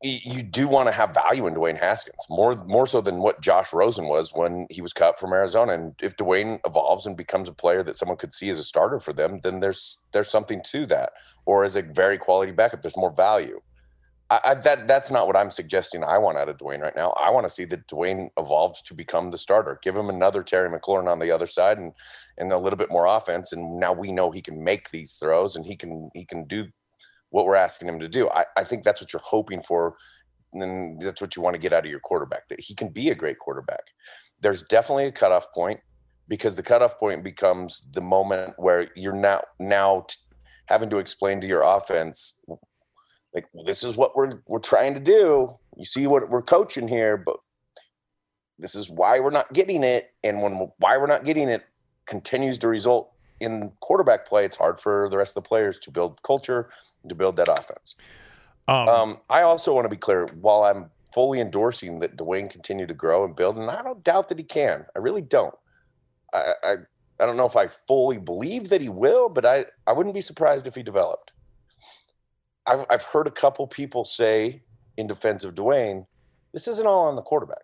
[0.02, 3.72] you do want to have value in Dwayne Haskins more more so than what Josh
[3.72, 5.74] Rosen was when he was cut from Arizona.
[5.74, 9.00] And if Dwayne evolves and becomes a player that someone could see as a starter
[9.00, 11.12] for them, then there's there's something to that.
[11.46, 13.62] Or as a very quality backup, there's more value.
[14.32, 16.04] I, I, that that's not what I'm suggesting.
[16.04, 17.12] I want out of Dwayne right now.
[17.12, 19.80] I want to see that Dwayne evolves to become the starter.
[19.84, 21.94] Give him another Terry McLaurin on the other side and
[22.38, 23.52] and a little bit more offense.
[23.54, 26.70] And now we know he can make these throws and he can he can do
[27.32, 28.30] what we're asking him to do.
[28.30, 29.96] I, I think that's what you're hoping for.
[30.54, 33.10] And that's what you want to get out of your quarterback, that he can be
[33.10, 33.84] a great quarterback.
[34.42, 35.80] There's definitely a cutoff point
[36.28, 40.18] because the cutoff point becomes the moment where you're now now t-
[40.66, 42.40] having to explain to your offense
[43.34, 45.56] like this is what we're we're trying to do.
[45.78, 47.38] You see what we're coaching here, but
[48.60, 51.64] this is why we're not getting it and when why we're not getting it
[52.06, 53.11] continues to result
[53.42, 56.70] in quarterback play, it's hard for the rest of the players to build culture,
[57.08, 57.96] to build that offense.
[58.68, 62.88] Um, Um, I also want to be clear while I'm fully endorsing that Dwayne continue
[62.88, 64.86] to grow and build, and I don't doubt that he can.
[64.96, 65.56] I really don't.
[66.34, 66.74] I, I,
[67.20, 70.22] I don't know if I fully believe that he will, but I, I wouldn't be
[70.22, 71.34] surprised if he developed.
[72.66, 74.62] I've, I've heard a couple people say
[74.96, 76.06] in defense of Dwayne,
[76.54, 77.64] this isn't all on the quarterback.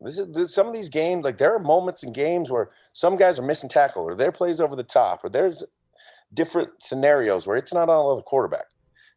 [0.00, 3.16] This is this, some of these games, like there are moments in games where some
[3.16, 5.64] guys are missing tackle or their plays over the top, or there's
[6.32, 8.66] different scenarios where it's not all on the quarterback.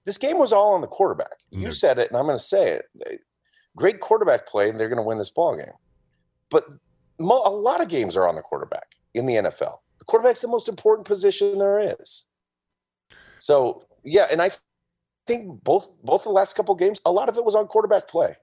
[0.06, 1.38] This game was all on the quarterback.
[1.52, 1.74] You Mhm.
[1.76, 3.22] said it, and I'm going to say it.
[3.78, 5.74] Great quarterback play, and they're going to win this ball game.
[6.50, 6.66] But
[7.20, 9.82] mo- a lot of games are on the quarterback in the NFL.
[10.00, 12.26] The quarterback's the most important position there is.
[13.38, 14.52] So yeah, and I
[15.28, 18.38] think both both the last couple games, a lot of it was on quarterback play.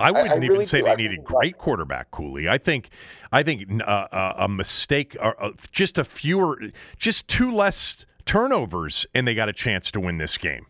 [0.00, 0.84] I wouldn't I even really say do.
[0.84, 2.48] they I needed great quarterback, Cooley.
[2.48, 2.90] I think,
[3.30, 6.58] I think uh, uh, a mistake, or uh, just a fewer,
[6.98, 10.66] just two less turnovers, and they got a chance to win this game.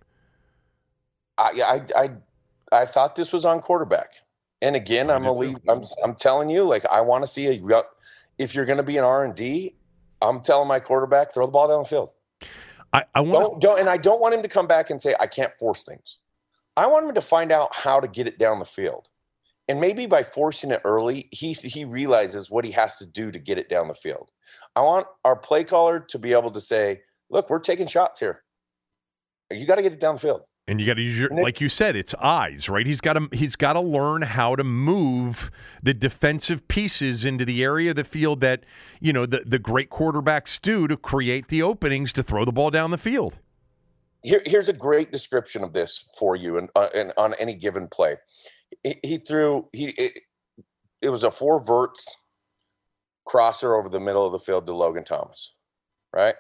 [1.39, 1.61] I
[1.97, 2.11] I I,
[2.71, 4.11] I thought this was on quarterback.
[4.61, 7.47] And again, I I'm a leave, I'm I'm telling you, like I want to see
[7.47, 7.83] a
[8.39, 9.75] if you're going to be an R and D,
[10.21, 12.11] I'm telling my quarterback throw the ball down the field.
[12.93, 13.33] I, I want.
[13.33, 15.83] Don't don't and I don't want him to come back and say I can't force
[15.83, 16.19] things.
[16.77, 19.09] I want him to find out how to get it down the field.
[19.67, 23.39] And maybe by forcing it early, he he realizes what he has to do to
[23.39, 24.31] get it down the field.
[24.77, 27.01] I want our play caller to be able to say,
[27.31, 28.43] "Look, we're taking shots here.
[29.51, 31.61] You got to get it down the field." And you got to use your, like
[31.61, 32.87] you said, it's eyes, right?
[32.87, 35.51] He's got to he's got to learn how to move
[35.83, 38.65] the defensive pieces into the area of the field that
[38.99, 42.71] you know the the great quarterbacks do to create the openings to throw the ball
[42.71, 43.35] down the field.
[44.23, 47.89] Here, here's a great description of this for you, and, uh, and on any given
[47.89, 48.17] play,
[48.85, 50.13] he, he threw he it,
[51.03, 52.17] it was a four verts
[53.27, 55.55] crosser over the middle of the field to Logan Thomas,
[56.13, 56.35] right?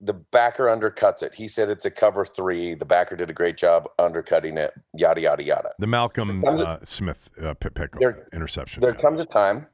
[0.00, 1.34] The backer undercuts it.
[1.34, 2.74] He said it's a cover three.
[2.74, 4.72] The backer did a great job undercutting it.
[4.96, 5.70] Yada yada yada.
[5.78, 8.80] The Malcolm There comes a- uh, Smith uh, pick, pick There- interception.
[8.80, 9.66] There comes a time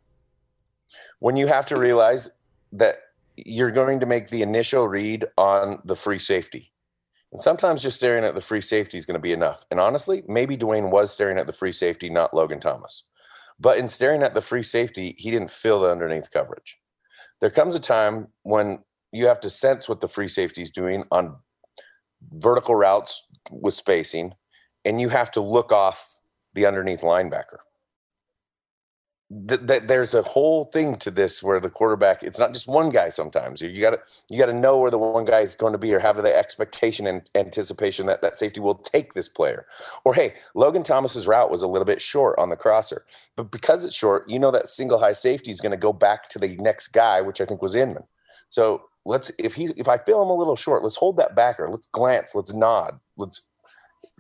[1.18, 2.30] when you have to realize
[2.72, 2.96] that
[3.36, 6.69] you're going to make the initial read on the free safety.
[7.32, 9.64] And sometimes just staring at the free safety is going to be enough.
[9.70, 13.04] And honestly, maybe Dwayne was staring at the free safety, not Logan Thomas.
[13.58, 16.78] But in staring at the free safety, he didn't feel the underneath coverage.
[17.40, 18.80] There comes a time when
[19.12, 21.36] you have to sense what the free safety is doing on
[22.32, 24.34] vertical routes with spacing,
[24.84, 26.16] and you have to look off
[26.54, 27.58] the underneath linebacker
[29.48, 32.90] th- th- there's a whole thing to this where the quarterback it's not just one
[32.90, 33.60] guy sometimes.
[33.60, 34.00] You got to
[34.30, 36.36] you got to know where the one guy is going to be or have the
[36.36, 39.66] expectation and anticipation that that safety will take this player.
[40.04, 43.04] Or hey logan thomas's route was a little bit short on the crosser.
[43.36, 46.28] But because it's short you know that single high safety is going to go back
[46.30, 48.04] to the next guy which i think was inman.
[48.48, 51.68] So let's if he if i feel him a little short let's hold that backer
[51.70, 53.42] let's glance let's nod let's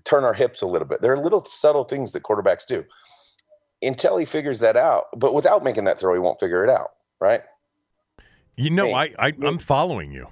[0.04, 1.02] turn our hips a little bit.
[1.02, 2.84] There are little subtle things that quarterbacks do
[3.82, 5.06] until he figures that out.
[5.16, 7.42] But without making that throw, he won't figure it out, right?
[8.56, 10.28] You know, Hey, I, I I'm following you.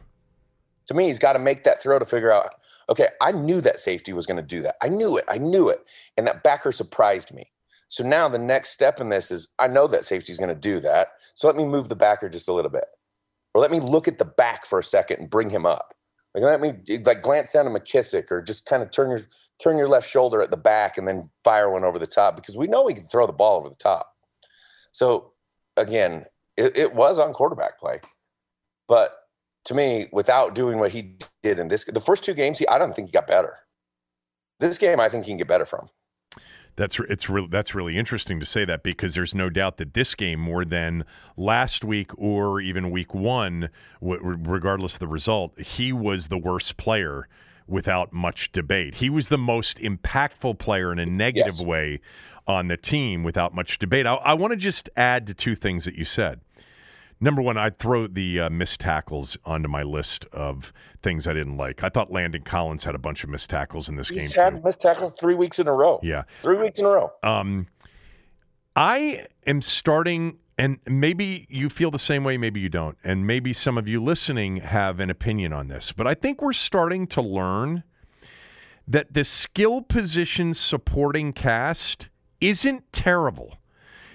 [0.89, 2.51] To me, he's got to make that throw to figure out,
[2.89, 4.77] okay, I knew that safety was going to do that.
[4.83, 5.25] I knew it.
[5.29, 5.85] I knew it.
[6.17, 7.51] And that backer surprised me.
[7.89, 10.55] So now the next step in this is I know that safety is going to
[10.55, 11.09] do that.
[11.35, 12.87] So let me move the backer just a little bit.
[13.55, 15.95] Or let me look at the back for a second and bring him up.
[16.39, 19.20] Like let me like glance down to McKissic or just kind of turn your
[19.61, 22.57] turn your left shoulder at the back and then fire one over the top because
[22.57, 24.14] we know he can throw the ball over the top.
[24.93, 25.32] So
[25.76, 26.26] again,
[26.57, 28.01] it, it was on quarterback play.
[28.86, 29.16] But
[29.64, 32.78] to me, without doing what he did in this the first two games, he I
[32.78, 33.57] don't think he got better.
[34.61, 35.91] This game I think he can get better from.
[36.79, 39.93] That's re- it's really that's really interesting to say that because there's no doubt that
[39.95, 41.05] this game more than
[41.37, 43.68] last week or even week one,
[44.01, 47.29] w- regardless of the result, he was the worst player
[47.66, 48.95] without much debate.
[48.95, 51.66] He was the most impactful player in a negative Yes.
[51.66, 52.01] way
[52.47, 54.07] on the team without much debate.
[54.07, 56.41] I, I want to just add to two things that you said.
[57.21, 61.57] Number one, I'd throw the uh, missed tackles onto my list of things I didn't
[61.57, 61.83] like.
[61.83, 64.45] I thought Landon Collins had a bunch of missed tackles in this He's game.
[64.45, 64.62] had too.
[64.64, 65.99] missed tackles three weeks in a row.
[66.03, 66.23] Yeah.
[66.43, 67.12] Three weeks in a row.
[67.25, 67.66] Um,
[68.77, 73.53] I am starting, and maybe you feel the same way, maybe you don't, and maybe
[73.53, 77.21] some of you listening have an opinion on this, but I think we're starting to
[77.21, 77.83] learn
[78.87, 82.09] that the skill position supporting cast
[82.41, 83.58] isn't terrible.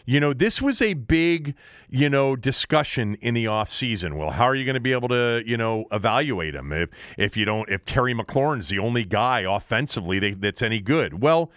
[0.05, 1.55] You know, this was a big,
[1.89, 4.17] you know, discussion in the offseason.
[4.17, 7.37] Well, how are you going to be able to, you know, evaluate him if if
[7.37, 11.21] you don't if Terry McLaurin's the only guy offensively that, that's any good?
[11.21, 11.51] Well,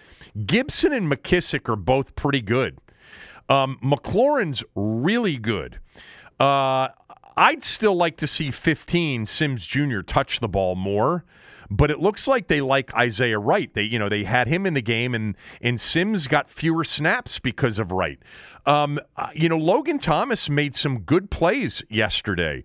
[0.46, 2.78] Gibson and McKissic are both pretty good.
[3.48, 5.80] Um, McLaurin's really good.
[6.38, 6.88] Uh,
[7.36, 10.00] I'd still like to see 15 Sims Jr.
[10.00, 11.24] touch the ball more.
[11.70, 13.72] But it looks like they like Isaiah Wright.
[13.74, 17.38] They, you know, they had him in the game, and and Sims got fewer snaps
[17.38, 18.18] because of Wright.
[18.66, 22.64] Um, uh, you know, Logan Thomas made some good plays yesterday.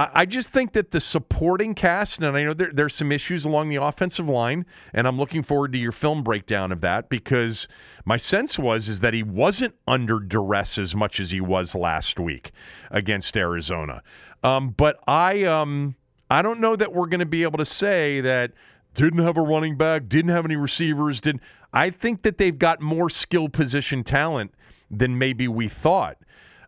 [0.00, 3.68] I just think that the supporting cast, and I know there, there's some issues along
[3.68, 7.66] the offensive line, and I'm looking forward to your film breakdown of that because
[8.04, 12.20] my sense was is that he wasn't under duress as much as he was last
[12.20, 12.52] week
[12.92, 14.04] against Arizona.
[14.44, 15.96] Um, but I, um,
[16.30, 18.52] I don't know that we're going to be able to say that
[18.94, 21.42] didn't have a running back, didn't have any receivers, didn't.
[21.72, 24.52] I think that they've got more skill position talent
[24.90, 26.18] than maybe we thought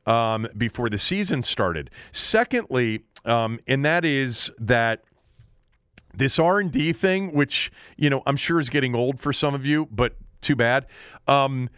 [0.06, 1.90] um, before the season started.
[2.12, 5.02] Secondly, um, and that is that
[6.14, 9.88] this R&D thing, which you know I'm sure is getting old for some of you,
[9.90, 10.86] but too bad.
[11.26, 11.70] Um,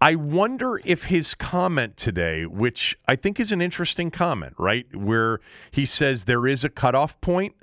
[0.00, 5.40] I wonder if his comment today, which I think is an interesting comment, right, where
[5.70, 7.54] he says there is a cutoff point,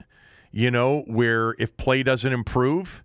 [0.51, 3.01] you know, where if play doesn't improve,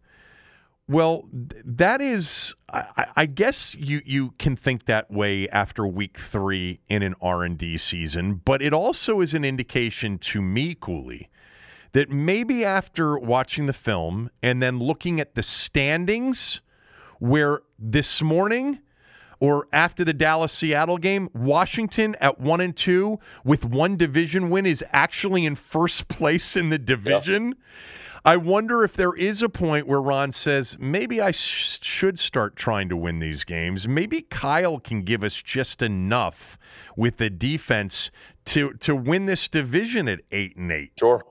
[0.86, 6.80] well, that is, I, I, guess you you can think that way after week three
[6.88, 11.30] in an R and D season, but it also is an indication to me, Cooley,
[11.92, 16.60] that maybe after watching the film and then looking at the standings,
[17.18, 18.80] where this morning
[19.42, 24.66] or after the Dallas Seattle game, Washington at one and two with one division win
[24.66, 27.48] is actually in first place in the division.
[27.48, 27.54] Yeah.
[28.24, 32.54] I wonder if there is a point where Ron says, maybe I sh- should start
[32.54, 33.88] trying to win these games.
[33.88, 36.56] Maybe Kyle can give us just enough
[36.96, 38.12] with the defense
[38.44, 40.92] to to win this division at eight and eight.
[41.00, 41.24] Sure.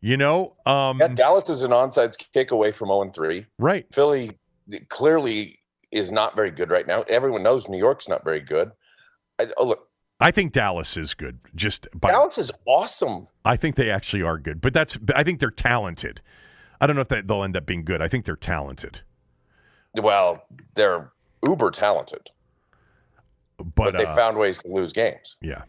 [0.00, 3.46] You know, um, yeah, Dallas is an onside kick away from zero and three.
[3.58, 3.86] Right.
[3.92, 4.38] Philly
[4.88, 5.58] clearly
[5.92, 7.02] is not very good right now.
[7.02, 8.72] Everyone knows New York's not very good.
[9.38, 9.88] I, oh look,
[10.18, 11.38] I think Dallas is good.
[11.54, 13.28] Just by, Dallas is awesome.
[13.44, 16.20] I think they actually are good, but that's I think they're talented.
[16.80, 18.00] I don't know if that, they'll end up being good.
[18.02, 19.00] I think they're talented.
[19.94, 21.12] Well, they're
[21.44, 22.30] uber talented,
[23.58, 25.36] but, but they uh, found ways to lose games.
[25.42, 25.62] Yeah.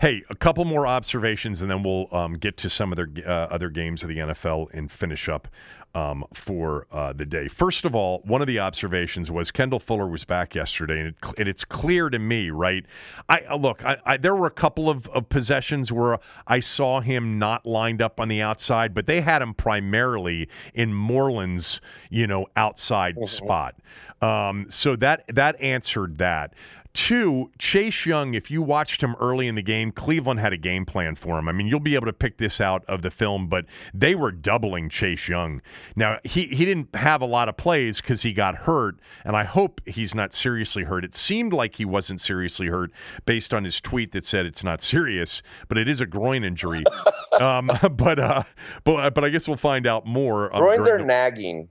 [0.00, 3.48] Hey, a couple more observations, and then we'll um, get to some of the uh,
[3.50, 5.48] other games of the NFL and finish up
[5.94, 7.48] um, for uh, the day.
[7.48, 11.16] First of all, one of the observations was Kendall Fuller was back yesterday, and, it,
[11.38, 12.84] and it's clear to me, right?
[13.28, 17.00] I uh, look, I, I, there were a couple of, of possessions where I saw
[17.00, 22.26] him not lined up on the outside, but they had him primarily in Moreland's, you
[22.26, 23.24] know, outside mm-hmm.
[23.24, 23.74] spot.
[24.22, 26.54] Um, so that that answered that.
[26.92, 30.84] Two, Chase Young, if you watched him early in the game, Cleveland had a game
[30.84, 31.48] plan for him.
[31.48, 33.64] I mean, you'll be able to pick this out of the film, but
[33.94, 35.62] they were doubling Chase Young.
[35.94, 39.44] Now, he, he didn't have a lot of plays because he got hurt, and I
[39.44, 41.04] hope he's not seriously hurt.
[41.04, 42.90] It seemed like he wasn't seriously hurt
[43.24, 46.82] based on his tweet that said it's not serious, but it is a groin injury.
[47.40, 48.42] um, but, uh,
[48.82, 50.52] but, but I guess we'll find out more.
[50.54, 51.68] Um, Groins are the- nagging.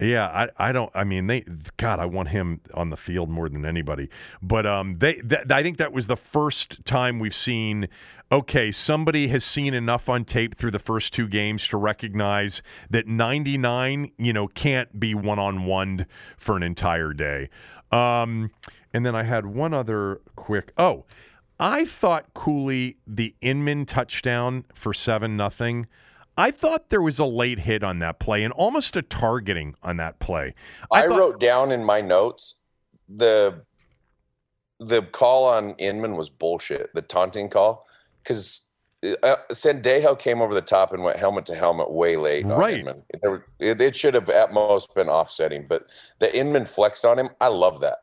[0.00, 0.90] Yeah, I, I don't.
[0.94, 1.44] I mean, they.
[1.76, 4.08] God, I want him on the field more than anybody.
[4.42, 5.14] But um, they.
[5.14, 7.88] Th- I think that was the first time we've seen.
[8.32, 13.06] Okay, somebody has seen enough on tape through the first two games to recognize that
[13.06, 16.06] 99, you know, can't be one on one
[16.38, 17.48] for an entire day.
[17.92, 18.50] Um,
[18.92, 20.72] and then I had one other quick.
[20.76, 21.04] Oh,
[21.60, 25.86] I thought Cooley the Inman touchdown for seven nothing.
[26.36, 29.98] I thought there was a late hit on that play and almost a targeting on
[29.98, 30.54] that play.
[30.92, 32.56] I, I thought- wrote down in my notes
[33.08, 33.62] the
[34.80, 36.92] the call on Inman was bullshit.
[36.94, 37.86] The taunting call
[38.22, 38.62] because
[39.22, 42.46] uh, Sendejo came over the top and went helmet to helmet way late.
[42.46, 42.80] right.
[42.80, 43.02] Inman.
[43.60, 45.86] It, it, should have at most been offsetting, but
[46.20, 47.30] the Inman flexed on him.
[47.40, 47.98] I love that.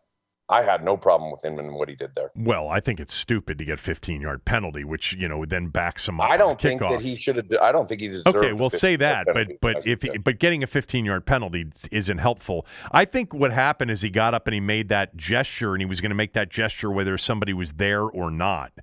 [0.52, 2.32] I had no problem with him and what he did there.
[2.36, 5.68] Well, I think it's stupid to get a 15 yard penalty, which you know then
[5.68, 6.30] backs him up.
[6.30, 7.48] I don't think that he should have.
[7.61, 8.36] I don't think he deserved.
[8.36, 12.18] Okay, we'll say that, but but if he, but getting a 15 yard penalty isn't
[12.18, 12.65] helpful.
[12.91, 15.86] I think what happened is he got up and he made that gesture, and he
[15.86, 18.73] was going to make that gesture whether somebody was there or not.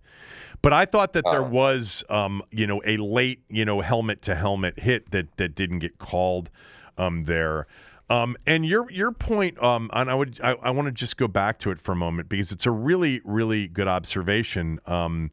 [0.63, 1.49] But I thought that there uh.
[1.49, 5.81] was, um, you know, a late, you know, helmet to helmet hit that that didn't
[5.81, 6.51] get called
[6.97, 7.67] um, there.
[8.11, 11.29] Um, and your your point, um, and I would I, I want to just go
[11.29, 14.81] back to it for a moment because it's a really really good observation.
[14.87, 15.31] Um,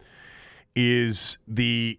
[0.76, 1.98] is the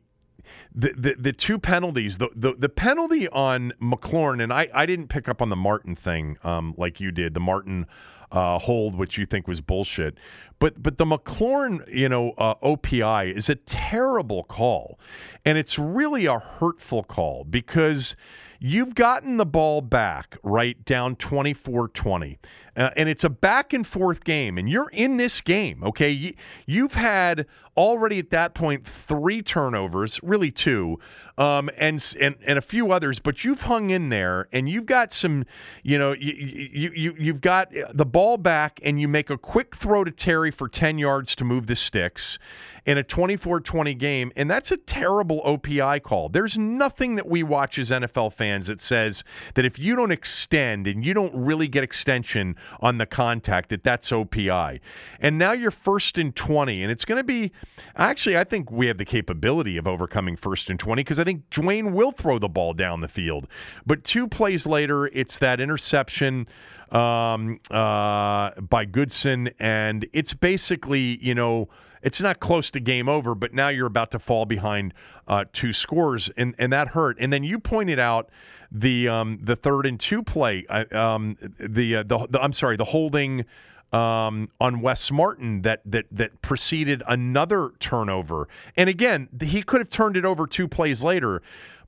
[0.75, 5.09] the, the, the two penalties, the, the, the penalty on McLaurin, and I, I didn't
[5.09, 7.87] pick up on the Martin thing um, like you did, the Martin
[8.31, 10.17] uh, hold, which you think was bullshit.
[10.59, 14.99] But but the McLaurin, you know, uh, OPI is a terrible call,
[15.45, 18.17] and it's really a hurtful call because
[18.59, 22.39] you've gotten the ball back right down 24-20
[22.77, 26.35] uh, and it's a back and forth game and you're in this game okay you,
[26.67, 27.47] you've had
[27.77, 30.99] already at that point three turnovers really two
[31.39, 35.13] um, and, and and a few others but you've hung in there and you've got
[35.13, 35.45] some
[35.83, 39.77] you know you, you, you you've got the ball back and you make a quick
[39.77, 42.39] throw to Terry for 10 yards to move the sticks
[42.87, 44.33] in a 24 20 game.
[44.37, 46.29] And that's a terrible OPI call.
[46.29, 49.25] There's nothing that we watch as NFL fans that says
[49.55, 53.85] that if you don't extend and you don't really get extension on the contact, that
[53.85, 54.81] that's OPI.
[55.21, 56.83] And now you're first and 20.
[56.83, 57.53] And it's going to be
[57.97, 61.49] actually, I think we have the capability of overcoming first and 20 because I think
[61.51, 63.47] Dwayne will throw the ball down the field.
[63.85, 66.47] But two plays later, it's that interception
[66.91, 69.51] um, uh, by Goodson.
[69.59, 71.69] And it's basically, you know,
[72.03, 74.95] it's not close to game over, but now you're about to fall behind
[75.27, 77.17] uh, two scores, and and that hurt.
[77.19, 78.31] And then you pointed out
[78.71, 82.77] the um, the third and two play, uh, um, the, uh, the, the I'm sorry,
[82.77, 83.45] the holding.
[83.93, 88.49] Um, on Wes Martin that that that preceded another turnover.
[88.77, 91.41] And again, he could have turned it over two plays later.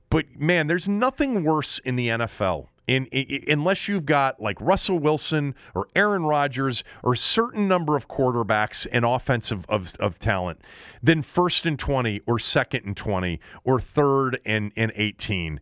[0.09, 4.97] But man, there's nothing worse in the NFL in, in, unless you've got like Russell
[4.97, 10.59] Wilson or Aaron Rodgers or a certain number of quarterbacks and offensive of, of talent,
[11.01, 15.59] then first and 20 or second and 20 or third and, and 18.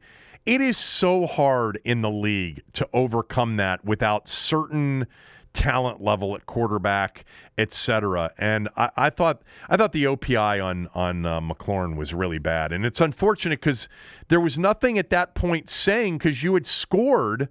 [0.47, 5.05] It is so hard in the league to overcome that without certain–
[5.57, 7.25] talent level at quarterback,
[7.57, 8.31] et cetera.
[8.37, 12.71] And I, I, thought I thought the OPI on on uh, McLaurin was really bad,
[12.71, 13.89] and it's unfortunate because
[14.29, 17.49] there was nothing at that point saying because you had scored.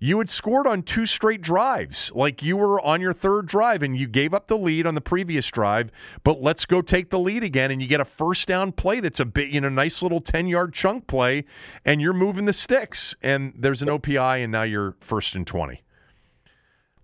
[0.00, 2.12] You had scored on two straight drives.
[2.14, 5.00] Like you were on your third drive and you gave up the lead on the
[5.00, 5.90] previous drive,
[6.22, 7.72] but let's go take the lead again.
[7.72, 10.46] And you get a first down play that's a bit, you know, nice little 10
[10.46, 11.44] yard chunk play,
[11.84, 13.16] and you're moving the sticks.
[13.22, 15.82] And there's an OPI, and now you're first and 20.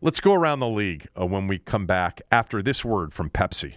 [0.01, 3.75] Let's go around the league uh, when we come back after this word from Pepsi.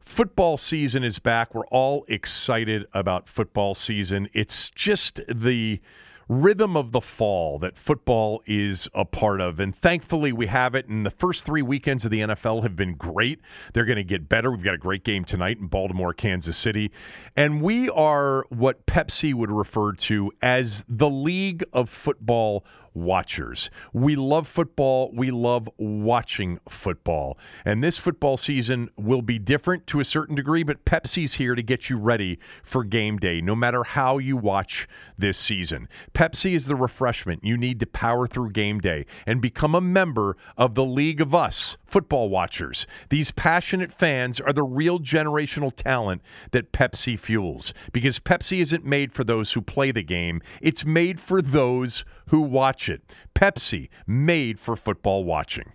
[0.00, 1.54] Football season is back.
[1.54, 4.28] We're all excited about football season.
[4.32, 5.80] It's just the
[6.28, 9.60] rhythm of the fall that football is a part of.
[9.60, 10.88] And thankfully, we have it.
[10.88, 13.40] And the first three weekends of the NFL have been great.
[13.74, 14.50] They're going to get better.
[14.50, 16.90] We've got a great game tonight in Baltimore, Kansas City.
[17.36, 22.64] And we are what Pepsi would refer to as the League of Football
[22.94, 23.70] watchers.
[23.92, 25.10] We love football.
[25.14, 27.38] We love watching football.
[27.64, 31.62] And this football season will be different to a certain degree, but Pepsi's here to
[31.62, 34.88] get you ready for game day, no matter how you watch
[35.18, 35.88] this season.
[36.14, 40.36] Pepsi is the refreshment you need to power through game day and become a member
[40.56, 42.86] of the League of Us football watchers.
[43.10, 49.12] These passionate fans are the real generational talent that Pepsi fuels because Pepsi isn't made
[49.12, 53.02] for those who play the game, it's made for those who watch it.
[53.34, 55.72] Pepsi, made for football watching.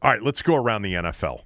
[0.00, 1.42] All right, let's go around the NFL.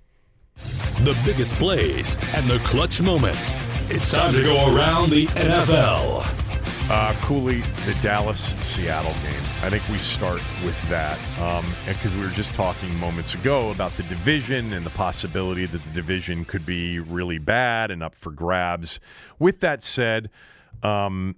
[1.03, 3.53] The biggest plays and the clutch moments.
[3.89, 6.46] It's time to go around the NFL.
[6.89, 9.43] Uh, Cooley, the Dallas Seattle game.
[9.61, 11.19] I think we start with that
[11.85, 15.83] because um, we were just talking moments ago about the division and the possibility that
[15.83, 19.01] the division could be really bad and up for grabs.
[19.41, 20.31] With that said,
[20.85, 21.35] um,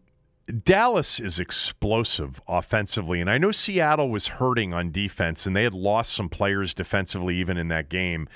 [0.64, 5.72] Dallas is explosive offensively, and I know Seattle was hurting on defense, and they had
[5.72, 8.28] lost some players defensively even in that game.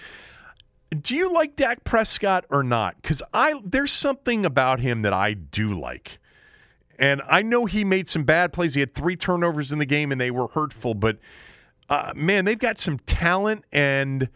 [0.99, 2.97] Do you like Dak Prescott or not?
[3.03, 6.19] Because I there's something about him that I do like.
[7.03, 8.75] And I know he made some bad plays.
[8.75, 10.95] He had three turnovers in the game, and they were hurtful.
[10.95, 11.19] But
[11.91, 14.29] uh, man, they've got some talent, and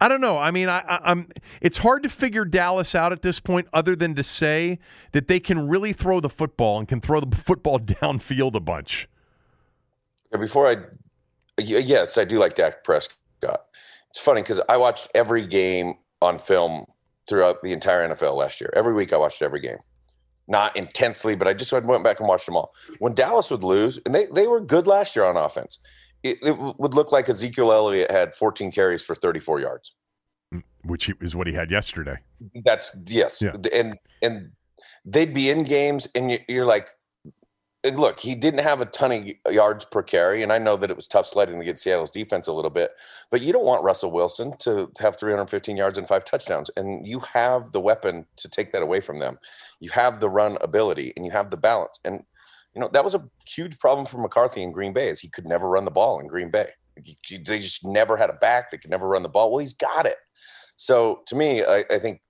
[0.00, 0.36] I don't know.
[0.36, 1.28] I mean, I, am
[1.60, 4.80] It's hard to figure Dallas out at this point, other than to say
[5.12, 9.08] that they can really throw the football and can throw the football downfield a bunch.
[10.32, 10.76] Before I,
[11.56, 13.60] yes, I do like Dak Prescott.
[14.10, 16.86] It's funny because I watched every game on film
[17.28, 18.72] throughout the entire NFL last year.
[18.74, 19.78] Every week I watched every game
[20.48, 22.72] not intensely, but I just went back and watched them all.
[22.98, 25.78] When Dallas would lose, and they, they were good last year on offense,
[26.22, 29.92] it, it would look like Ezekiel Elliott had 14 carries for 34 yards,
[30.52, 32.16] mm, which is what he had yesterday.
[32.64, 33.52] That's yes, yeah.
[33.72, 34.52] and and
[35.04, 36.88] they'd be in games, and you're like,
[37.96, 40.96] look, he didn't have a ton of yards per carry, and I know that it
[40.96, 42.92] was tough sledding to get Seattle's defense a little bit,
[43.30, 47.20] but you don't want Russell Wilson to have 315 yards and five touchdowns, and you
[47.32, 49.38] have the weapon to take that away from them.
[49.80, 52.24] You have the run ability, and you have the balance, and
[52.74, 55.46] you know that was a huge problem for McCarthy in Green Bay, is he could
[55.46, 56.70] never run the ball in Green Bay.
[56.96, 59.50] They just never had a back that could never run the ball.
[59.50, 60.16] Well, he's got it.
[60.76, 62.20] So to me, I, I think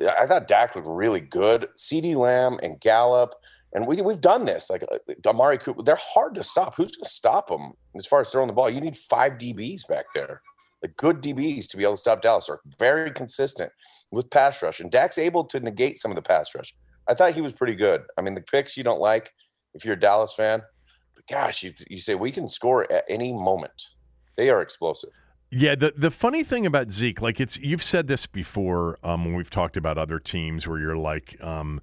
[0.00, 1.68] I thought Dak looked really good.
[1.76, 3.34] CeeDee Lamb and Gallup
[3.72, 4.70] And we we've done this.
[4.70, 6.76] Like uh, Amari Cooper, they're hard to stop.
[6.76, 8.70] Who's going to stop them as far as throwing the ball?
[8.70, 10.40] You need five DBs back there,
[10.82, 12.48] like good DBs to be able to stop Dallas.
[12.48, 13.72] Are very consistent
[14.10, 16.74] with pass rush, and Dak's able to negate some of the pass rush.
[17.08, 18.02] I thought he was pretty good.
[18.16, 19.30] I mean, the picks you don't like
[19.74, 20.62] if you're a Dallas fan,
[21.14, 23.82] but gosh, you you say we can score at any moment.
[24.36, 25.10] They are explosive.
[25.50, 29.36] Yeah, the the funny thing about Zeke, like it's you've said this before um, when
[29.36, 31.80] we've talked about other teams where you're like, um,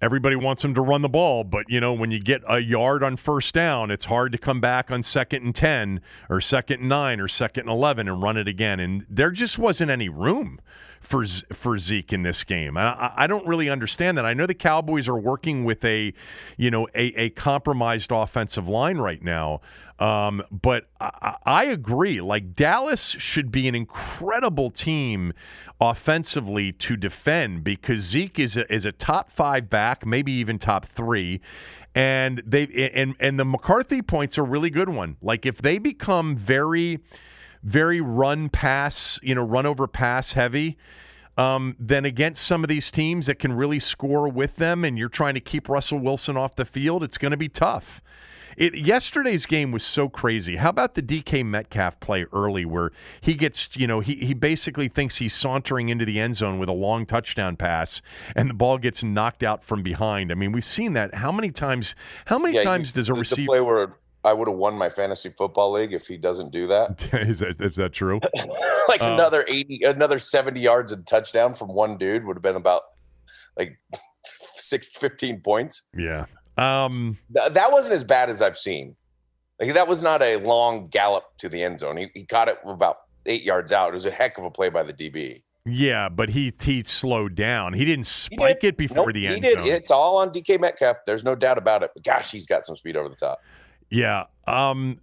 [0.00, 3.02] everybody wants him to run the ball, but you know when you get a yard
[3.02, 6.88] on first down, it's hard to come back on second and ten or second and
[6.88, 8.80] nine or second and eleven and run it again.
[8.80, 10.60] And there just wasn't any room
[11.00, 11.24] for
[11.54, 12.76] for Zeke in this game.
[12.76, 14.24] I, I don't really understand that.
[14.24, 16.12] I know the Cowboys are working with a,
[16.56, 19.60] you know, a, a compromised offensive line right now.
[20.00, 22.22] Um, but I, I, agree.
[22.22, 25.34] Like Dallas should be an incredible team
[25.78, 30.86] offensively to defend because Zeke is a, is a top five back, maybe even top
[30.96, 31.42] three.
[31.94, 35.16] And they and and the McCarthy points are a really good one.
[35.20, 37.00] Like if they become very,
[37.62, 40.78] very run pass, you know, run over pass heavy.
[41.36, 45.08] Um, then against some of these teams that can really score with them, and you're
[45.08, 48.02] trying to keep Russell Wilson off the field, it's going to be tough.
[48.56, 50.56] It, yesterday's game was so crazy.
[50.56, 54.88] How about the DK Metcalf play early where he gets, you know, he, he basically
[54.88, 58.02] thinks he's sauntering into the end zone with a long touchdown pass
[58.34, 60.30] and the ball gets knocked out from behind.
[60.30, 61.14] I mean, we've seen that.
[61.14, 61.94] How many times
[62.26, 65.30] how many yeah, times does a receiver play where I would have won my fantasy
[65.30, 67.08] football league if he doesn't do that.
[67.12, 68.20] is that is that true?
[68.88, 72.56] like uh, another 80 another 70 yards and touchdown from one dude would have been
[72.56, 72.82] about
[73.56, 73.78] like
[74.24, 75.82] 6 15 points.
[75.96, 76.26] Yeah.
[76.60, 78.96] Um, Th- that wasn't as bad as I've seen.
[79.60, 81.96] Like that was not a long gallop to the end zone.
[81.96, 82.96] He, he caught it about
[83.26, 83.90] eight yards out.
[83.90, 85.42] It was a heck of a play by the DB.
[85.66, 87.74] Yeah, but he he slowed down.
[87.74, 88.74] He didn't spike he did.
[88.74, 89.58] it before nope, the end he did.
[89.58, 89.66] zone.
[89.66, 90.98] It's all on DK Metcalf.
[91.04, 91.90] There's no doubt about it.
[91.94, 93.40] But gosh, he's got some speed over the top.
[93.90, 94.24] Yeah.
[94.46, 95.00] Um,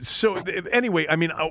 [0.00, 0.34] so
[0.72, 1.48] anyway, I mean, uh,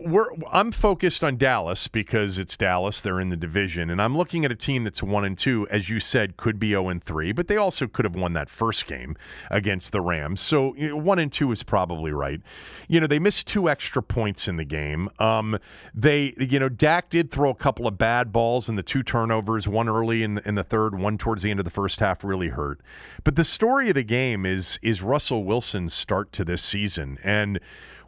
[0.51, 3.01] I'm focused on Dallas because it's Dallas.
[3.01, 5.89] They're in the division, and I'm looking at a team that's one and two, as
[5.89, 8.87] you said, could be zero and three, but they also could have won that first
[8.87, 9.15] game
[9.51, 10.41] against the Rams.
[10.41, 12.41] So you know, one and two is probably right.
[12.87, 15.09] You know, they missed two extra points in the game.
[15.19, 15.59] Um,
[15.93, 19.67] they, you know, Dak did throw a couple of bad balls and the two turnovers,
[19.67, 22.49] one early in in the third, one towards the end of the first half, really
[22.49, 22.81] hurt.
[23.23, 27.59] But the story of the game is is Russell Wilson's start to this season and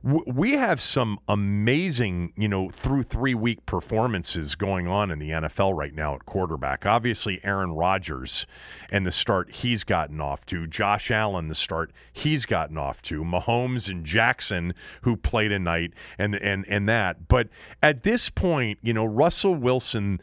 [0.03, 5.78] we have some amazing, you know, through three week performances going on in the NFL
[5.78, 6.88] right now at quarterback.
[6.88, 8.48] Obviously, Aaron Rodgers
[8.90, 13.23] and the start he's gotten off to, Josh Allen, the start he's gotten off to,
[13.23, 14.73] Mahomes and Jackson,
[15.03, 17.28] who played tonight, and and and that.
[17.28, 17.49] But
[17.84, 20.19] at this point, you know, Russell Wilson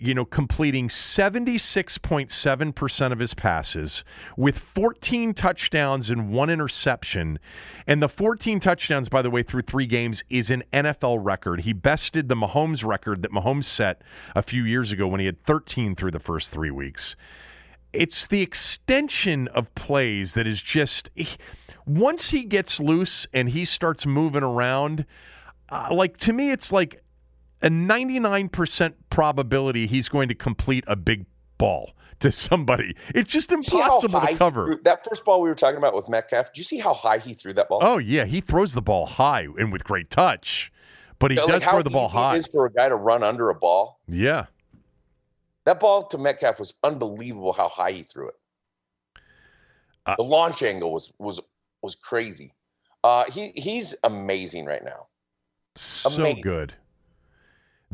[0.00, 4.02] you know, completing 76.7% of his passes
[4.36, 7.38] with 14 touchdowns and one interception.
[7.86, 11.60] And the 14 touchdowns, by the way, through three games is an NFL record.
[11.62, 14.00] He bested the Mahomes record that Mahomes set
[14.34, 17.14] a few years ago when he had 13 through the first three weeks.
[17.92, 21.10] It's the extension of plays that is just.
[21.86, 25.04] Once he gets loose and he starts moving around,
[25.68, 27.03] uh, like to me, it's like
[27.64, 31.24] a 99% probability he's going to complete a big
[31.56, 32.94] ball to somebody.
[33.14, 34.78] It's just impossible to cover.
[34.84, 37.32] That first ball we were talking about with Metcalf, do you see how high he
[37.32, 37.80] threw that ball?
[37.82, 38.26] Oh, yeah.
[38.26, 40.70] He throws the ball high and with great touch,
[41.18, 42.36] but he does like throw the ball high.
[42.36, 43.98] is for a guy to run under a ball.
[44.06, 44.46] Yeah.
[45.64, 48.34] That ball to Metcalf was unbelievable how high he threw it.
[50.04, 51.40] Uh, the launch angle was was
[51.80, 52.52] was crazy.
[53.02, 55.06] Uh, he he's amazing right now.
[55.76, 56.42] So amazing.
[56.42, 56.74] good.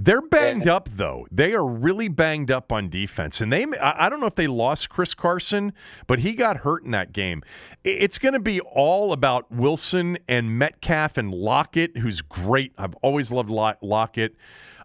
[0.03, 1.27] They're banged and, up though.
[1.31, 3.67] They are really banged up on defense, and they.
[3.83, 5.75] I don't know if they lost Chris Carson,
[6.07, 7.43] but he got hurt in that game.
[7.85, 12.73] It's going to be all about Wilson and Metcalf and Lockett, who's great.
[12.79, 14.37] I've always loved Lockett.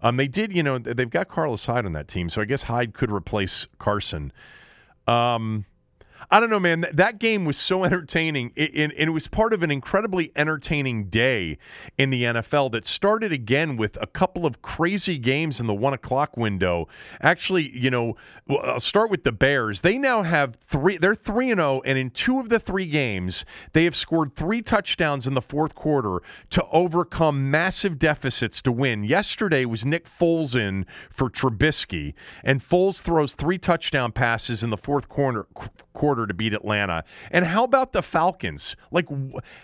[0.01, 2.63] Um, they did, you know, they've got Carlos Hyde on that team, so I guess
[2.63, 4.33] Hyde could replace Carson.
[5.07, 5.65] Um,
[6.31, 6.85] I don't know, man.
[6.91, 11.57] That game was so entertaining, and it, was part of an incredibly entertaining day
[11.97, 15.93] in the NFL that started again with a couple of crazy games in the one
[15.93, 16.87] o'clock window.
[17.21, 18.17] Actually, you know,
[18.49, 19.81] I'll start with the Bears.
[19.81, 20.97] They now have three.
[20.97, 24.35] They're three and zero, oh, and in two of the three games, they have scored
[24.35, 29.03] three touchdowns in the fourth quarter to overcome massive deficits to win.
[29.03, 30.85] Yesterday was Nick Foles in
[31.15, 35.47] for Trubisky, and Foles throws three touchdown passes in the fourth quarter
[35.95, 37.03] quarter to beat Atlanta.
[37.31, 38.75] And how about the Falcons?
[38.91, 39.07] Like,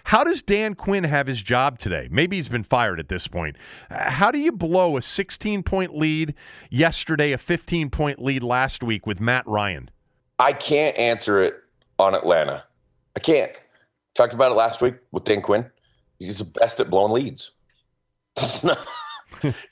[0.05, 2.07] how does Dan Quinn have his job today?
[2.09, 3.55] Maybe he's been fired at this point.
[3.89, 6.33] How do you blow a 16 point lead
[6.69, 9.91] yesterday, a 15 point lead last week with Matt Ryan?
[10.39, 11.55] I can't answer it
[11.99, 12.63] on Atlanta.
[13.15, 13.51] I can't.
[14.15, 15.69] Talked about it last week with Dan Quinn.
[16.17, 17.51] He's the best at blowing leads.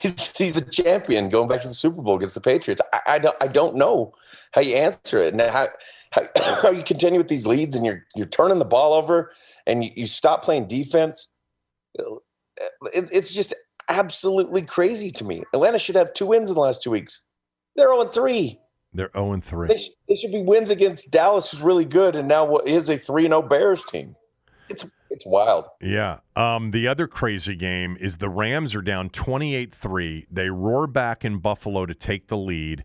[0.00, 2.80] He's, he's the champion going back to the Super Bowl against the Patriots.
[2.92, 4.12] I, I don't I don't know
[4.52, 5.68] how you answer it and how,
[6.10, 6.22] how,
[6.62, 9.32] how you continue with these leads and you're you're turning the ball over
[9.66, 11.28] and you, you stop playing defense.
[11.94, 13.54] It, it's just
[13.88, 15.42] absolutely crazy to me.
[15.52, 17.24] Atlanta should have two wins in the last two weeks.
[17.76, 18.58] They're 0 3.
[18.92, 19.68] They're 0 3.
[19.68, 22.88] They, sh- they, should be wins against Dallas, who's really good, and now what is
[22.88, 24.16] a 3 0 Bears team.
[24.68, 25.66] It's it's wild.
[25.82, 26.18] Yeah.
[26.36, 30.26] Um, the other crazy game is the Rams are down 28 3.
[30.30, 32.84] They roar back in Buffalo to take the lead.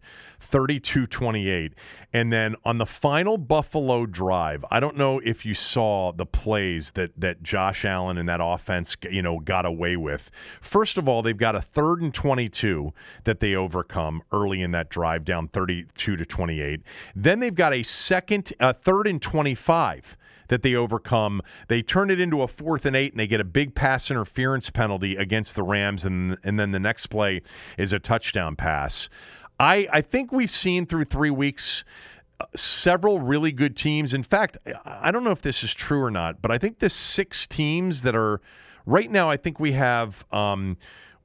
[0.52, 1.74] 32 28.
[2.14, 6.92] And then on the final Buffalo drive, I don't know if you saw the plays
[6.96, 10.30] that, that Josh Allen and that offense, you know, got away with.
[10.62, 12.94] First of all, they've got a third and 22
[13.26, 16.82] that they overcome early in that drive, down 32 to 28.
[17.16, 20.16] Then they've got a second, a third and 25
[20.48, 21.42] that they overcome.
[21.68, 24.70] They turn it into a fourth and eight, and they get a big pass interference
[24.70, 27.42] penalty against the Rams, and and then the next play
[27.78, 29.10] is a touchdown pass.
[29.60, 31.84] I, I think we've seen through three weeks
[32.40, 34.14] uh, several really good teams.
[34.14, 36.90] In fact, I don't know if this is true or not, but I think the
[36.90, 38.42] six teams that are
[38.86, 40.26] right now, I think we have.
[40.32, 40.78] Um,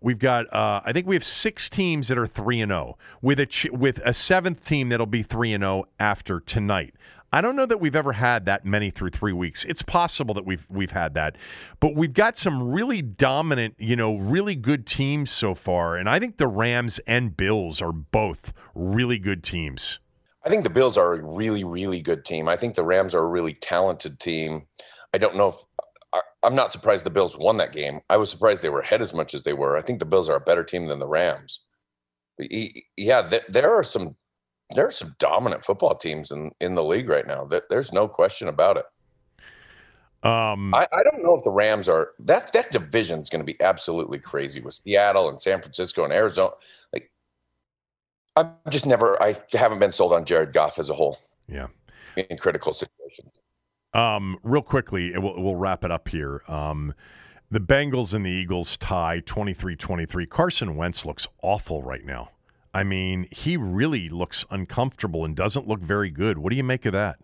[0.02, 3.04] We've got, uh, I think we have six teams that are three and zero, oh,
[3.20, 6.94] with a ch- with a seventh team that'll be three and zero oh after tonight.
[7.32, 9.64] I don't know that we've ever had that many through three weeks.
[9.68, 11.36] It's possible that we've we've had that,
[11.78, 16.18] but we've got some really dominant, you know, really good teams so far, and I
[16.18, 19.98] think the Rams and Bills are both really good teams.
[20.44, 22.48] I think the Bills are a really, really good team.
[22.48, 24.66] I think the Rams are a really talented team.
[25.12, 25.56] I don't know if
[26.12, 28.00] I, am not surprised the Bills won that game.
[28.08, 29.76] I was surprised they were ahead as much as they were.
[29.76, 31.60] I think the Bills are a better team than the Rams.
[32.38, 34.16] Yeah, there are some
[34.74, 37.44] there are some dominant football teams in, in the league right now.
[37.44, 38.84] That There's no question about it.
[40.22, 43.52] Um, I, I don't know if the Rams are that that division is going to
[43.52, 46.52] be absolutely crazy with Seattle and San Francisco and Arizona.
[46.92, 47.10] Like,
[48.36, 49.20] I'm just never.
[49.22, 51.18] I haven't been sold on Jared Goff as a whole.
[51.48, 51.68] Yeah,
[52.16, 53.40] in critical situations.
[53.94, 56.42] Um, real quickly, we'll, we'll wrap it up here.
[56.46, 56.92] Um,
[57.50, 60.28] the Bengals and the Eagles tie 23-23.
[60.28, 62.30] Carson Wentz looks awful right now.
[62.72, 66.38] I mean, he really looks uncomfortable and doesn't look very good.
[66.38, 67.18] What do you make of that?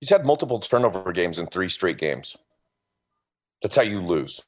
[0.00, 2.36] He's had multiple turnover games in three straight games.
[3.62, 4.42] That's how you lose.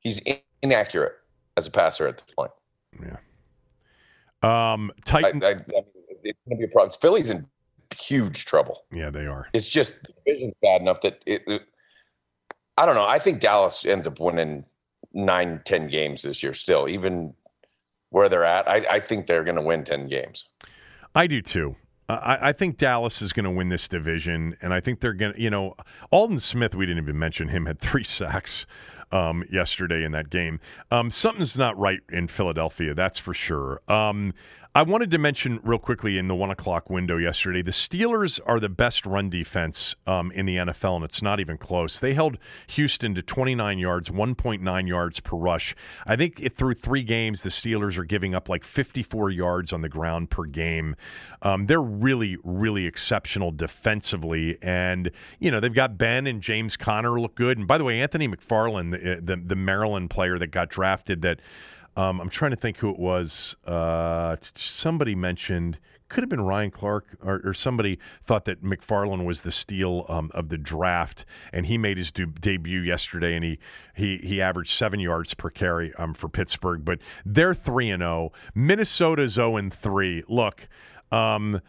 [0.00, 0.20] He's
[0.60, 1.14] inaccurate
[1.56, 2.50] as a passer at this point.
[3.00, 3.16] Yeah.
[4.42, 5.42] Um, Titan.
[5.42, 5.64] I, I, I mean,
[6.22, 6.96] it's going to be a problem.
[7.00, 7.46] Philly's in
[7.98, 8.84] huge trouble.
[8.92, 9.48] Yeah, they are.
[9.52, 11.62] It's just the division's bad enough that it, it,
[12.76, 13.06] I don't know.
[13.06, 14.64] I think Dallas ends up winning
[15.12, 16.52] nine, ten games this year.
[16.52, 17.34] Still, even
[18.16, 20.48] where they're at, I, I think they're going to win 10 games.
[21.14, 21.76] I do too.
[22.08, 25.34] I, I, think Dallas is going to win this division, and I think they're going
[25.34, 25.74] to, you know,
[26.10, 28.64] Aldon Smith, we didn't even mention him, had three sacks
[29.12, 30.60] um, yesterday in that game.
[30.90, 33.82] Um, something's not right in Philadelphia, that's for sure.
[33.86, 34.32] Um,
[34.76, 38.60] I wanted to mention real quickly in the one o'clock window yesterday the Steelers are
[38.60, 41.98] the best run defense um, in the NFL, and it's not even close.
[41.98, 42.36] They held
[42.66, 45.74] Houston to 29 yards, 1.9 yards per rush.
[46.06, 49.80] I think it, through three games, the Steelers are giving up like 54 yards on
[49.80, 50.94] the ground per game.
[51.40, 57.18] Um, they're really, really exceptional defensively, and you know they've got Ben and James Conner
[57.18, 57.56] look good.
[57.56, 61.40] And by the way, Anthony McFarland, the, the, the Maryland player that got drafted, that
[61.96, 63.56] um, I'm trying to think who it was.
[63.66, 65.78] Uh, somebody mentioned
[66.08, 70.30] could have been Ryan Clark or, or, somebody thought that McFarland was the steal um,
[70.34, 73.58] of the draft, and he made his de- debut yesterday, and he
[73.94, 76.84] he he averaged seven yards per carry um, for Pittsburgh.
[76.84, 78.30] But they're three and zero.
[78.32, 78.38] Oh.
[78.54, 80.22] Minnesota's zero and three.
[80.28, 80.68] Look.
[81.10, 81.60] Um,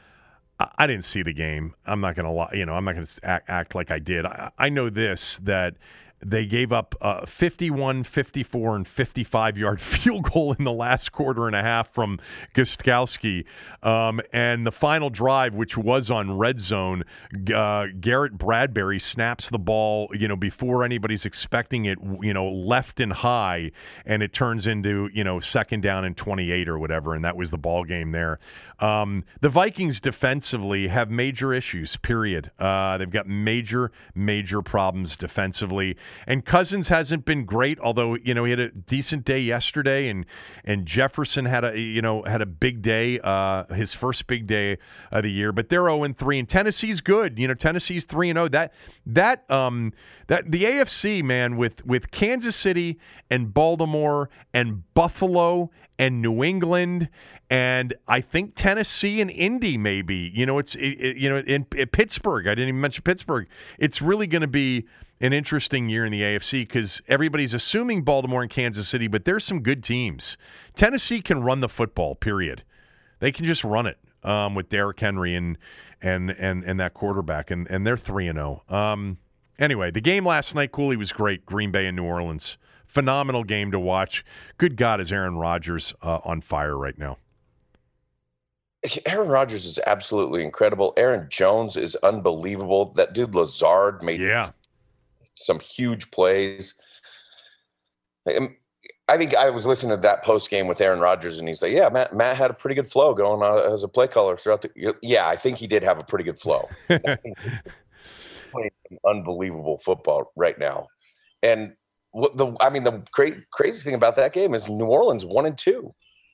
[0.60, 1.76] I didn't see the game.
[1.86, 2.50] I'm not going to lie.
[2.54, 4.26] You know, I'm not to act, act, like I did.
[4.26, 5.76] I, I know this that
[6.26, 11.48] they gave up uh, 51, 54, and 55 yard field goal in the last quarter
[11.48, 12.20] and a half from
[12.56, 13.46] Gostkowski.
[13.84, 17.04] Um, and the final drive, which was on red zone,
[17.54, 23.00] uh, Garrett Bradbury snaps the ball, you know, before anybody's expecting it, you know, left
[23.00, 23.72] and high,
[24.06, 27.14] and it turns into, you know, second down and 28 or whatever.
[27.14, 28.40] And that was the ball game there.
[28.80, 32.52] Um, the Vikings defensively have major issues, period.
[32.60, 35.98] Uh, they've got major, major problems defensively.
[36.26, 40.26] And Cousins hasn't been great, although you know he had a decent day yesterday, and
[40.64, 44.78] and Jefferson had a you know had a big day, uh, his first big day
[45.12, 45.52] of the year.
[45.52, 47.40] But they're zero and three, and Tennessee's good.
[47.40, 48.50] You know, Tennessee's three and zero.
[48.50, 48.74] That
[49.06, 49.94] that um
[50.28, 57.10] that the AFC man with with Kansas City and Baltimore and Buffalo and New England
[57.50, 60.32] and I think Tennessee and Indy maybe.
[60.34, 62.48] You know, it's it, it, you know in, in, Pittsburgh.
[62.48, 63.48] I didn't even mention Pittsburgh.
[63.80, 64.86] It's really going to be
[65.20, 69.46] an interesting year in the AFC because everybody's assuming Baltimore and Kansas City, but there's
[69.46, 70.38] some good teams.
[70.76, 72.16] Tennessee can run the football.
[72.16, 72.64] Period.
[73.20, 75.58] They can just run it um, with Derrick Henry and
[76.02, 78.64] and and and that quarterback, and and they're three and zero.
[78.70, 78.76] Oh.
[78.76, 79.18] Um,
[79.58, 81.46] anyway, the game last night, Cooley was great.
[81.46, 84.24] Green Bay and New Orleans, phenomenal game to watch.
[84.58, 87.18] Good God, is Aaron Rodgers uh, on fire right now?
[89.06, 90.94] Aaron Rodgers is absolutely incredible.
[90.98, 92.94] Aaron Jones is unbelievable.
[92.94, 94.52] That dude Lazard made yeah.
[95.38, 96.74] Some huge plays.
[99.10, 101.72] I think I was listening to that post game with Aaron Rodgers, and he's like,
[101.72, 104.64] "Yeah, Matt, Matt had a pretty good flow going on as a play caller throughout
[104.64, 106.68] the." Yeah, I think he did have a pretty good flow.
[106.88, 108.72] playing
[109.06, 110.88] unbelievable football right now,
[111.42, 111.74] and
[112.12, 115.46] what the I mean, the cra- crazy thing about that game is New Orleans one
[115.46, 115.94] and two.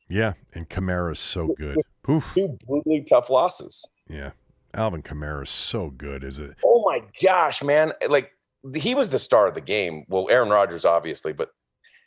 [0.10, 1.78] Yeah, and Kamara's so good.
[2.10, 2.26] Oof.
[2.36, 3.86] Two brutally tough losses.
[4.10, 4.32] Yeah,
[4.74, 6.56] Alvin Kamara's so good, is it?
[6.66, 7.92] Oh my gosh, man!
[8.10, 8.32] Like
[8.76, 10.06] he was the star of the game.
[10.08, 11.50] Well, Aaron Rodgers, obviously, but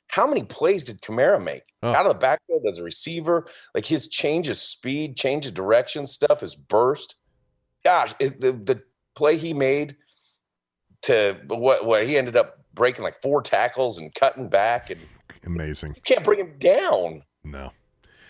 [0.08, 1.92] how many plays did Kamara make oh.
[1.92, 3.46] out of the backfield as a receiver?
[3.74, 7.16] Like his change of speed, change of direction stuff, his burst.
[7.84, 8.82] Gosh, it, the the
[9.14, 9.96] play he made
[11.02, 15.00] to what what he ended up breaking like four tackles and cutting back and
[15.44, 15.94] amazing.
[15.94, 17.22] You can't bring him down.
[17.44, 17.72] No.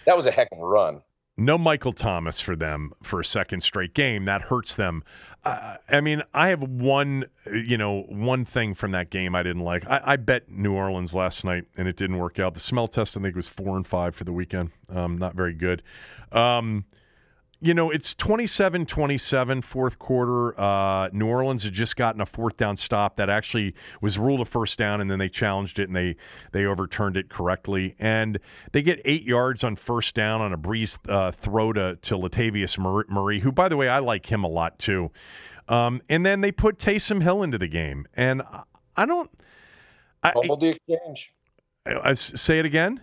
[0.07, 1.03] That was a heck of a run.
[1.37, 4.25] No Michael Thomas for them for a second straight game.
[4.25, 5.03] That hurts them.
[5.47, 9.63] Uh, I mean, I have one, you know, one thing from that game I didn't
[9.63, 9.87] like.
[9.87, 12.55] I, I, bet New Orleans last night, and it didn't work out.
[12.55, 14.71] The smell test, I think, was four and five for the weekend.
[14.89, 15.83] Um, not very good.
[16.33, 16.85] Um,
[17.67, 20.59] you know, it's 27 27, fourth quarter.
[20.59, 24.45] Uh, New Orleans had just gotten a fourth down stop that actually was ruled a
[24.45, 26.15] first down, and then they challenged it and they,
[26.53, 27.97] they overturned it correctly.
[27.99, 28.39] And
[28.73, 32.79] they get eight yards on first down on a Brees uh, throw to, to Latavius
[32.79, 35.11] Murray, who, by the way, I like him a lot too.
[35.69, 38.07] Um, and then they put Taysom Hill into the game.
[38.15, 38.43] And
[38.97, 39.29] I don't.
[40.23, 41.33] I, Fumbled the exchange.
[41.85, 43.03] I, I, say it again.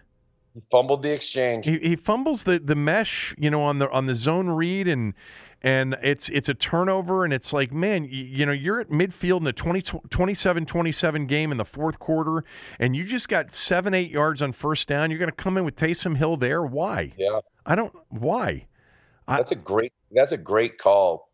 [0.54, 1.66] He fumbled the exchange.
[1.66, 5.14] He, he fumbles the, the mesh, you know, on the on the zone read and
[5.64, 9.38] and it's it's a turnover and it's like man you, you, know you're at midfield
[9.38, 12.44] in the 20, 27-27 game in the fourth quarter
[12.80, 15.10] and you just got seven eight yards on first down.
[15.10, 16.64] You're going to come in with Taysom Hill there?
[16.64, 17.14] Why?
[17.18, 17.40] Yeah.
[17.66, 18.68] I don't why?
[19.28, 21.32] That's I, a great that's a great call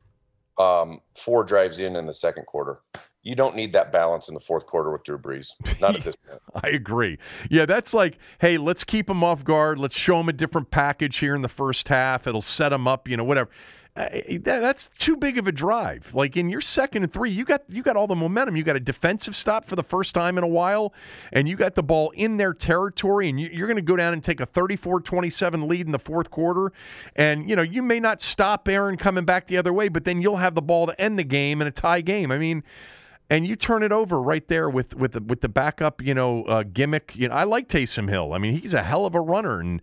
[0.58, 2.80] um, four drives in in the second quarter
[3.22, 5.52] you don't need that balance in the fourth quarter with Drew Brees.
[5.82, 6.42] Not at this point.
[6.64, 7.18] I agree.
[7.50, 9.78] Yeah, that's like, hey, let's keep him off guard.
[9.78, 12.28] Let's show him a different package here in the first half.
[12.28, 13.50] It'll set him up, you know, whatever.
[13.98, 14.08] Uh,
[14.44, 16.06] that, that's too big of a drive.
[16.14, 18.56] Like in your second and three, you got you got all the momentum.
[18.56, 20.94] You got a defensive stop for the first time in a while,
[21.34, 24.14] and you got the ball in their territory, and you, you're going to go down
[24.14, 26.72] and take a 34-27 lead in the fourth quarter.
[27.18, 30.22] And you know you may not stop Aaron coming back the other way, but then
[30.22, 32.32] you'll have the ball to end the game in a tie game.
[32.32, 32.64] I mean
[33.30, 36.44] and you turn it over right there with with the, with the backup, you know,
[36.46, 37.14] uh, gimmick.
[37.16, 38.34] You know, I like Taysom Hill.
[38.34, 39.82] I mean, he's a hell of a runner, and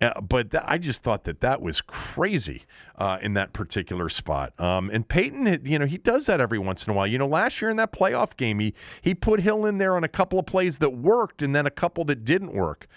[0.00, 2.64] uh, but th- I just thought that that was crazy
[2.98, 4.58] uh, in that particular spot.
[4.60, 7.06] Um, and Payton, you know, he does that every once in a while.
[7.06, 10.04] You know, last year in that playoff game, he he put Hill in there on
[10.04, 12.88] a couple of plays that worked, and then a couple that didn't work.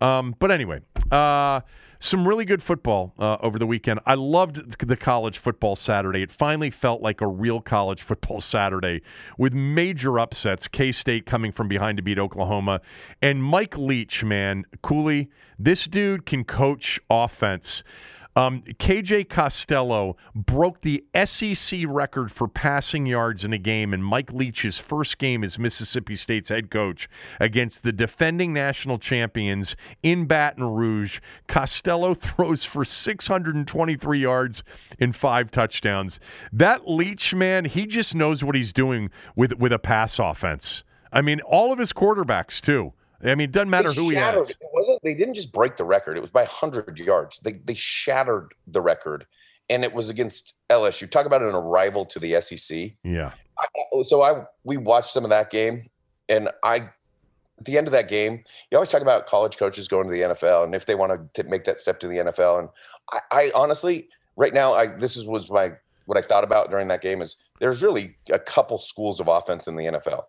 [0.00, 0.80] Um, but anyway,
[1.10, 1.60] uh,
[2.02, 4.00] some really good football uh, over the weekend.
[4.06, 6.22] I loved the college football Saturday.
[6.22, 9.02] It finally felt like a real college football Saturday
[9.38, 10.66] with major upsets.
[10.68, 12.80] K State coming from behind to beat Oklahoma.
[13.20, 17.84] And Mike Leach, man, Cooley, this dude can coach offense.
[18.34, 24.32] Um, KJ Costello broke the SEC record for passing yards in a game in Mike
[24.32, 30.64] Leach's first game as Mississippi State's head coach against the defending national champions in Baton
[30.64, 31.20] Rouge.
[31.46, 34.62] Costello throws for 623 yards
[34.98, 36.18] and five touchdowns.
[36.50, 40.84] That Leach man, he just knows what he's doing with with a pass offense.
[41.12, 42.94] I mean, all of his quarterbacks too.
[43.22, 44.50] I mean, it doesn't matter who shattered, he has.
[44.50, 45.00] It wasn't.
[45.02, 46.16] They didn't just break the record.
[46.16, 47.38] It was by hundred yards.
[47.40, 49.26] They they shattered the record,
[49.70, 51.10] and it was against LSU.
[51.10, 52.92] Talk about an arrival to the SEC.
[53.04, 53.32] Yeah.
[53.58, 55.88] I, so I we watched some of that game,
[56.28, 56.90] and I
[57.58, 60.22] at the end of that game, you always talk about college coaches going to the
[60.22, 62.58] NFL and if they want to make that step to the NFL.
[62.58, 62.68] And
[63.12, 65.72] I, I honestly, right now, I this is was my
[66.06, 69.68] what I thought about during that game is there's really a couple schools of offense
[69.68, 70.24] in the NFL.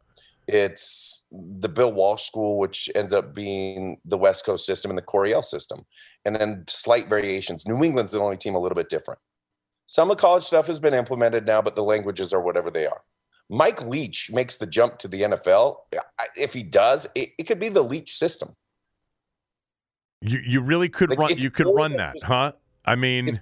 [0.48, 5.04] It's the Bill Walsh School, which ends up being the West Coast system and the
[5.04, 5.86] Coryell system,
[6.26, 7.66] and then slight variations.
[7.66, 9.20] New England's the only team a little bit different.
[9.86, 12.86] Some of the college stuff has been implemented now, but the languages are whatever they
[12.86, 13.02] are.
[13.50, 15.76] Mike Leach makes the jump to the NFL.
[16.36, 18.56] If he does, it, it could be the Leach system.
[20.22, 22.54] You you really could like, run you could run that, huh?
[22.86, 23.40] I mean, it's,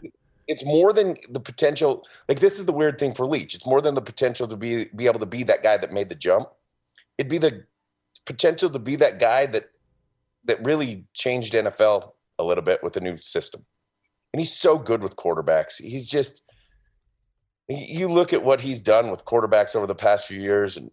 [0.47, 2.03] it's, more than the potential.
[2.27, 3.53] Like this is the weird thing for Leach.
[3.53, 6.09] It's more than the potential to be be able to be that guy that made
[6.09, 6.49] the jump.
[7.21, 7.65] It'd be the
[8.25, 9.69] potential to be that guy that
[10.45, 13.63] that really changed NFL a little bit with the new system.
[14.33, 15.79] And he's so good with quarterbacks.
[15.79, 16.41] He's just
[17.69, 20.89] you look at what he's done with quarterbacks over the past few years, and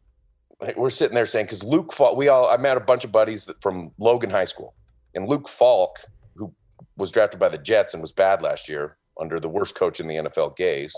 [0.77, 3.49] we're sitting there saying because Luke Falk, we all I met a bunch of buddies
[3.63, 4.75] from Logan High School,
[5.15, 5.99] and Luke Falk,
[6.37, 6.53] who
[6.99, 10.09] was drafted by the Jets and was bad last year under the worst coach in
[10.09, 10.93] the NFL, Gase.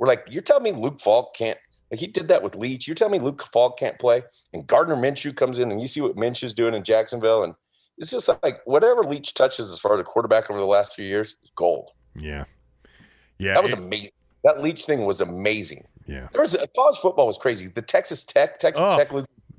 [0.00, 1.58] We're like, you're telling me Luke Falk can't?
[1.94, 2.88] Like he did that with Leach.
[2.88, 6.00] You're telling me Luke Falk can't play, and Gardner Minshew comes in, and you see
[6.00, 7.54] what Minshew's doing in Jacksonville, and
[7.98, 11.04] it's just like whatever Leach touches as far as a quarterback over the last few
[11.04, 11.92] years is gold.
[12.16, 12.46] Yeah,
[13.38, 14.10] yeah, that was it, amazing.
[14.42, 15.86] That Leach thing was amazing.
[16.08, 16.26] Yeah.
[16.32, 17.68] There was college football was crazy.
[17.68, 19.10] The Texas Tech, Texas oh, Tech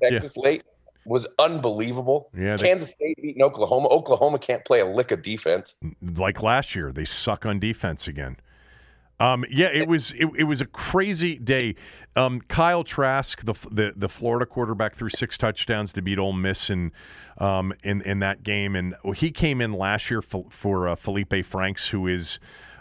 [0.02, 0.42] Texas yeah.
[0.42, 0.62] late
[1.06, 2.28] was unbelievable.
[2.36, 3.88] Yeah, they, Kansas State beating Oklahoma.
[3.88, 5.74] Oklahoma can't play a lick of defense.
[6.02, 8.36] Like last year, they suck on defense again.
[9.18, 11.74] Um, yeah, it was it, it was a crazy day.
[12.16, 16.70] Um, Kyle Trask, the, the the Florida quarterback, threw six touchdowns to beat Ole Miss
[16.70, 16.92] in
[17.38, 21.44] um, in in that game, and he came in last year for, for uh, Felipe
[21.44, 22.38] Franks, who is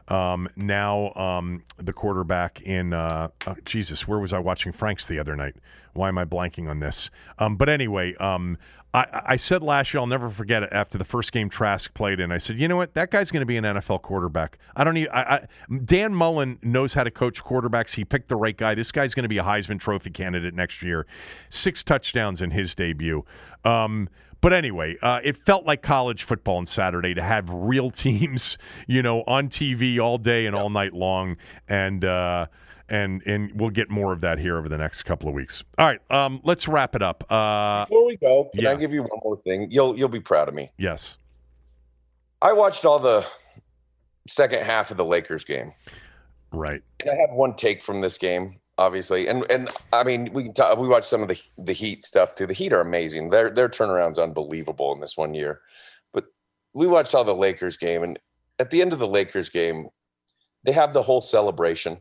[0.08, 4.08] um, now um, the quarterback in uh, uh, Jesus.
[4.08, 5.56] Where was I watching Franks the other night?
[5.94, 7.10] Why am I blanking on this?
[7.40, 8.58] Um, but anyway, um,
[8.94, 10.70] I, I, said last year I'll never forget it.
[10.72, 13.42] After the first game Trask played in, I said, you know what, that guy's going
[13.42, 14.58] to be an NFL quarterback.
[14.76, 15.10] I don't need.
[15.10, 15.48] I, I,
[15.84, 17.96] Dan Mullen knows how to coach quarterbacks.
[17.96, 18.76] He picked the right guy.
[18.76, 21.08] This guy's going to be a Heisman Trophy candidate next year.
[21.50, 23.26] Six touchdowns in his debut.
[23.66, 24.08] Um,
[24.46, 29.02] but anyway, uh, it felt like college football on Saturday to have real teams, you
[29.02, 32.46] know, on TV all day and all night long, and uh,
[32.88, 35.64] and and we'll get more of that here over the next couple of weeks.
[35.80, 37.24] All right, um, let's wrap it up.
[37.28, 38.74] Uh, Before we go, can yeah.
[38.74, 39.70] I give you one more thing?
[39.72, 40.72] You'll you'll be proud of me.
[40.78, 41.18] Yes.
[42.40, 43.26] I watched all the
[44.28, 45.74] second half of the Lakers game.
[46.52, 46.84] Right.
[47.00, 49.28] And I have one take from this game obviously.
[49.28, 52.46] And and I mean, we talk, we watch some of the the Heat stuff too.
[52.46, 53.30] The Heat are amazing.
[53.30, 55.62] Their their turnaround's unbelievable in this one year.
[56.14, 56.26] But
[56.74, 58.20] we watched all the Lakers game, and
[58.60, 59.90] at the end of the Lakers game,
[60.64, 61.98] they have the whole celebration,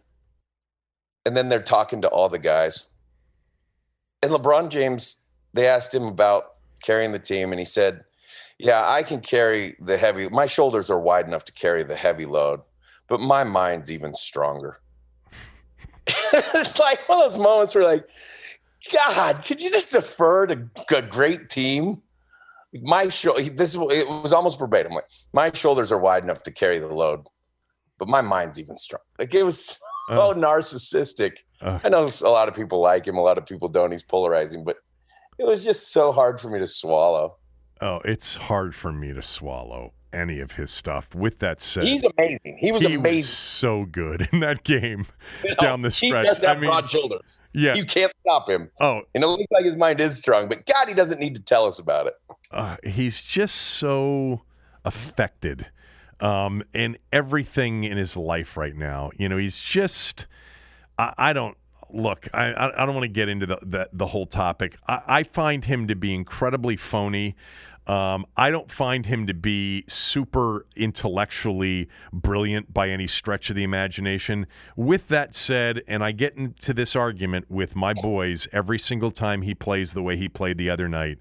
[1.24, 2.86] and then they're talking to all the guys.
[4.22, 5.22] And LeBron James,
[5.52, 6.44] they asked him about
[6.82, 8.04] carrying the team, and he said,
[8.58, 10.28] "Yeah, I can carry the heavy.
[10.28, 12.60] My shoulders are wide enough to carry the heavy load."
[13.06, 14.80] But my mind's even stronger
[16.32, 18.06] it's like one of those moments where like,
[18.92, 22.02] God, could you just defer to a great team?
[22.82, 24.92] My show, this it was almost verbatim.
[24.92, 27.26] Like my shoulders are wide enough to carry the load,
[27.98, 29.02] but my mind's even strong.
[29.18, 29.78] Like it was
[30.08, 31.36] so uh, narcissistic.
[31.60, 33.92] Uh, I know a lot of people like him, a lot of people don't.
[33.92, 34.76] He's polarizing, but
[35.38, 37.36] it was just so hard for me to swallow.
[37.80, 41.14] Oh, it's hard for me to swallow any of his stuff.
[41.14, 42.58] With that said, he's amazing.
[42.58, 43.20] He was he amazing.
[43.20, 45.06] Was so good in that game
[45.60, 46.26] down the stretch.
[46.26, 47.40] He does have I mean, broad shoulders.
[47.52, 48.70] Yeah, you can't stop him.
[48.80, 51.42] Oh, and it looks like his mind is strong, but God, he doesn't need to
[51.42, 52.14] tell us about it.
[52.50, 54.42] Uh, he's just so
[54.84, 55.66] affected
[56.20, 59.10] um, in everything in his life right now.
[59.18, 60.26] You know, he's just.
[60.96, 61.56] I, I don't
[61.94, 64.76] look, I, I don't want to get into the, the, the whole topic.
[64.88, 67.36] I, I, find him to be incredibly phony.
[67.86, 73.62] Um, I don't find him to be super intellectually brilliant by any stretch of the
[73.62, 74.46] imagination.
[74.74, 79.42] With that said, and I get into this argument with my boys every single time
[79.42, 81.18] he plays the way he played the other night.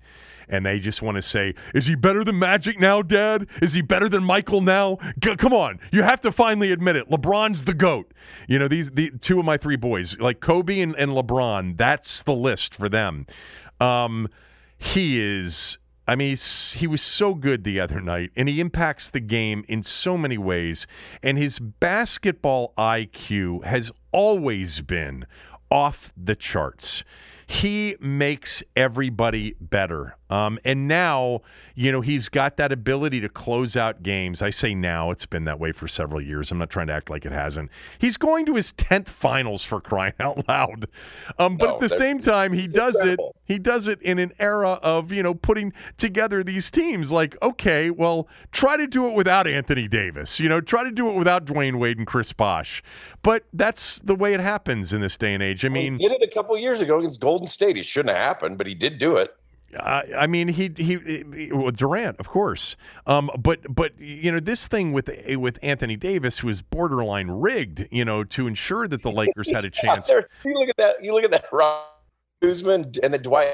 [0.48, 3.48] And they just want to say, Is he better than Magic now, Dad?
[3.62, 5.00] Is he better than Michael now?
[5.20, 5.80] G- come on.
[5.92, 7.10] You have to finally admit it.
[7.10, 8.12] LeBron's the GOAT.
[8.48, 12.24] You know, these the two of my three boys, like Kobe and, and LeBron, that's
[12.24, 13.26] the list for them.
[13.80, 14.28] Um,
[14.78, 15.78] he is
[16.08, 16.38] I mean,
[16.76, 20.38] he was so good the other night, and he impacts the game in so many
[20.38, 20.86] ways.
[21.22, 25.26] And his basketball IQ has always been
[25.72, 27.04] off the charts
[27.48, 30.18] he makes everybody better.
[30.30, 31.42] Um, and now,
[31.76, 34.42] you know, he's got that ability to close out games.
[34.42, 36.52] I say now, it's been that way for several years.
[36.52, 37.72] I'm not trying to act like it hasn't.
[37.98, 40.88] He's going to his 10th finals for crying out loud.
[41.40, 43.36] Um, but no, at the same time, he does incredible.
[43.48, 43.54] it.
[43.54, 47.90] He does it in an era of, you know, putting together these teams like, okay,
[47.90, 50.40] well, try to do it without Anthony Davis.
[50.40, 52.84] You know, try to do it without Dwyane Wade and Chris Bosh.
[53.24, 55.66] But that's the way it happens in this day and age.
[55.66, 57.78] I mean, he did it a couple years ago against Golden State.
[57.78, 59.36] It shouldn't have happened, but he did do it.
[59.80, 62.76] I mean, he, he he well, Durant, of course.
[63.08, 67.88] Um, but but you know this thing with with Anthony Davis was borderline rigged.
[67.92, 70.10] You know, to ensure that the Lakers had a chance.
[70.10, 71.04] Yeah, you look at that.
[71.04, 71.46] You look at that.
[71.52, 71.84] Ron
[72.42, 73.48] Kuzma and the Dwight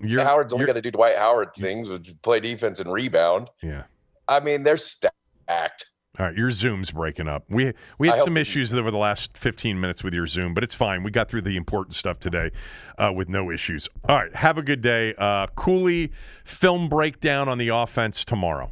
[0.00, 3.50] you're, Howard's only got to do Dwight Howard things, which play defense and rebound.
[3.62, 3.84] Yeah.
[4.28, 5.86] I mean, they're stacked.
[6.16, 7.44] All right, your Zoom's breaking up.
[7.48, 10.74] We we had some issues over the last 15 minutes with your Zoom, but it's
[10.74, 11.02] fine.
[11.02, 12.52] We got through the important stuff today
[12.98, 13.88] uh, with no issues.
[14.08, 15.14] All right, have a good day.
[15.18, 16.12] Uh, Cooley
[16.44, 18.70] film breakdown on the offense tomorrow.